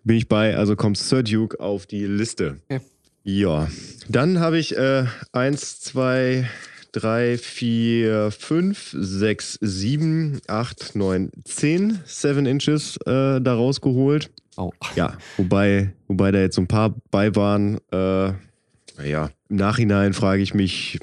Bin 0.04 0.16
ich 0.16 0.28
bei, 0.28 0.56
also 0.56 0.76
kommt 0.76 0.98
Sir 0.98 1.22
Duke 1.22 1.60
auf 1.60 1.86
die 1.86 2.04
Liste. 2.04 2.60
Okay. 2.68 2.80
Ja, 3.24 3.68
dann 4.08 4.40
habe 4.40 4.58
ich 4.58 4.76
äh, 4.76 5.04
eins, 5.30 5.80
zwei, 5.80 6.50
drei, 6.92 7.38
vier, 7.38 8.30
fünf, 8.30 8.94
sechs, 8.98 9.58
sieben, 9.60 10.40
acht, 10.46 10.94
neun, 10.94 11.30
zehn 11.44 12.00
Seven 12.04 12.46
Inches 12.46 12.96
äh, 13.06 13.40
da 13.40 13.54
rausgeholt. 13.54 14.30
Oh. 14.56 14.70
Ja, 14.94 15.16
wobei, 15.38 15.92
wobei 16.08 16.30
da 16.30 16.40
jetzt 16.40 16.56
so 16.56 16.62
ein 16.62 16.68
paar 16.68 16.94
bei 17.10 17.34
waren. 17.34 17.78
Äh, 17.90 18.32
naja, 18.98 19.30
im 19.48 19.56
Nachhinein 19.56 20.12
frage 20.12 20.42
ich 20.42 20.52
mich, 20.54 20.98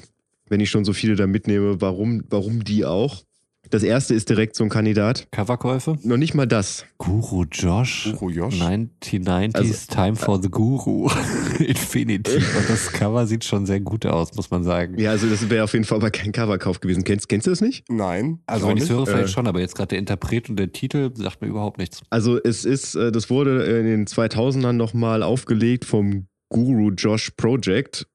wenn 0.48 0.60
ich 0.60 0.70
schon 0.70 0.84
so 0.84 0.92
viele 0.92 1.16
da 1.16 1.26
mitnehme, 1.26 1.80
warum, 1.80 2.24
warum 2.30 2.64
die 2.64 2.84
auch? 2.84 3.24
Das 3.70 3.84
erste 3.84 4.14
ist 4.14 4.28
direkt 4.28 4.56
so 4.56 4.64
ein 4.64 4.70
Kandidat. 4.70 5.28
Coverkäufe? 5.30 5.96
Noch 6.02 6.16
nicht 6.16 6.34
mal 6.34 6.46
das. 6.46 6.84
Guru 6.98 7.44
Josh. 7.52 8.08
Guru 8.18 8.30
Josh? 8.30 8.60
1990s 8.60 9.54
Also- 9.54 9.74
Time 9.94 10.16
for 10.16 10.42
the 10.42 10.48
Guru. 10.50 11.08
Infinity. 11.60 12.34
Und 12.36 12.68
das 12.68 12.90
Cover 12.92 13.26
sieht 13.28 13.44
schon 13.44 13.66
sehr 13.66 13.78
gut 13.80 14.06
aus, 14.06 14.34
muss 14.34 14.50
man 14.50 14.64
sagen. 14.64 14.98
Ja, 14.98 15.10
also 15.12 15.28
das 15.28 15.48
wäre 15.50 15.62
auf 15.64 15.72
jeden 15.72 15.84
Fall 15.84 15.98
aber 15.98 16.10
kein 16.10 16.32
Coverkauf 16.32 16.80
gewesen. 16.80 17.04
Kennst, 17.04 17.28
kennst 17.28 17.46
du 17.46 17.50
das 17.52 17.60
nicht? 17.60 17.84
Nein. 17.88 18.40
Also 18.46 18.66
wenn 18.66 18.76
ich 18.76 18.82
es 18.84 18.90
höre, 18.90 19.06
vielleicht 19.06 19.28
Äh. 19.28 19.32
schon, 19.32 19.46
aber 19.46 19.60
jetzt 19.60 19.76
gerade 19.76 19.90
der 19.90 19.98
Interpret 20.00 20.50
und 20.50 20.56
der 20.56 20.72
Titel 20.72 21.10
sagt 21.14 21.40
mir 21.40 21.46
überhaupt 21.48 21.78
nichts. 21.78 22.02
Also 22.10 22.40
es 22.42 22.64
ist, 22.64 22.96
äh, 22.96 23.12
das 23.12 23.30
wurde 23.30 23.62
in 23.78 23.86
den 23.86 24.06
2000ern 24.06 24.72
nochmal 24.72 25.22
aufgelegt 25.22 25.84
vom 25.84 26.26
Guru 26.48 26.90
Josh 26.90 27.30
Project. 27.36 28.08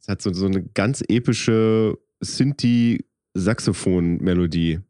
Es 0.00 0.08
hat 0.08 0.22
so, 0.22 0.32
so 0.32 0.46
eine 0.46 0.62
ganz 0.62 1.02
epische 1.08 1.98
Synthi-Saxophon-Melodie. 2.20 4.80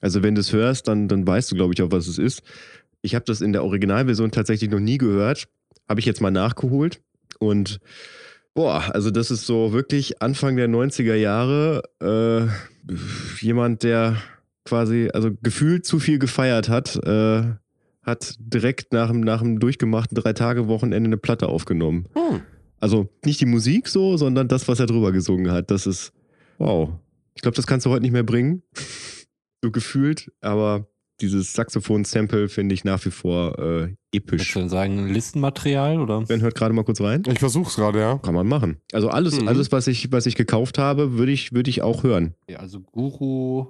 Also 0.00 0.22
wenn 0.22 0.34
du 0.34 0.40
es 0.40 0.52
hörst, 0.52 0.88
dann, 0.88 1.08
dann 1.08 1.26
weißt 1.26 1.50
du, 1.50 1.54
glaube 1.56 1.72
ich, 1.74 1.82
auch, 1.82 1.90
was 1.90 2.06
es 2.06 2.18
ist. 2.18 2.42
Ich 3.02 3.14
habe 3.14 3.24
das 3.24 3.40
in 3.40 3.52
der 3.52 3.64
Originalversion 3.64 4.30
tatsächlich 4.30 4.70
noch 4.70 4.80
nie 4.80 4.98
gehört. 4.98 5.46
Habe 5.88 6.00
ich 6.00 6.06
jetzt 6.06 6.20
mal 6.20 6.30
nachgeholt. 6.30 7.00
Und 7.38 7.78
boah, 8.54 8.84
also 8.94 9.10
das 9.10 9.30
ist 9.30 9.46
so 9.46 9.72
wirklich 9.72 10.22
Anfang 10.22 10.56
der 10.56 10.68
90er 10.68 11.14
Jahre. 11.14 11.82
Äh, 12.00 12.46
jemand, 13.44 13.82
der 13.82 14.16
quasi, 14.64 15.10
also 15.12 15.30
gefühlt 15.42 15.84
zu 15.84 15.98
viel 15.98 16.18
gefeiert 16.18 16.68
hat, 16.68 16.96
äh, 17.06 17.42
hat 18.02 18.34
direkt 18.38 18.92
nach, 18.92 19.08
dem- 19.10 19.20
nach 19.20 19.40
dem 19.42 19.58
durchgemachten 19.60 20.14
Drei-Tage-Wochenende 20.14 21.08
eine 21.08 21.16
Platte 21.16 21.48
aufgenommen. 21.48 22.06
Hm. 22.14 22.40
Also 22.80 23.08
nicht 23.24 23.40
die 23.40 23.46
Musik 23.46 23.88
so, 23.88 24.16
sondern 24.16 24.48
das, 24.48 24.68
was 24.68 24.80
er 24.80 24.86
drüber 24.86 25.12
gesungen 25.12 25.50
hat. 25.52 25.70
Das 25.70 25.86
ist, 25.86 26.12
wow. 26.58 26.90
Ich 27.34 27.42
glaube, 27.42 27.56
das 27.56 27.66
kannst 27.66 27.86
du 27.86 27.90
heute 27.90 28.02
nicht 28.02 28.12
mehr 28.12 28.22
bringen. 28.22 28.62
So 29.64 29.70
gefühlt, 29.70 30.30
aber 30.42 30.86
dieses 31.20 31.52
Saxophon-Sample 31.54 32.48
finde 32.48 32.74
ich 32.74 32.84
nach 32.84 33.02
wie 33.04 33.10
vor 33.10 33.58
äh, 33.58 33.94
episch. 34.12 34.52
du 34.52 34.58
denn 34.58 34.68
sagen, 34.68 35.08
Listenmaterial 35.08 36.00
oder? 36.00 36.20
Ben 36.22 36.40
hört 36.42 36.54
gerade 36.56 36.74
mal 36.74 36.82
kurz 36.84 37.00
rein. 37.00 37.22
Ich 37.26 37.38
versuch's 37.38 37.76
gerade, 37.76 37.98
ja. 38.00 38.18
Kann 38.18 38.34
man 38.34 38.46
machen. 38.48 38.78
Also 38.92 39.08
alles, 39.08 39.40
Mhm. 39.40 39.48
alles 39.48 39.70
was, 39.72 39.86
ich, 39.86 40.10
was 40.12 40.26
ich 40.26 40.34
gekauft 40.34 40.76
habe, 40.78 41.16
würde 41.16 41.32
ich, 41.32 41.52
würd 41.52 41.68
ich 41.68 41.82
auch 41.82 42.02
hören. 42.02 42.34
Ja, 42.48 42.58
also 42.58 42.80
Guru 42.80 43.66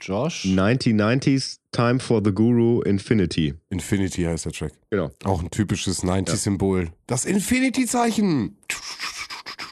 Josh. 0.00 0.44
1990s 0.44 1.58
Time 1.72 2.00
for 2.00 2.20
the 2.24 2.32
Guru 2.32 2.82
Infinity. 2.82 3.54
Infinity 3.70 4.24
heißt 4.24 4.44
der 4.46 4.52
Track. 4.52 4.72
Genau. 4.90 5.10
Auch 5.24 5.40
ein 5.42 5.50
typisches 5.50 6.02
90s-Symbol. 6.02 6.88
Das 7.06 7.24
Infinity-Zeichen. 7.24 8.56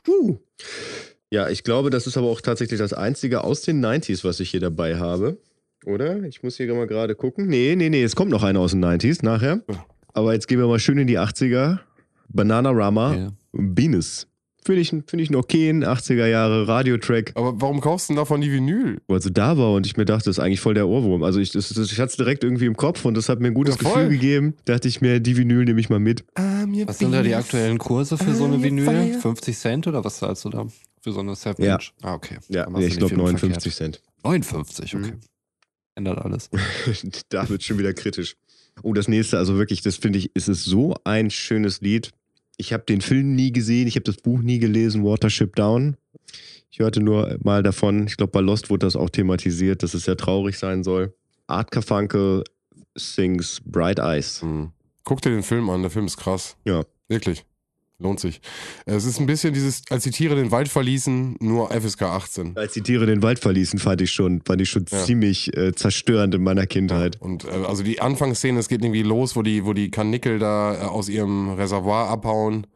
Uh. 0.09 0.37
Ja, 1.31 1.49
ich 1.49 1.65
glaube, 1.65 1.91
das 1.91 2.07
ist 2.07 2.17
aber 2.17 2.29
auch 2.29 2.41
tatsächlich 2.41 2.79
das 2.79 2.93
einzige 2.93 3.43
aus 3.43 3.63
den 3.63 3.85
90s, 3.85 4.23
was 4.25 4.39
ich 4.39 4.51
hier 4.51 4.61
dabei 4.61 4.97
habe. 4.97 5.39
Oder? 5.87 6.23
Ich 6.25 6.43
muss 6.43 6.57
hier 6.57 6.73
mal 6.75 6.87
gerade 6.87 7.15
gucken. 7.15 7.47
Nee, 7.49 7.75
nee, 7.77 7.89
nee, 7.89 8.03
es 8.03 8.15
kommt 8.17 8.31
noch 8.31 8.43
einer 8.43 8.61
aus 8.61 8.73
den 8.73 8.85
90s 8.85 9.25
nachher. 9.25 9.63
Aber 10.13 10.35
jetzt 10.35 10.49
gehen 10.49 10.59
wir 10.59 10.67
mal 10.67 10.79
schön 10.79 10.99
in 10.99 11.07
die 11.07 11.19
80er. 11.19 11.79
Banana 12.29 12.71
Rama, 12.71 13.15
Ja. 13.15 13.29
Venus. 13.53 14.27
Finde 14.65 14.81
ich, 14.81 14.89
find 14.89 15.21
ich 15.21 15.29
einen 15.29 15.37
okayen 15.37 15.85
80er 15.85 16.27
Jahre 16.27 16.67
Radiotrack, 16.67 17.31
Aber 17.37 17.61
warum 17.61 17.81
kaufst 17.81 18.09
du 18.09 18.15
denn 18.15 18.17
davon 18.17 18.41
die 18.41 18.51
Vinyl? 18.51 19.01
er 19.07 19.21
so 19.21 19.31
da 19.31 19.57
war 19.57 19.75
und 19.75 19.87
ich 19.87 19.97
mir 19.97 20.05
dachte, 20.05 20.25
das 20.25 20.39
ist 20.39 20.43
eigentlich 20.45 20.59
voll 20.59 20.75
der 20.75 20.89
Ohrwurm. 20.89 21.23
Also 21.23 21.39
ich, 21.39 21.53
das, 21.53 21.69
das, 21.69 21.93
ich 21.93 22.01
hatte 22.01 22.11
es 22.11 22.17
direkt 22.17 22.43
irgendwie 22.43 22.67
im 22.67 22.77
Kopf 22.77 23.05
und 23.05 23.17
das 23.17 23.29
hat 23.29 23.39
mir 23.39 23.47
ein 23.47 23.55
gutes 23.55 23.77
Ja. 23.81 23.89
Gefühl 23.89 24.09
gegeben. 24.09 24.55
Dachte 24.65 24.89
ich 24.89 25.01
mir, 25.01 25.21
die 25.21 25.37
Vinyl 25.37 25.65
nehme 25.67 25.79
ich 25.79 25.89
mal 25.89 26.01
mit. 26.01 26.25
Was 26.35 26.99
sind 26.99 27.13
da 27.13 27.23
die 27.23 27.37
aktuellen 27.37 27.79
Kurse 27.79 28.19
für 28.19 28.35
so 28.35 28.45
eine 28.47 28.61
Vinyl? 28.61 29.15
50 29.21 29.57
Cent 29.57 29.87
oder 29.87 30.05
was 30.05 30.17
zahlst 30.19 30.45
du 30.45 30.51
da? 30.51 30.67
Für 31.01 31.13
so 31.13 31.21
eine 31.21 31.37
7 31.37 31.63
Ja. 31.63 31.75
Inch? 31.77 31.93
Ah, 32.03 32.15
okay. 32.15 32.39
Ja, 32.49 32.67
du 32.69 32.81
ich 32.81 32.97
glaube 32.99 33.11
viel 33.15 33.19
59 33.23 33.73
Cent. 33.73 33.97
verkehrt. 33.97 34.25
59, 34.25 34.97
okay. 34.97 35.07
Mhm. 35.13 35.21
Ändert 35.97 36.19
alles. 36.19 36.51
da 37.31 37.49
wird 37.49 37.65
schon 37.65 37.79
wieder 37.79 37.95
kritisch. 37.95 38.37
Oh, 38.83 38.93
das 38.93 39.09
nächste, 39.09 39.39
also 39.39 39.57
wirklich, 39.57 39.81
das 39.81 39.97
finde 39.97 40.19
ich, 40.19 40.31
ist 40.35 40.49
es 40.49 40.65
so 40.65 40.95
ein 41.05 41.31
schönes 41.31 41.81
Lied. 41.81 42.11
Ich 42.59 42.73
habe 42.73 42.85
den 42.85 43.01
Film 43.01 43.35
nie 43.35 43.51
gesehen, 43.51 43.89
ich 43.89 43.97
habe 43.97 44.05
das 44.05 44.17
Buch 44.17 44.41
nie 44.41 44.59
gelesen, 44.59 45.05
Watership 45.05 45.57
Down. 45.57 45.97
Ich 46.71 46.79
hörte 46.79 47.01
nur 47.01 47.39
mal 47.43 47.63
davon, 47.63 48.07
ich 48.07 48.19
glaube, 48.19 48.33
bei 48.33 48.41
Lost 48.41 48.69
wurde 48.69 48.87
das 48.87 48.97
auch 48.97 49.09
thematisiert, 49.09 49.83
dass 49.83 49.95
es 49.95 50.05
sehr 50.05 50.17
traurig 50.17 50.59
sein 50.59 50.85
soll. 50.85 51.15
Art 51.47 51.71
Carfunkel 51.71 52.45
sings 52.95 53.63
Bright 53.65 53.99
Eyes. 53.99 54.43
Hm. 54.43 54.73
Guck 55.05 55.23
dir 55.23 55.31
den 55.31 55.43
Film 55.43 55.71
an, 55.71 55.83
der 55.83 55.91
Film 55.91 56.07
ist 56.07 56.19
krass. 56.19 56.57
Ja. 56.65 56.85
Wirklich. 57.09 57.47
Lohnt 57.99 58.21
sich. 58.21 58.43
Es 58.85 59.07
ist 59.07 59.19
ein 59.21 59.25
bisschen 59.27 59.55
dieses, 59.55 59.83
als 59.89 60.05
die 60.05 60.11
Tiere 60.11 60.35
den 60.37 60.51
Wald 60.51 60.69
verließen, 60.69 61.37
nur 61.41 61.71
FSK 61.71 62.03
18. 62.03 62.55
Als 62.55 62.75
die 62.75 62.83
Tiere 62.83 63.07
den 63.07 63.23
Wald 63.23 63.39
verließen, 63.39 63.79
fand 63.79 64.03
ich 64.03 64.11
schon, 64.13 64.43
fand 64.45 64.61
ich 64.61 64.69
schon 64.69 64.85
Ja. 64.91 65.03
ziemlich 65.03 65.57
äh, 65.57 65.73
zerstörend 65.75 66.35
in 66.35 66.43
meiner 66.43 66.67
Kindheit. 66.67 67.19
Und 67.23 67.45
äh, 67.47 67.49
also 67.67 67.83
die 67.83 68.03
Anfangsszene, 68.03 68.59
es 68.61 68.69
geht 68.69 68.83
irgendwie 68.83 69.03
los, 69.03 69.35
wo 69.35 69.41
die, 69.43 69.65
wo 69.65 69.73
die 69.73 69.91
Karnickel 69.91 70.39
da 70.39 70.75
äh, 70.75 70.79
aus 70.85 71.09
ihrem 71.09 71.55
Reservoir 71.55 72.11
abhauen. 72.11 72.67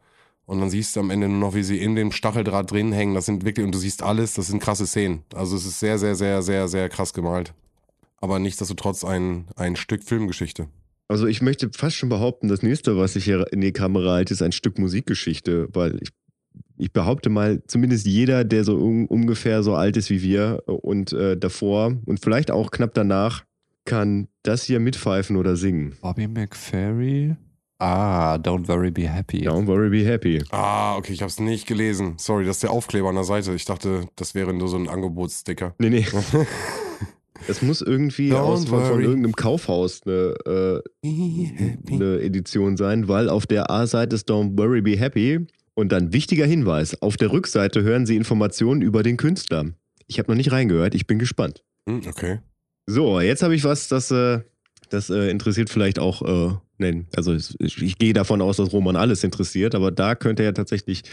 Und 0.47 0.59
dann 0.59 0.71
siehst 0.71 0.95
du 0.95 0.99
am 1.01 1.11
Ende 1.11 1.29
nur 1.29 1.37
noch, 1.37 1.53
wie 1.53 1.61
sie 1.63 1.77
in 1.77 1.95
dem 1.95 2.11
Stacheldraht 2.11 2.71
drin 2.71 2.91
hängen. 2.91 3.13
Das 3.13 3.27
sind 3.27 3.45
wirklich, 3.45 3.63
und 3.63 3.75
du 3.75 3.79
siehst 3.79 4.01
alles, 4.01 4.33
das 4.33 4.47
sind 4.47 4.59
krasse 4.61 4.87
Szenen. 4.87 5.21
Also 5.35 5.55
es 5.55 5.67
ist 5.67 5.79
sehr, 5.79 5.99
sehr, 5.99 6.15
sehr, 6.15 6.41
sehr, 6.41 6.67
sehr 6.67 6.89
krass 6.89 7.13
gemalt. 7.13 7.53
Aber 8.19 8.39
nichtsdestotrotz 8.39 9.03
ein, 9.03 9.45
ein 9.55 9.75
Stück 9.75 10.03
Filmgeschichte. 10.03 10.67
Also 11.11 11.27
ich 11.27 11.41
möchte 11.41 11.69
fast 11.75 11.97
schon 11.97 12.07
behaupten, 12.07 12.47
das 12.47 12.63
nächste, 12.63 12.95
was 12.95 13.17
ich 13.17 13.25
hier 13.25 13.45
in 13.51 13.59
die 13.59 13.73
Kamera 13.73 14.13
halte, 14.13 14.33
ist 14.33 14.41
ein 14.41 14.53
Stück 14.53 14.79
Musikgeschichte, 14.79 15.67
weil 15.73 15.99
ich, 16.01 16.11
ich 16.77 16.93
behaupte 16.93 17.29
mal, 17.29 17.61
zumindest 17.67 18.07
jeder, 18.07 18.45
der 18.45 18.63
so 18.63 18.77
un, 18.77 19.07
ungefähr 19.07 19.61
so 19.61 19.75
alt 19.75 19.97
ist 19.97 20.09
wie 20.09 20.21
wir 20.21 20.63
und 20.65 21.11
äh, 21.11 21.35
davor 21.35 21.97
und 22.05 22.21
vielleicht 22.21 22.49
auch 22.49 22.71
knapp 22.71 22.93
danach, 22.93 23.43
kann 23.83 24.29
das 24.43 24.63
hier 24.63 24.79
mitpfeifen 24.79 25.35
oder 25.35 25.57
singen. 25.57 25.97
Bobby 26.01 26.29
McFerry? 26.29 27.35
Ah, 27.77 28.35
Don't 28.35 28.69
Worry 28.69 28.91
Be 28.91 29.09
Happy. 29.09 29.49
Don't 29.49 29.67
worry, 29.67 29.89
be 29.89 30.05
happy. 30.05 30.41
Ah, 30.51 30.95
okay, 30.95 31.11
ich 31.11 31.21
habe 31.21 31.29
es 31.29 31.41
nicht 31.41 31.67
gelesen. 31.67 32.13
Sorry, 32.19 32.45
das 32.45 32.57
ist 32.57 32.63
der 32.63 32.71
Aufkleber 32.71 33.09
an 33.09 33.15
der 33.15 33.25
Seite. 33.25 33.53
Ich 33.53 33.65
dachte, 33.65 34.05
das 34.15 34.33
wäre 34.33 34.53
nur 34.53 34.69
so 34.69 34.77
ein 34.77 34.87
Angebotssticker. 34.87 35.75
Nee, 35.77 35.89
nee. 35.89 36.05
Das 37.47 37.61
muss 37.61 37.81
irgendwie 37.81 38.31
Don't 38.31 38.37
aus, 38.37 38.65
von, 38.65 39.01
irgendeinem 39.01 39.35
Kaufhaus 39.35 40.01
eine, 40.05 40.81
äh, 41.03 41.91
eine 41.91 42.21
Edition 42.21 42.77
sein, 42.77 43.07
weil 43.07 43.29
auf 43.29 43.47
der 43.47 43.71
A-Seite 43.71 44.15
ist 44.15 44.29
Don't 44.29 44.57
Worry 44.57 44.81
Be 44.81 44.97
Happy 44.97 45.47
und 45.73 45.91
dann 45.91 46.13
wichtiger 46.13 46.45
Hinweis, 46.45 47.01
auf 47.01 47.17
der 47.17 47.31
Rückseite 47.31 47.83
hören 47.83 48.05
Sie 48.05 48.15
Informationen 48.15 48.81
über 48.81 49.03
den 49.03 49.17
Künstler. 49.17 49.65
Ich 50.07 50.19
habe 50.19 50.29
noch 50.31 50.35
nicht 50.35 50.51
reingehört, 50.51 50.93
ich 50.93 51.07
bin 51.07 51.19
gespannt. 51.19 51.63
Hm, 51.87 52.01
Okay. 52.07 52.39
So, 52.87 53.21
jetzt 53.21 53.43
habe 53.43 53.55
ich 53.55 53.63
was, 53.63 53.87
das, 53.87 54.11
äh, 54.11 54.39
das 54.89 55.09
äh, 55.09 55.29
interessiert 55.29 55.69
vielleicht 55.69 55.99
auch, 55.99 56.21
äh, 56.23 56.55
nein, 56.77 57.07
also 57.15 57.33
ich, 57.33 57.55
ich 57.59 57.97
gehe 57.97 58.11
davon 58.11 58.41
aus, 58.41 58.57
dass 58.57 58.73
Roman 58.73 58.95
alles 58.95 59.23
interessiert, 59.23 59.75
aber 59.75 59.91
da 59.91 60.15
könnte 60.15 60.43
er 60.43 60.53
tatsächlich 60.53 61.03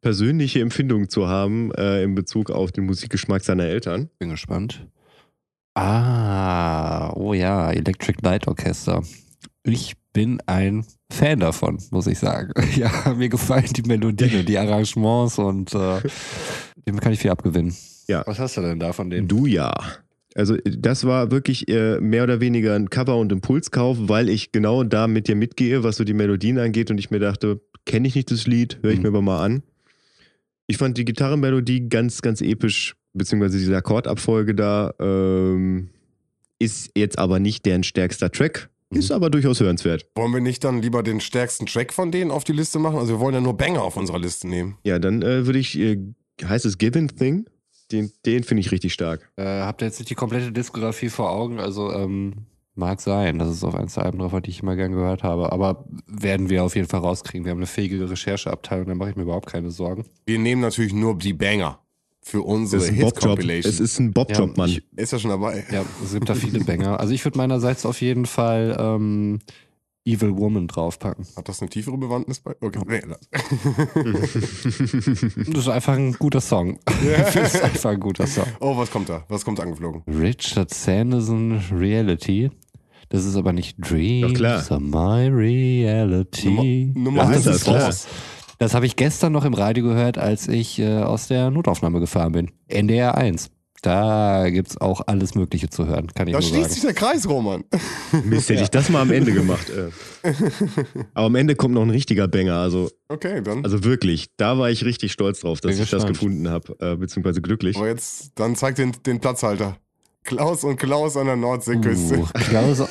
persönliche 0.00 0.60
Empfindungen 0.60 1.08
zu 1.08 1.26
haben 1.28 1.72
in 1.72 2.14
Bezug 2.14 2.50
auf 2.52 2.70
den 2.70 2.86
Musikgeschmack 2.86 3.42
seiner 3.44 3.64
Eltern. 3.64 4.08
Bin 4.20 4.30
gespannt. 4.30 4.86
Ah, 5.80 7.12
oh 7.14 7.34
ja, 7.34 7.70
Electric 7.70 8.18
Light 8.22 8.48
Orchester. 8.48 9.02
Ich 9.62 9.94
bin 10.12 10.40
ein 10.46 10.84
Fan 11.12 11.38
davon, 11.38 11.78
muss 11.92 12.08
ich 12.08 12.18
sagen. 12.18 12.52
Ja, 12.76 13.14
mir 13.16 13.28
gefallen 13.28 13.68
die 13.76 13.82
Melodien, 13.82 14.40
und 14.40 14.48
die 14.48 14.58
Arrangements 14.58 15.38
und 15.38 15.72
äh, 15.74 16.00
dem 16.86 16.98
kann 16.98 17.12
ich 17.12 17.20
viel 17.20 17.30
abgewinnen. 17.30 17.76
Ja. 18.08 18.24
Was 18.26 18.40
hast 18.40 18.56
du 18.56 18.62
denn 18.62 18.80
da 18.80 18.92
von 18.92 19.08
denen? 19.10 19.28
Du 19.28 19.46
ja. 19.46 19.72
Also 20.34 20.56
das 20.64 21.04
war 21.04 21.30
wirklich 21.30 21.68
äh, 21.68 22.00
mehr 22.00 22.24
oder 22.24 22.40
weniger 22.40 22.74
ein 22.74 22.90
Cover- 22.90 23.16
und 23.16 23.30
Impulskauf, 23.30 23.96
weil 24.00 24.28
ich 24.28 24.50
genau 24.50 24.82
da 24.82 25.06
mit 25.06 25.28
dir 25.28 25.36
mitgehe, 25.36 25.84
was 25.84 25.96
so 25.96 26.02
die 26.04 26.12
Melodien 26.14 26.58
angeht 26.58 26.90
und 26.90 26.98
ich 26.98 27.10
mir 27.10 27.20
dachte, 27.20 27.60
kenne 27.86 28.08
ich 28.08 28.14
nicht 28.16 28.30
das 28.32 28.46
Lied, 28.48 28.78
höre 28.82 28.90
ich 28.90 28.96
Mhm. 28.98 29.02
mir 29.02 29.08
aber 29.10 29.22
mal 29.22 29.44
an. 29.44 29.62
Ich 30.66 30.76
fand 30.76 30.98
die 30.98 31.04
Gitarrenmelodie 31.04 31.88
ganz, 31.88 32.20
ganz 32.20 32.40
episch, 32.40 32.96
beziehungsweise 33.18 33.58
diese 33.58 33.76
Akkordabfolge 33.76 34.54
da 34.54 34.94
ähm, 35.00 35.90
ist 36.58 36.90
jetzt 36.96 37.18
aber 37.18 37.38
nicht 37.38 37.66
deren 37.66 37.82
stärkster 37.82 38.30
Track, 38.30 38.70
ist 38.90 39.12
aber 39.12 39.28
durchaus 39.28 39.60
hörenswert. 39.60 40.06
Wollen 40.14 40.32
wir 40.32 40.40
nicht 40.40 40.64
dann 40.64 40.80
lieber 40.80 41.02
den 41.02 41.20
stärksten 41.20 41.66
Track 41.66 41.92
von 41.92 42.10
denen 42.10 42.30
auf 42.30 42.44
die 42.44 42.52
Liste 42.52 42.78
machen? 42.78 42.98
Also 42.98 43.14
wir 43.14 43.20
wollen 43.20 43.34
ja 43.34 43.40
nur 43.40 43.56
Banger 43.56 43.82
auf 43.82 43.96
unserer 43.96 44.18
Liste 44.18 44.48
nehmen. 44.48 44.78
Ja, 44.84 44.98
dann 44.98 45.22
äh, 45.22 45.46
würde 45.46 45.58
ich, 45.58 45.78
äh, 45.78 45.98
heißt 46.42 46.64
es 46.64 46.78
Given 46.78 47.08
Thing? 47.08 47.46
Den, 47.92 48.10
den 48.24 48.44
finde 48.44 48.60
ich 48.60 48.72
richtig 48.72 48.92
stark. 48.92 49.30
Äh, 49.36 49.44
habt 49.44 49.82
ihr 49.82 49.86
jetzt 49.86 49.98
nicht 49.98 50.10
die 50.10 50.14
komplette 50.14 50.52
Diskografie 50.52 51.08
vor 51.08 51.30
Augen? 51.30 51.58
Also, 51.58 51.92
ähm, 51.92 52.46
mag 52.74 53.00
sein, 53.00 53.38
dass 53.38 53.48
es 53.48 53.64
auf 53.64 53.74
eins 53.74 53.94
der 53.94 54.04
Alben 54.04 54.18
drauf 54.18 54.32
war, 54.32 54.40
die 54.40 54.50
ich 54.50 54.62
immer 54.62 54.76
gern 54.76 54.92
gehört 54.92 55.22
habe. 55.22 55.52
Aber 55.52 55.84
werden 56.06 56.48
wir 56.48 56.64
auf 56.64 56.76
jeden 56.76 56.88
Fall 56.88 57.00
rauskriegen. 57.00 57.44
Wir 57.44 57.50
haben 57.50 57.58
eine 57.58 57.66
fähige 57.66 58.08
Rechercheabteilung, 58.08 58.86
da 58.86 58.94
mache 58.94 59.10
ich 59.10 59.16
mir 59.16 59.22
überhaupt 59.22 59.48
keine 59.50 59.70
Sorgen. 59.70 60.04
Wir 60.26 60.38
nehmen 60.38 60.62
natürlich 60.62 60.92
nur 60.92 61.18
die 61.18 61.32
Banger 61.32 61.80
für 62.28 62.42
unsere 62.42 62.84
Das. 62.86 62.90
Hit-Compilation. 62.94 63.72
Es 63.72 63.80
ist 63.80 63.98
ein 63.98 64.12
Bobjob, 64.12 64.56
Mann. 64.56 64.68
ich- 64.70 64.82
Ist 64.96 65.12
ja 65.12 65.18
schon 65.18 65.30
dabei. 65.30 65.64
Ja, 65.72 65.82
es 66.04 66.12
gibt 66.12 66.28
da 66.28 66.34
viele 66.34 66.60
Banger. 66.60 67.00
Also 67.00 67.12
ich 67.14 67.24
würde 67.24 67.38
meinerseits 67.38 67.86
auf 67.86 68.00
jeden 68.02 68.26
Fall 68.26 68.76
ähm, 68.78 69.38
Evil 70.04 70.36
Woman 70.36 70.68
draufpacken. 70.68 71.26
Hat 71.36 71.48
das 71.48 71.60
eine 71.60 71.68
tiefere 71.70 71.96
Bewandtnis 71.98 72.40
bei? 72.40 72.54
Okay, 72.60 72.80
nee, 72.86 73.02
lass. 73.06 73.28
Das 75.48 75.58
ist 75.62 75.68
einfach 75.68 75.94
ein 75.94 76.12
guter 76.14 76.40
Song. 76.40 76.78
Das 77.04 77.34
ist 77.36 77.62
einfach 77.62 77.90
ein 77.90 78.00
guter 78.00 78.26
Song. 78.26 78.46
Oh, 78.60 78.76
was 78.76 78.90
kommt 78.90 79.08
da? 79.08 79.24
Was 79.28 79.44
kommt 79.44 79.60
angeflogen? 79.60 80.02
Richard 80.06 80.72
Sanderson 80.72 81.60
Reality. 81.72 82.50
Das 83.10 83.24
ist 83.24 83.36
aber 83.36 83.52
nicht 83.54 83.76
Dreams 83.78 84.32
Doch, 84.32 84.34
klar. 84.38 84.64
are 84.70 84.80
my 84.80 85.28
reality. 85.28 86.92
Nummer, 86.94 87.22
Nummer 87.22 87.30
ist 87.32 87.38
ist 87.38 87.46
das 87.46 87.64
klar. 87.64 87.84
raus. 87.86 88.06
Das 88.58 88.74
habe 88.74 88.86
ich 88.86 88.96
gestern 88.96 89.32
noch 89.32 89.44
im 89.44 89.54
Radio 89.54 89.84
gehört, 89.84 90.18
als 90.18 90.48
ich 90.48 90.78
äh, 90.80 90.98
aus 90.98 91.28
der 91.28 91.50
Notaufnahme 91.50 92.00
gefahren 92.00 92.32
bin. 92.32 92.50
NDR 92.66 93.16
1. 93.16 93.50
Da 93.82 94.50
gibt's 94.50 94.76
auch 94.80 95.02
alles 95.06 95.36
Mögliche 95.36 95.70
zu 95.70 95.86
hören, 95.86 96.08
kann 96.08 96.26
ich 96.26 96.32
Da 96.32 96.40
nur 96.40 96.48
schließt 96.48 96.62
sagen. 96.62 96.74
sich 96.74 96.82
der 96.82 96.94
Kreis, 96.94 97.28
Roman. 97.28 97.62
Mist, 98.24 98.48
hätte 98.48 98.64
ich 98.64 98.70
das 98.72 98.88
mal 98.88 99.02
am 99.02 99.12
Ende 99.12 99.30
gemacht. 99.32 99.70
Äh. 99.70 100.32
Aber 101.14 101.26
am 101.26 101.34
Ende 101.36 101.54
kommt 101.54 101.74
noch 101.74 101.82
ein 101.82 101.90
richtiger 101.90 102.26
Banger. 102.26 102.56
Also, 102.56 102.90
Okay, 103.08 103.40
dann. 103.40 103.62
also 103.62 103.84
wirklich, 103.84 104.26
da 104.36 104.58
war 104.58 104.68
ich 104.70 104.84
richtig 104.84 105.12
stolz 105.12 105.40
drauf, 105.40 105.60
dass 105.60 105.76
Bin 105.76 105.84
ich 105.84 105.90
das 105.90 106.02
gespannt. 106.06 106.14
gefunden 106.18 106.48
habe, 106.48 106.74
äh, 106.80 106.96
beziehungsweise 106.96 107.40
glücklich. 107.40 107.76
Aber 107.76 107.86
jetzt, 107.86 108.32
dann 108.34 108.56
zeig 108.56 108.74
den, 108.74 108.92
den 109.06 109.20
Platzhalter. 109.20 109.76
Klaus 110.24 110.62
und 110.64 110.76
Klaus 110.76 111.16
an 111.16 111.26
der 111.26 111.36
Nordseeküste. 111.36 112.18
Uh, 112.18 112.26
Klaus, 112.34 112.78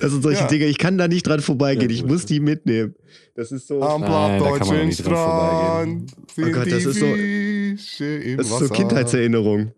Das 0.00 0.10
sind 0.12 0.22
solche 0.22 0.40
Ja. 0.42 0.46
Dinge, 0.46 0.64
ich 0.66 0.78
kann 0.78 0.96
da 0.98 1.08
nicht 1.08 1.26
dran 1.26 1.40
vorbeigehen. 1.40 1.90
Ich 1.90 2.04
muss 2.04 2.24
die 2.26 2.40
mitnehmen. 2.40 2.94
Das 3.34 3.52
ist 3.52 3.66
so. 3.68 3.82
Am 3.82 4.02
plattdeutschen. 4.02 4.92
Strand 4.92 6.10
sind 6.34 6.48
Oh 6.48 6.52
Gott, 6.52 6.70
das 6.72 6.82
die 6.82 6.88
ist 6.88 6.98
so- 6.98 7.06
Fische 7.06 8.04
im 8.16 8.36
Das 8.38 8.50
ist 8.50 8.58
so 8.58 8.68
Kindheitserinnerung. 8.68 9.72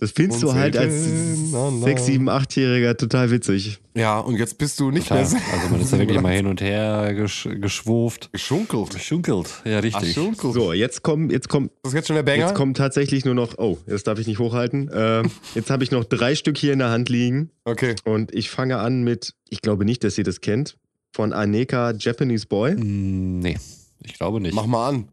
Das 0.00 0.12
findest 0.12 0.44
Und 0.44 0.50
du 0.54 0.54
halt 0.60 0.76
als 0.76 0.92
selten 1.04 1.54
an 1.56 1.82
6, 1.82 2.06
7, 2.06 2.30
8-Jähriger 2.30 2.96
total 2.96 3.32
witzig. 3.32 3.80
Ja, 3.96 4.20
und 4.20 4.36
jetzt 4.36 4.56
bist 4.56 4.78
du 4.78 4.92
nicht 4.92 5.08
total. 5.08 5.28
mehr 5.28 5.40
Also 5.52 5.68
man 5.70 5.80
ist 5.80 5.92
da 5.92 5.98
wirklich 5.98 6.20
mal 6.20 6.32
hin 6.32 6.46
und 6.46 6.60
her 6.60 7.12
gesch 7.14 7.48
geschwuft. 7.60 8.30
geschunkelt. 8.32 8.90
Geschunkelt. 8.90 9.48
Ja, 9.64 9.80
richtig. 9.80 10.14
Geschunkelt. 10.14 10.54
So, 10.54 10.72
jetzt 10.72 11.02
kommt, 11.02 11.32
jetzt 11.32 11.48
kommt, 11.48 11.72
Das 11.82 11.90
ist 11.92 11.96
jetzt 11.96 12.06
schon 12.06 12.14
der 12.14 12.22
Banger? 12.22 12.46
jetzt 12.46 12.54
kommt 12.54 12.76
tatsächlich 12.76 13.24
nur 13.24 13.34
noch. 13.34 13.58
Oh, 13.58 13.78
das 13.86 14.04
darf 14.04 14.20
ich 14.20 14.28
nicht 14.28 14.38
hochhalten. 14.38 14.88
Äh, 14.88 15.24
jetzt 15.56 15.68
habe 15.70 15.82
ich 15.82 15.90
noch 15.90 16.04
drei 16.04 16.36
Stück 16.36 16.56
hier 16.58 16.72
in 16.72 16.78
der 16.78 16.90
Hand 16.90 17.08
liegen 17.08 17.50
Okay. 17.64 17.96
und 18.04 18.32
ich 18.32 18.50
fange 18.50 18.78
an 18.78 19.02
mit. 19.02 19.34
Ich 19.48 19.62
glaube 19.62 19.84
nicht, 19.84 20.04
dass 20.04 20.16
ihr 20.16 20.24
das 20.24 20.40
kennt. 20.40 20.76
Von 21.10 21.32
Aneka 21.32 21.92
Japanese 21.98 22.46
Boy. 22.46 22.74
Mm, 22.76 23.40
Nee, 23.40 23.56
ich 24.04 24.14
glaube 24.14 24.40
nicht. 24.40 24.54
Mach 24.54 24.66
mal 24.66 24.88
an. 24.90 25.08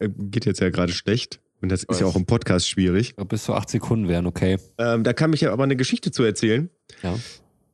Äh, 0.00 0.08
geht 0.08 0.44
jetzt 0.44 0.60
ja 0.60 0.70
gerade 0.70 0.92
schlecht. 0.92 1.38
Und 1.62 1.70
das 1.70 1.84
ist 1.84 2.00
ja 2.00 2.06
auch 2.06 2.16
im 2.16 2.26
Podcast 2.26 2.68
schwierig. 2.68 3.14
Bis 3.28 3.44
zu 3.44 3.54
acht 3.54 3.70
Sekunden 3.70 4.08
wären 4.08 4.26
okay. 4.26 4.58
Ähm, 4.78 5.04
da 5.04 5.12
kann 5.12 5.32
ich 5.32 5.42
ja 5.42 5.52
aber 5.52 5.62
eine 5.62 5.76
Geschichte 5.76 6.10
zu 6.10 6.24
erzählen. 6.24 6.68
Ja. 7.02 7.16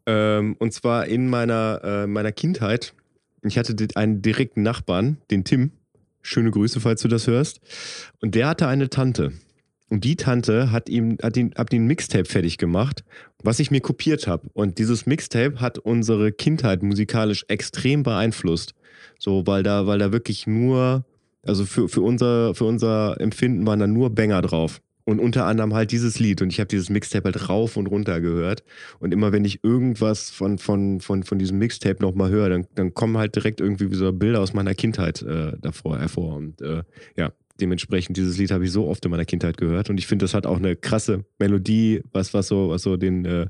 Ähm, 0.05 0.57
und 0.59 0.75
zwar 0.75 1.07
in 1.07 1.29
meiner, 1.29 1.81
äh, 1.83 2.07
meiner 2.07 2.31
Kindheit. 2.31 2.95
Ich 3.43 3.57
hatte 3.57 3.75
einen 3.95 4.21
direkten 4.21 4.63
Nachbarn, 4.63 5.17
den 5.31 5.45
Tim. 5.45 5.73
Schöne 6.21 6.51
Grüße, 6.51 6.81
falls 6.81 7.01
du 7.01 7.09
das 7.09 7.27
hörst. 7.27 7.61
Und 8.21 8.35
der 8.35 8.49
hatte 8.49 8.67
eine 8.67 8.91
Tante. 8.91 9.33
Und 9.89 10.05
die 10.05 10.17
Tante 10.17 10.71
hat 10.71 10.91
ihm, 10.91 11.17
hat 11.23 11.39
ihn, 11.39 11.55
hat 11.57 11.73
ihn 11.73 11.87
Mixtape 11.87 12.27
fertig 12.27 12.59
gemacht, 12.59 13.05
was 13.43 13.59
ich 13.59 13.71
mir 13.71 13.81
kopiert 13.81 14.27
habe. 14.27 14.51
Und 14.53 14.79
dieses 14.79 15.07
Mixtape 15.07 15.63
hat 15.63 15.79
unsere 15.79 16.31
Kindheit 16.31 16.83
musikalisch 16.83 17.47
extrem 17.49 18.03
beeinflusst. 18.03 18.75
So, 19.19 19.47
weil 19.47 19.63
da, 19.63 19.87
weil 19.87 19.99
da 19.99 20.13
wirklich 20.13 20.47
nur, 20.47 21.07
also 21.45 21.65
für, 21.65 21.89
für, 21.89 22.03
unser, 22.03 22.55
für 22.55 22.65
unser 22.65 23.21
Empfinden 23.21 23.67
waren 23.67 23.81
da 23.81 23.87
nur 23.87 24.11
Banger 24.11 24.43
drauf. 24.43 24.81
Und 25.05 25.21
unter 25.21 25.47
anderem 25.47 25.73
halt 25.73 25.91
dieses 25.91 26.19
Lied. 26.19 26.43
Und 26.43 26.53
ich 26.53 26.61
habe 26.61 26.69
dieses 26.69 26.91
Mixtape 26.91 27.25
halt 27.25 27.49
rauf 27.49 27.79
und 27.79 27.87
runter 27.87 28.21
gehört. 28.21 28.63
Und 28.99 29.15
immer 29.15 29.33
wenn 29.33 29.43
ich 29.47 29.65
irgendwas 29.65 30.29
von, 30.29 30.59
von, 30.59 31.01
von, 31.01 31.23
von 31.23 31.39
diesem 31.39 31.57
Mixtape 31.59 32.03
nochmal 32.03 32.29
höre, 32.29 32.51
dann, 32.51 32.67
dann 32.75 32.93
kommen 32.93 33.17
halt 33.17 33.35
direkt 33.35 33.63
irgendwie 33.63 33.95
so 33.95 34.13
Bilder 34.13 34.41
aus 34.41 34.53
meiner 34.53 34.75
Kindheit 34.75 35.23
äh, 35.23 35.53
davor 35.63 35.99
hervor. 35.99 36.37
Und 36.37 36.61
äh, 36.61 36.83
ja, 37.17 37.33
dementsprechend, 37.59 38.19
dieses 38.19 38.37
Lied 38.37 38.51
habe 38.51 38.65
ich 38.65 38.73
so 38.73 38.87
oft 38.87 39.03
in 39.03 39.11
meiner 39.11 39.25
Kindheit 39.25 39.57
gehört. 39.57 39.89
Und 39.89 39.99
ich 39.99 40.07
finde, 40.07 40.25
das 40.25 40.35
hat 40.35 40.45
auch 40.45 40.59
eine 40.59 40.77
krasse 40.77 41.25
Melodie, 41.39 42.03
was, 42.13 42.35
was 42.35 42.49
so, 42.49 42.69
was 42.69 42.83
so 42.83 42.99
den 42.99 43.25
äh, 43.25 43.47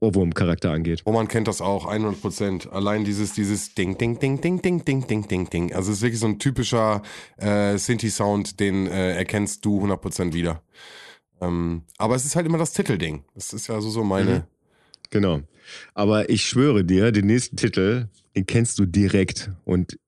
Ohrwurm-Charakter 0.00 0.70
angeht. 0.70 1.02
Roman 1.06 1.28
kennt 1.28 1.48
das 1.48 1.60
auch, 1.60 1.86
100 1.86 2.20
Prozent. 2.20 2.72
Allein 2.72 3.04
dieses, 3.04 3.32
dieses 3.32 3.74
Ding, 3.74 3.98
Ding, 3.98 4.18
Ding, 4.18 4.40
Ding, 4.40 4.60
Ding, 4.62 4.84
Ding, 4.84 5.06
Ding, 5.06 5.28
Ding, 5.28 5.50
Ding. 5.50 5.74
Also 5.74 5.90
es 5.92 5.98
ist 5.98 6.02
wirklich 6.02 6.20
so 6.20 6.26
ein 6.26 6.38
typischer 6.38 7.02
äh, 7.36 7.76
Sinti-Sound, 7.76 8.60
den 8.60 8.86
äh, 8.86 9.14
erkennst 9.14 9.64
du 9.64 9.76
100 9.76 10.00
Prozent 10.00 10.34
wieder. 10.34 10.62
Ähm, 11.40 11.82
aber 11.98 12.14
es 12.14 12.24
ist 12.24 12.36
halt 12.36 12.46
immer 12.46 12.58
das 12.58 12.72
Titelding. 12.72 13.24
Das 13.34 13.52
ist 13.52 13.66
ja 13.68 13.80
so, 13.80 13.90
so 13.90 14.04
meine... 14.04 14.46
Genau. 15.10 15.40
Aber 15.94 16.28
ich 16.28 16.44
schwöre 16.44 16.84
dir, 16.84 17.12
den 17.12 17.26
nächsten 17.26 17.56
Titel, 17.56 18.08
den 18.34 18.46
kennst 18.46 18.78
du 18.78 18.86
direkt. 18.86 19.50
Und 19.64 19.98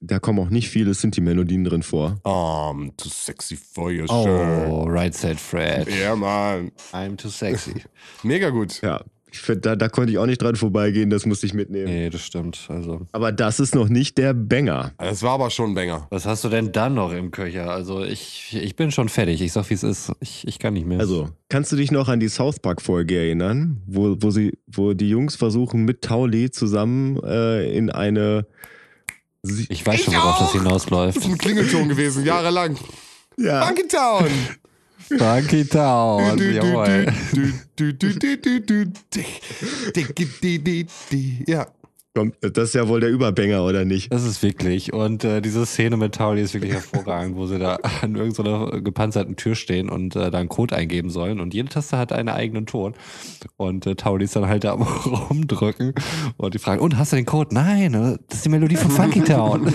da 0.00 0.18
kommen 0.18 0.38
auch 0.40 0.50
nicht 0.50 0.68
viele 0.68 0.92
Sinti-Melodien 0.94 1.64
drin 1.64 1.82
vor. 1.82 2.18
I'm 2.24 2.90
too 2.96 3.08
sexy 3.08 3.56
for 3.56 3.90
your 3.90 4.08
shirt. 4.08 4.10
Oh, 4.68 4.86
right 4.88 5.14
said 5.14 5.38
Fred. 5.38 5.88
Ja, 5.88 6.14
Mann. 6.16 6.72
I'm 6.92 7.16
too 7.16 7.28
sexy. 7.28 7.82
Mega 8.22 8.50
gut. 8.50 8.80
Ja, 8.82 9.04
find, 9.32 9.66
da, 9.66 9.76
da 9.76 9.88
konnte 9.88 10.10
ich 10.12 10.18
auch 10.18 10.26
nicht 10.26 10.40
dran 10.42 10.56
vorbeigehen, 10.56 11.10
das 11.10 11.26
musste 11.26 11.46
ich 11.46 11.54
mitnehmen. 11.54 11.84
nee, 11.86 12.08
das 12.10 12.22
stimmt. 12.22 12.66
Also, 12.68 13.06
Aber 13.12 13.32
das 13.32 13.60
ist 13.60 13.74
noch 13.74 13.88
nicht 13.88 14.18
der 14.18 14.32
Banger. 14.34 14.92
Das 14.98 15.22
war 15.22 15.32
aber 15.32 15.50
schon 15.50 15.70
ein 15.70 15.74
Banger. 15.74 16.06
was 16.10 16.26
hast 16.26 16.44
du 16.44 16.48
denn 16.48 16.72
dann 16.72 16.94
noch 16.94 17.12
im 17.12 17.30
Köcher? 17.30 17.70
Also, 17.70 18.02
ich, 18.04 18.56
ich 18.60 18.76
bin 18.76 18.90
schon 18.92 19.08
fertig. 19.08 19.40
Ich 19.42 19.52
sag, 19.52 19.68
wie 19.70 19.74
es 19.74 19.82
ist. 19.82 20.12
Ich, 20.20 20.46
ich 20.46 20.58
kann 20.58 20.74
nicht 20.74 20.86
mehr. 20.86 21.00
Also, 21.00 21.28
kannst 21.48 21.70
du 21.72 21.76
dich 21.76 21.90
noch 21.90 22.08
an 22.08 22.20
die 22.20 22.28
South 22.28 22.60
Park-Folge 22.60 23.16
erinnern, 23.18 23.82
wo, 23.86 24.16
wo, 24.20 24.30
sie, 24.30 24.58
wo 24.66 24.94
die 24.94 25.08
Jungs 25.08 25.36
versuchen, 25.36 25.84
mit 25.84 26.02
Tauli 26.02 26.50
zusammen 26.50 27.18
äh, 27.24 27.76
in 27.76 27.90
eine. 27.90 28.46
Sie 29.42 29.66
ich 29.68 29.86
weiß 29.86 30.00
schon, 30.02 30.14
Ich 30.14 30.18
worauf 30.20 30.38
das 30.38 30.48
auch. 30.48 30.52
hinausläuft. 30.54 31.16
Das 31.18 31.24
ist 31.24 31.30
ein 31.30 31.38
Klingelton 31.38 31.88
gewesen, 31.88 32.24
jahrelang. 32.24 32.76
ja, 33.38 33.64
Funky 33.64 33.86
Town. 33.86 34.26
Funky 35.08 35.64
Town. 35.64 36.38
Jawohl. 36.38 37.06
Ja. 41.46 41.66
komm, 42.16 42.32
das 42.40 42.68
ist 42.68 42.74
ja 42.74 42.88
wohl 42.88 43.00
der 43.00 43.10
Überbanger, 43.10 43.62
oder 43.64 43.84
nicht? 43.84 44.10
Das 44.10 44.24
ist 44.24 44.42
wirklich. 44.42 44.92
Und 44.92 45.22
äh, 45.22 45.42
diese 45.42 45.66
Szene 45.66 45.96
mit 45.96 46.14
Tauli 46.14 46.40
ist 46.40 46.54
wirklich 46.54 46.72
hervorragend, 46.72 47.36
wo 47.36 47.46
sie 47.46 47.58
da 47.58 47.76
an 48.00 48.16
irgendeiner 48.16 48.80
gepanzerten 48.80 49.36
Tür 49.36 49.54
stehen 49.54 49.90
und 49.90 50.16
äh, 50.16 50.30
da 50.30 50.38
einen 50.38 50.48
Code 50.48 50.74
eingeben 50.74 51.10
sollen. 51.10 51.40
Und 51.40 51.52
jede 51.52 51.68
Taste 51.68 51.98
hat 51.98 52.12
einen 52.12 52.30
eigenen 52.30 52.64
Ton. 52.66 52.94
Und 53.56 53.86
äh, 53.86 53.94
Tauli 53.94 54.24
ist 54.24 54.34
dann 54.34 54.48
halt 54.48 54.64
da 54.64 54.72
am 54.72 54.82
rumdrücken. 55.30 55.92
Und 56.38 56.54
die 56.54 56.58
fragen, 56.58 56.80
und 56.80 56.96
hast 56.96 57.12
du 57.12 57.16
den 57.16 57.26
Code? 57.26 57.54
Nein, 57.54 57.92
äh, 57.94 58.16
das 58.28 58.38
ist 58.38 58.44
die 58.46 58.48
Melodie 58.48 58.76
von 58.76 58.90
Funky 58.90 59.20
Town. 59.20 59.66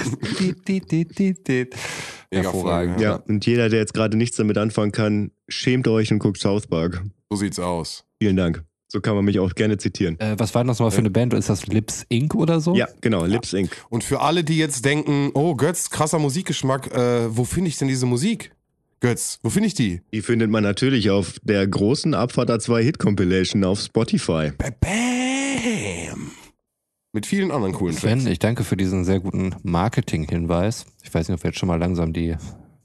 Mega 2.31 2.43
Hervorragend. 2.51 2.93
Folge, 2.95 3.03
Ja, 3.03 3.15
und 3.27 3.45
jeder, 3.45 3.69
der 3.69 3.79
jetzt 3.79 3.93
gerade 3.93 4.15
nichts 4.17 4.37
damit 4.37 4.57
anfangen 4.57 4.91
kann, 4.91 5.31
schämt 5.47 5.87
euch 5.87 6.11
und 6.11 6.19
guckt 6.19 6.39
South 6.39 6.67
Park. 6.67 7.03
So 7.29 7.35
sieht's 7.37 7.59
aus. 7.59 8.05
Vielen 8.21 8.37
Dank. 8.37 8.63
So 8.87 8.99
kann 8.99 9.15
man 9.15 9.23
mich 9.25 9.39
auch 9.39 9.53
gerne 9.55 9.77
zitieren. 9.77 10.19
Äh, 10.19 10.35
was 10.37 10.53
war 10.53 10.63
das 10.65 10.79
nochmal 10.79 10.91
für 10.91 10.97
eine 10.99 11.09
Band? 11.09 11.33
Ist 11.33 11.49
das 11.49 11.67
Lips 11.67 12.05
Inc. 12.09 12.35
oder 12.35 12.59
so? 12.59 12.75
Ja, 12.75 12.87
genau, 12.99 13.25
Lips 13.25 13.53
Inc. 13.53 13.69
Und 13.89 14.03
für 14.03 14.19
alle, 14.21 14.43
die 14.43 14.57
jetzt 14.57 14.83
denken, 14.83 15.31
oh 15.33 15.55
Götz, 15.55 15.89
krasser 15.89 16.19
Musikgeschmack, 16.19 16.93
äh, 16.93 17.35
wo 17.35 17.45
finde 17.45 17.69
ich 17.69 17.77
denn 17.77 17.87
diese 17.87 18.05
Musik? 18.05 18.51
Götz, 18.99 19.39
wo 19.43 19.49
finde 19.49 19.67
ich 19.67 19.73
die? 19.73 20.01
Die 20.13 20.21
findet 20.21 20.49
man 20.51 20.63
natürlich 20.63 21.09
auf 21.09 21.35
der 21.41 21.65
großen 21.67 22.13
Abfahrt 22.13 22.49
A2 22.51 22.81
Hit 22.81 22.99
Compilation 22.99 23.63
auf 23.63 23.79
Spotify. 23.79 24.51
Ba- 24.57 24.69
Bam! 24.79 26.31
Mit 27.13 27.25
vielen 27.25 27.51
anderen 27.51 27.73
coolen 27.73 27.93
Sven, 27.93 28.19
Tracks. 28.19 28.31
ich 28.31 28.39
danke 28.39 28.63
für 28.63 28.77
diesen 28.77 29.03
sehr 29.03 29.19
guten 29.19 29.53
Marketing-Hinweis. 29.63 30.85
Ich 31.03 31.13
weiß 31.13 31.27
nicht, 31.27 31.37
ob 31.37 31.43
wir 31.43 31.49
jetzt 31.49 31.59
schon 31.59 31.67
mal 31.67 31.77
langsam 31.77 32.13
die, 32.13 32.37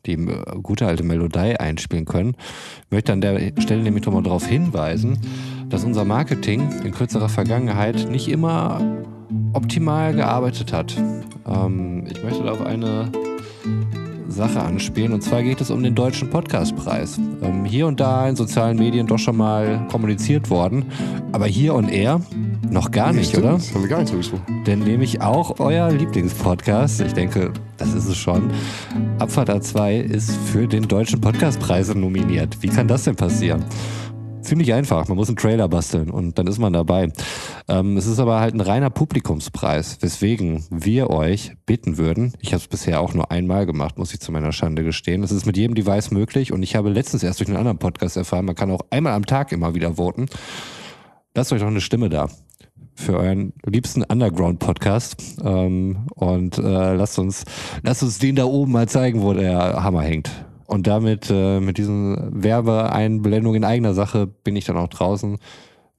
die 0.05 0.15
äh, 0.15 0.43
gute 0.65 0.89
alte 0.89 1.05
Melodie 1.05 1.57
einspielen 1.57 2.07
können. 2.07 2.35
Ich 2.87 2.91
möchte 2.91 3.13
an 3.13 3.21
der 3.21 3.53
Stelle 3.61 3.85
nämlich 3.85 4.05
nochmal 4.05 4.25
darauf 4.25 4.45
hinweisen, 4.45 5.21
dass 5.69 5.85
unser 5.85 6.05
Marketing 6.05 6.69
in 6.83 6.91
kürzerer 6.91 7.29
Vergangenheit 7.29 8.11
nicht 8.11 8.27
immer 8.27 8.81
optimal 9.53 10.13
gearbeitet 10.13 10.73
hat. 10.73 10.97
Ähm, 11.47 12.09
ich 12.11 12.21
möchte 12.25 12.43
da 12.43 12.51
auf 12.51 12.63
eine 12.63 13.13
Sache 14.29 14.61
anspielen. 14.61 15.13
Und 15.13 15.23
zwar 15.23 15.43
geht 15.43 15.61
es 15.61 15.71
um 15.71 15.83
den 15.83 15.95
Deutschen 15.95 16.31
Podcastpreis. 16.31 17.19
Ähm, 17.43 17.65
hier 17.65 17.87
und 17.87 18.01
da 18.01 18.29
in 18.29 18.37
sozialen 18.37 18.79
Medien 18.79 19.07
doch 19.07 19.19
schon 19.19 19.37
mal 19.37 19.87
kommuniziert 19.91 20.51
worden. 20.51 20.87
Aber 21.33 21.47
hier 21.47 21.75
und 21.75 21.89
er 21.89 22.21
noch 22.71 22.91
gar 22.91 23.13
nicht, 23.13 23.31
Stimmt, 23.31 23.45
oder? 23.45 23.53
Das 23.55 23.75
haben 23.75 23.83
wir 23.83 23.89
gar 23.89 24.01
nicht 24.01 24.11
drüber 24.11 24.23
gesprochen. 24.23 24.65
Denn 24.67 24.81
nämlich 24.81 25.21
auch 25.21 25.61
euer 25.61 25.91
Lieblingspodcast, 25.91 27.01
ich 27.01 27.13
denke, 27.13 27.53
das 27.77 27.95
ist 27.95 28.07
es 28.07 28.17
schon, 28.17 28.51
Abfahrt 29.19 29.51
A2 29.51 30.01
ist 30.01 30.33
für 30.53 30.67
den 30.67 30.89
Deutschen 30.89 31.21
Podcastpreis 31.21 31.95
nominiert. 31.95 32.63
Wie 32.63 32.69
kann 32.69 32.89
das 32.89 33.05
denn 33.05 33.17
passieren? 33.17 33.65
Ziemlich 34.47 34.73
einfach, 34.75 35.09
man 35.09 35.17
muss 35.17 35.27
einen 35.27 35.37
Trailer 35.37 35.67
basteln 35.69 36.09
und 36.09 36.39
dann 36.39 36.47
ist 36.47 36.61
man 36.61 36.73
dabei. 36.73 37.11
Ähm, 37.67 37.97
es 37.97 38.07
ist 38.07 38.21
aber 38.21 38.39
halt 38.39 38.55
ein 38.55 38.61
reiner 38.61 38.91
Publikumspreis, 38.91 39.99
weswegen 40.03 40.65
wir 40.71 41.11
euch 41.11 41.57
bitten 41.67 41.99
würden, 41.99 42.33
ich 42.39 42.53
habe 42.53 42.61
es 42.61 42.69
bisher 42.69 43.01
auch 43.01 43.13
nur 43.13 43.33
einmal 43.33 43.67
gemacht, 43.67 43.99
muss 43.99 44.15
ich 44.15 44.21
zu 44.21 44.31
meiner 44.31 44.53
Schande 44.53 44.85
gestehen, 44.85 45.25
es 45.25 45.33
ist 45.33 45.47
mit 45.47 45.57
jedem 45.57 45.75
Device 45.75 46.13
möglich 46.13 46.53
und 46.53 46.63
ich 46.63 46.77
habe 46.77 46.91
letztens 46.91 47.25
erst 47.25 47.41
durch 47.41 47.49
einen 47.49 47.59
anderen 47.59 47.79
Podcast 47.79 48.17
erfahren, 48.17 48.45
man 48.45 48.55
kann 48.55 48.71
auch 48.71 48.83
einmal 48.91 49.15
am 49.15 49.27
Tag 49.27 49.51
immer 49.51 49.75
wieder 49.75 49.95
voten. 49.95 50.27
Lasst 51.35 51.53
euch 51.53 51.61
doch 51.61 51.67
eine 51.67 51.81
Stimme 51.81 52.09
da. 52.09 52.29
für 52.97 53.19
euren 53.19 53.53
liebsten 53.65 54.03
Underground-Podcast. 54.03 55.41
Ähm, 55.45 56.07
und 56.15 56.59
äh, 56.59 56.95
lasst 56.95 57.19
uns, 57.19 57.45
lasst 57.83 58.03
uns 58.03 58.19
den 58.19 58.37
da 58.37 58.45
oben 58.45 58.73
mal 58.73 58.89
zeigen, 58.89 59.23
wo 59.23 59.35
der 59.35 59.83
Hammer 59.83 60.03
hängt. 60.03 60.31
Und 60.67 60.87
damit, 60.87 61.31
äh, 61.31 61.61
mit 61.61 61.79
diesen 61.79 62.43
Werbeeinblendungen 62.43 63.63
in 63.63 63.69
eigener 63.69 63.95
Sache, 63.95 64.27
bin 64.27 64.57
ich 64.57 64.65
dann 64.65 64.77
auch 64.77 64.89
draußen. 64.89 65.39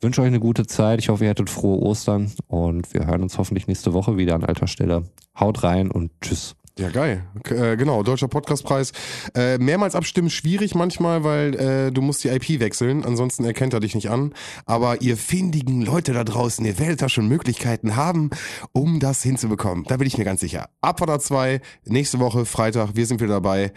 Wünsche 0.01 0.21
euch 0.21 0.27
eine 0.27 0.39
gute 0.39 0.67
Zeit. 0.67 0.99
Ich 0.99 1.09
hoffe, 1.09 1.23
ihr 1.23 1.29
hattet 1.29 1.49
frohe 1.49 1.81
Ostern 1.81 2.31
und 2.47 2.93
wir 2.93 3.07
hören 3.07 3.23
uns 3.23 3.37
hoffentlich 3.37 3.67
nächste 3.67 3.93
Woche 3.93 4.17
wieder 4.17 4.35
an 4.35 4.43
alter 4.43 4.67
Stelle. 4.67 5.03
Haut 5.39 5.63
rein 5.63 5.89
und 5.89 6.11
tschüss. 6.21 6.55
Ja, 6.77 6.89
geil. 6.91 7.23
Äh, 7.49 7.75
genau, 7.75 8.03
Deutscher 8.03 8.27
Podcastpreis. 8.27 8.91
Äh, 9.33 9.57
mehrmals 9.57 9.95
abstimmen 9.95 10.29
schwierig 10.29 10.75
manchmal, 10.75 11.23
weil 11.23 11.55
äh, 11.55 11.91
du 11.91 12.03
musst 12.03 12.23
die 12.23 12.27
IP 12.27 12.59
wechseln, 12.59 13.03
ansonsten 13.03 13.45
erkennt 13.45 13.73
er 13.73 13.79
dich 13.79 13.95
nicht 13.95 14.11
an. 14.11 14.33
Aber 14.67 15.01
ihr 15.01 15.17
findigen 15.17 15.81
Leute 15.81 16.13
da 16.13 16.23
draußen, 16.23 16.63
ihr 16.63 16.77
werdet 16.77 17.01
da 17.01 17.09
schon 17.09 17.27
Möglichkeiten 17.27 17.95
haben, 17.95 18.29
um 18.73 18.99
das 18.99 19.23
hinzubekommen. 19.23 19.85
Da 19.85 19.97
bin 19.97 20.05
ich 20.05 20.19
mir 20.19 20.23
ganz 20.23 20.39
sicher. 20.39 20.69
Abfahrt 20.81 21.23
2, 21.23 21.61
nächste 21.85 22.19
Woche, 22.19 22.45
Freitag, 22.45 22.95
wir 22.95 23.07
sind 23.07 23.21
wieder 23.21 23.33
dabei. 23.33 23.71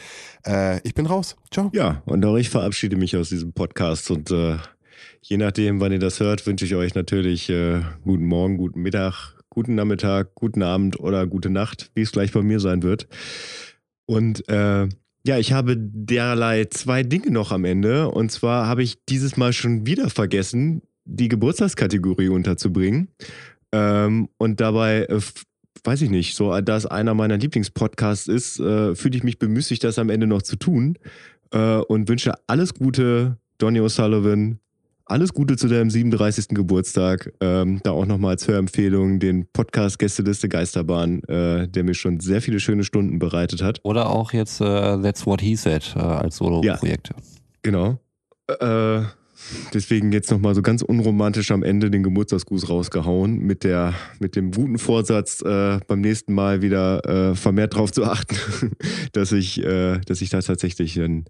Äh, 0.47 0.87
ich 0.87 0.93
bin 0.93 1.07
raus. 1.07 1.37
Ciao. 1.51 1.71
Ja, 1.73 2.03
und 2.05 2.23
auch 2.27 2.37
ich 2.37 2.51
verabschiede 2.51 2.97
mich 2.97 3.17
aus 3.17 3.31
diesem 3.31 3.55
Podcast 3.55 4.11
und 4.11 4.31
äh, 4.31 4.59
je 5.23 5.39
nachdem, 5.39 5.81
wann 5.81 5.93
ihr 5.93 5.99
das 5.99 6.21
hört, 6.21 6.47
wünsche 6.47 6.67
ich 6.67 6.75
euch 6.75 6.95
natürlich 6.95 7.49
äh, 7.49 7.81
guten 8.05 8.27
Morgen, 8.27 8.59
guten 8.59 8.83
Mittag, 8.83 9.40
guten 9.51 9.75
Nachmittag, 9.75 10.35
guten 10.35 10.63
Abend 10.63 10.99
oder 10.99 11.27
gute 11.27 11.51
Nacht, 11.51 11.91
wie 11.95 12.03
es 12.03 12.13
gleich 12.13 12.33
bei 12.33 12.43
mir 12.43 12.61
sein 12.61 12.83
wird. 12.83 13.09
Und 14.07 14.49
äh, 14.49 14.89
ja, 15.27 15.39
ich 15.39 15.53
habe 15.53 15.77
derlei 15.77 16.65
zwei 16.67 17.03
Dinge 17.03 17.31
noch 17.31 17.53
am 17.53 17.65
Ende. 17.65 18.09
Und 18.09 18.33
zwar 18.33 18.67
habe 18.67 18.83
ich 18.83 19.05
dieses 19.09 19.37
Mal 19.37 19.53
schon 19.53 19.87
wieder 19.87 20.09
vergessen, 20.09 20.83
die 21.05 21.29
Geburtstagskategorie 21.29 22.29
unterzubringen. 22.29 23.09
Ähm, 23.73 24.29
und 24.39 24.61
dabei, 24.61 25.05
äh, 25.05 25.21
weiß 25.85 26.03
ich 26.03 26.11
nicht, 26.11 26.37
so 26.37 26.59
da 26.61 26.77
es 26.77 26.87
einer 26.87 27.15
meiner 27.15 27.37
Lieblingspodcasts 27.37 28.29
ist, 28.29 28.61
äh, 28.61 28.95
fühle 28.95 29.17
ich 29.17 29.25
mich 29.25 29.39
bemüßigt, 29.39 29.85
das 29.85 29.99
am 29.99 30.11
Ende 30.11 30.27
noch 30.27 30.43
zu 30.43 30.57
tun. 30.57 30.97
Äh, 31.53 31.77
und 31.77 32.09
wünsche 32.09 32.35
alles 32.47 32.75
Gute, 32.75 33.37
Donny 33.59 33.81
O'Sullivan, 33.81 34.59
alles 35.11 35.35
Gute 35.35 35.57
zu 35.57 35.69
deinem 35.69 35.91
37. 35.91 36.49
Geburtstag. 36.49 37.33
Ähm, 37.41 37.81
da 37.83 37.91
auch 37.91 38.07
nochmal 38.07 38.33
als 38.33 38.47
Hörempfehlung 38.47 39.19
den 39.19 39.47
Podcast 39.53 39.99
Gästeliste 39.99 40.49
Geisterbahn, 40.49 41.23
äh, 41.25 41.69
der 41.69 41.85
mir 41.85 41.95
schon 41.95 42.21
sehr 42.21 42.41
viele 42.41 42.61
schöne 42.61 42.85
Stunden 42.85 43.19
bereitet 43.19 43.63
hat. 43.63 43.81
Oder 43.83 44.11
auch 44.11 44.33
jetzt 44.33 44.61
äh, 44.61 44.65
That's 44.65 45.27
What 45.27 45.41
He 45.41 45.57
Said 45.57 45.95
äh, 45.97 45.99
als 45.99 46.37
Solo-Projekt. 46.37 47.09
Ja, 47.09 47.17
genau. 47.63 47.99
Äh, 48.47 49.03
deswegen 49.75 50.13
jetzt 50.13 50.31
nochmal 50.31 50.55
so 50.55 50.63
ganz 50.63 50.83
unromantisch 50.83 51.51
am 51.51 51.63
Ende 51.65 51.91
den 51.91 52.03
Geburtstagsgruß 52.03 52.69
rausgehauen 52.69 53.39
mit 53.39 53.65
der 53.65 53.95
mit 54.21 54.37
dem 54.37 54.53
guten 54.53 54.79
Vorsatz 54.79 55.41
äh, 55.43 55.81
beim 55.87 56.01
nächsten 56.03 56.35
Mal 56.35 56.63
wieder 56.63 57.31
äh, 57.31 57.35
vermehrt 57.35 57.75
darauf 57.75 57.91
zu 57.91 58.05
achten, 58.05 58.37
dass 59.13 59.33
ich 59.33 59.61
dass 59.61 60.21
ich 60.21 60.31
da 60.31 60.41
tatsächlich 60.41 60.99
ein 61.01 61.25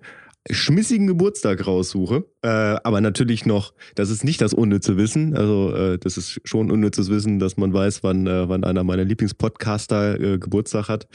schmissigen 0.48 1.06
Geburtstag 1.06 1.66
raussuche. 1.66 2.24
Äh, 2.42 2.48
aber 2.48 3.00
natürlich 3.00 3.44
noch, 3.44 3.74
das 3.94 4.10
ist 4.10 4.24
nicht 4.24 4.40
das 4.40 4.54
unnütze 4.54 4.96
Wissen. 4.96 5.36
Also 5.36 5.74
äh, 5.74 5.98
das 5.98 6.16
ist 6.16 6.40
schon 6.44 6.70
unnützes 6.70 7.10
Wissen, 7.10 7.38
dass 7.38 7.56
man 7.56 7.72
weiß, 7.72 8.02
wann, 8.02 8.26
äh, 8.26 8.48
wann 8.48 8.64
einer 8.64 8.84
meiner 8.84 9.04
Lieblingspodcaster 9.04 10.18
äh, 10.18 10.38
Geburtstag 10.38 10.88
hat. 10.88 11.06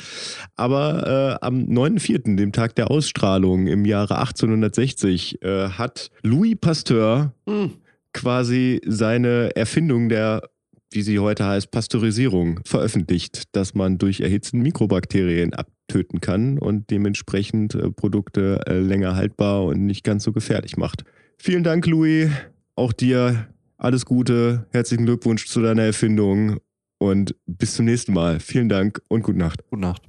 Aber 0.55 1.39
äh, 1.41 1.45
am 1.45 1.59
9.4., 1.59 2.35
dem 2.35 2.51
Tag 2.51 2.75
der 2.75 2.91
Ausstrahlung 2.91 3.67
im 3.67 3.85
Jahre 3.85 4.19
1860, 4.19 5.41
äh, 5.41 5.69
hat 5.69 6.11
Louis 6.21 6.55
Pasteur 6.59 7.33
mhm. 7.47 7.73
quasi 8.13 8.81
seine 8.85 9.55
Erfindung 9.55 10.09
der 10.09 10.43
wie 10.91 11.01
sie 11.01 11.19
heute 11.19 11.45
heißt, 11.45 11.71
Pasteurisierung 11.71 12.61
veröffentlicht, 12.63 13.53
dass 13.53 13.73
man 13.73 13.97
durch 13.97 14.21
Erhitzen 14.21 14.61
Mikrobakterien 14.61 15.53
abtöten 15.85 16.21
kann 16.21 16.57
und 16.57 16.89
dementsprechend 16.89 17.75
äh, 17.75 17.91
Produkte 17.91 18.61
äh, 18.67 18.79
länger 18.79 19.15
haltbar 19.15 19.63
und 19.65 19.85
nicht 19.85 20.03
ganz 20.03 20.23
so 20.23 20.31
gefährlich 20.31 20.77
macht. 20.77 21.03
Vielen 21.37 21.63
Dank, 21.63 21.85
Louis. 21.87 22.29
Auch 22.75 22.93
dir 22.93 23.47
alles 23.77 24.05
Gute. 24.05 24.65
Herzlichen 24.71 25.05
Glückwunsch 25.05 25.47
zu 25.47 25.61
deiner 25.61 25.83
Erfindung 25.83 26.57
und 26.97 27.35
bis 27.45 27.75
zum 27.75 27.85
nächsten 27.85 28.13
Mal. 28.13 28.39
Vielen 28.39 28.69
Dank 28.69 29.01
und 29.07 29.23
gute 29.23 29.37
Nacht. 29.37 29.63
Gute 29.69 29.81
Nacht. 29.81 30.01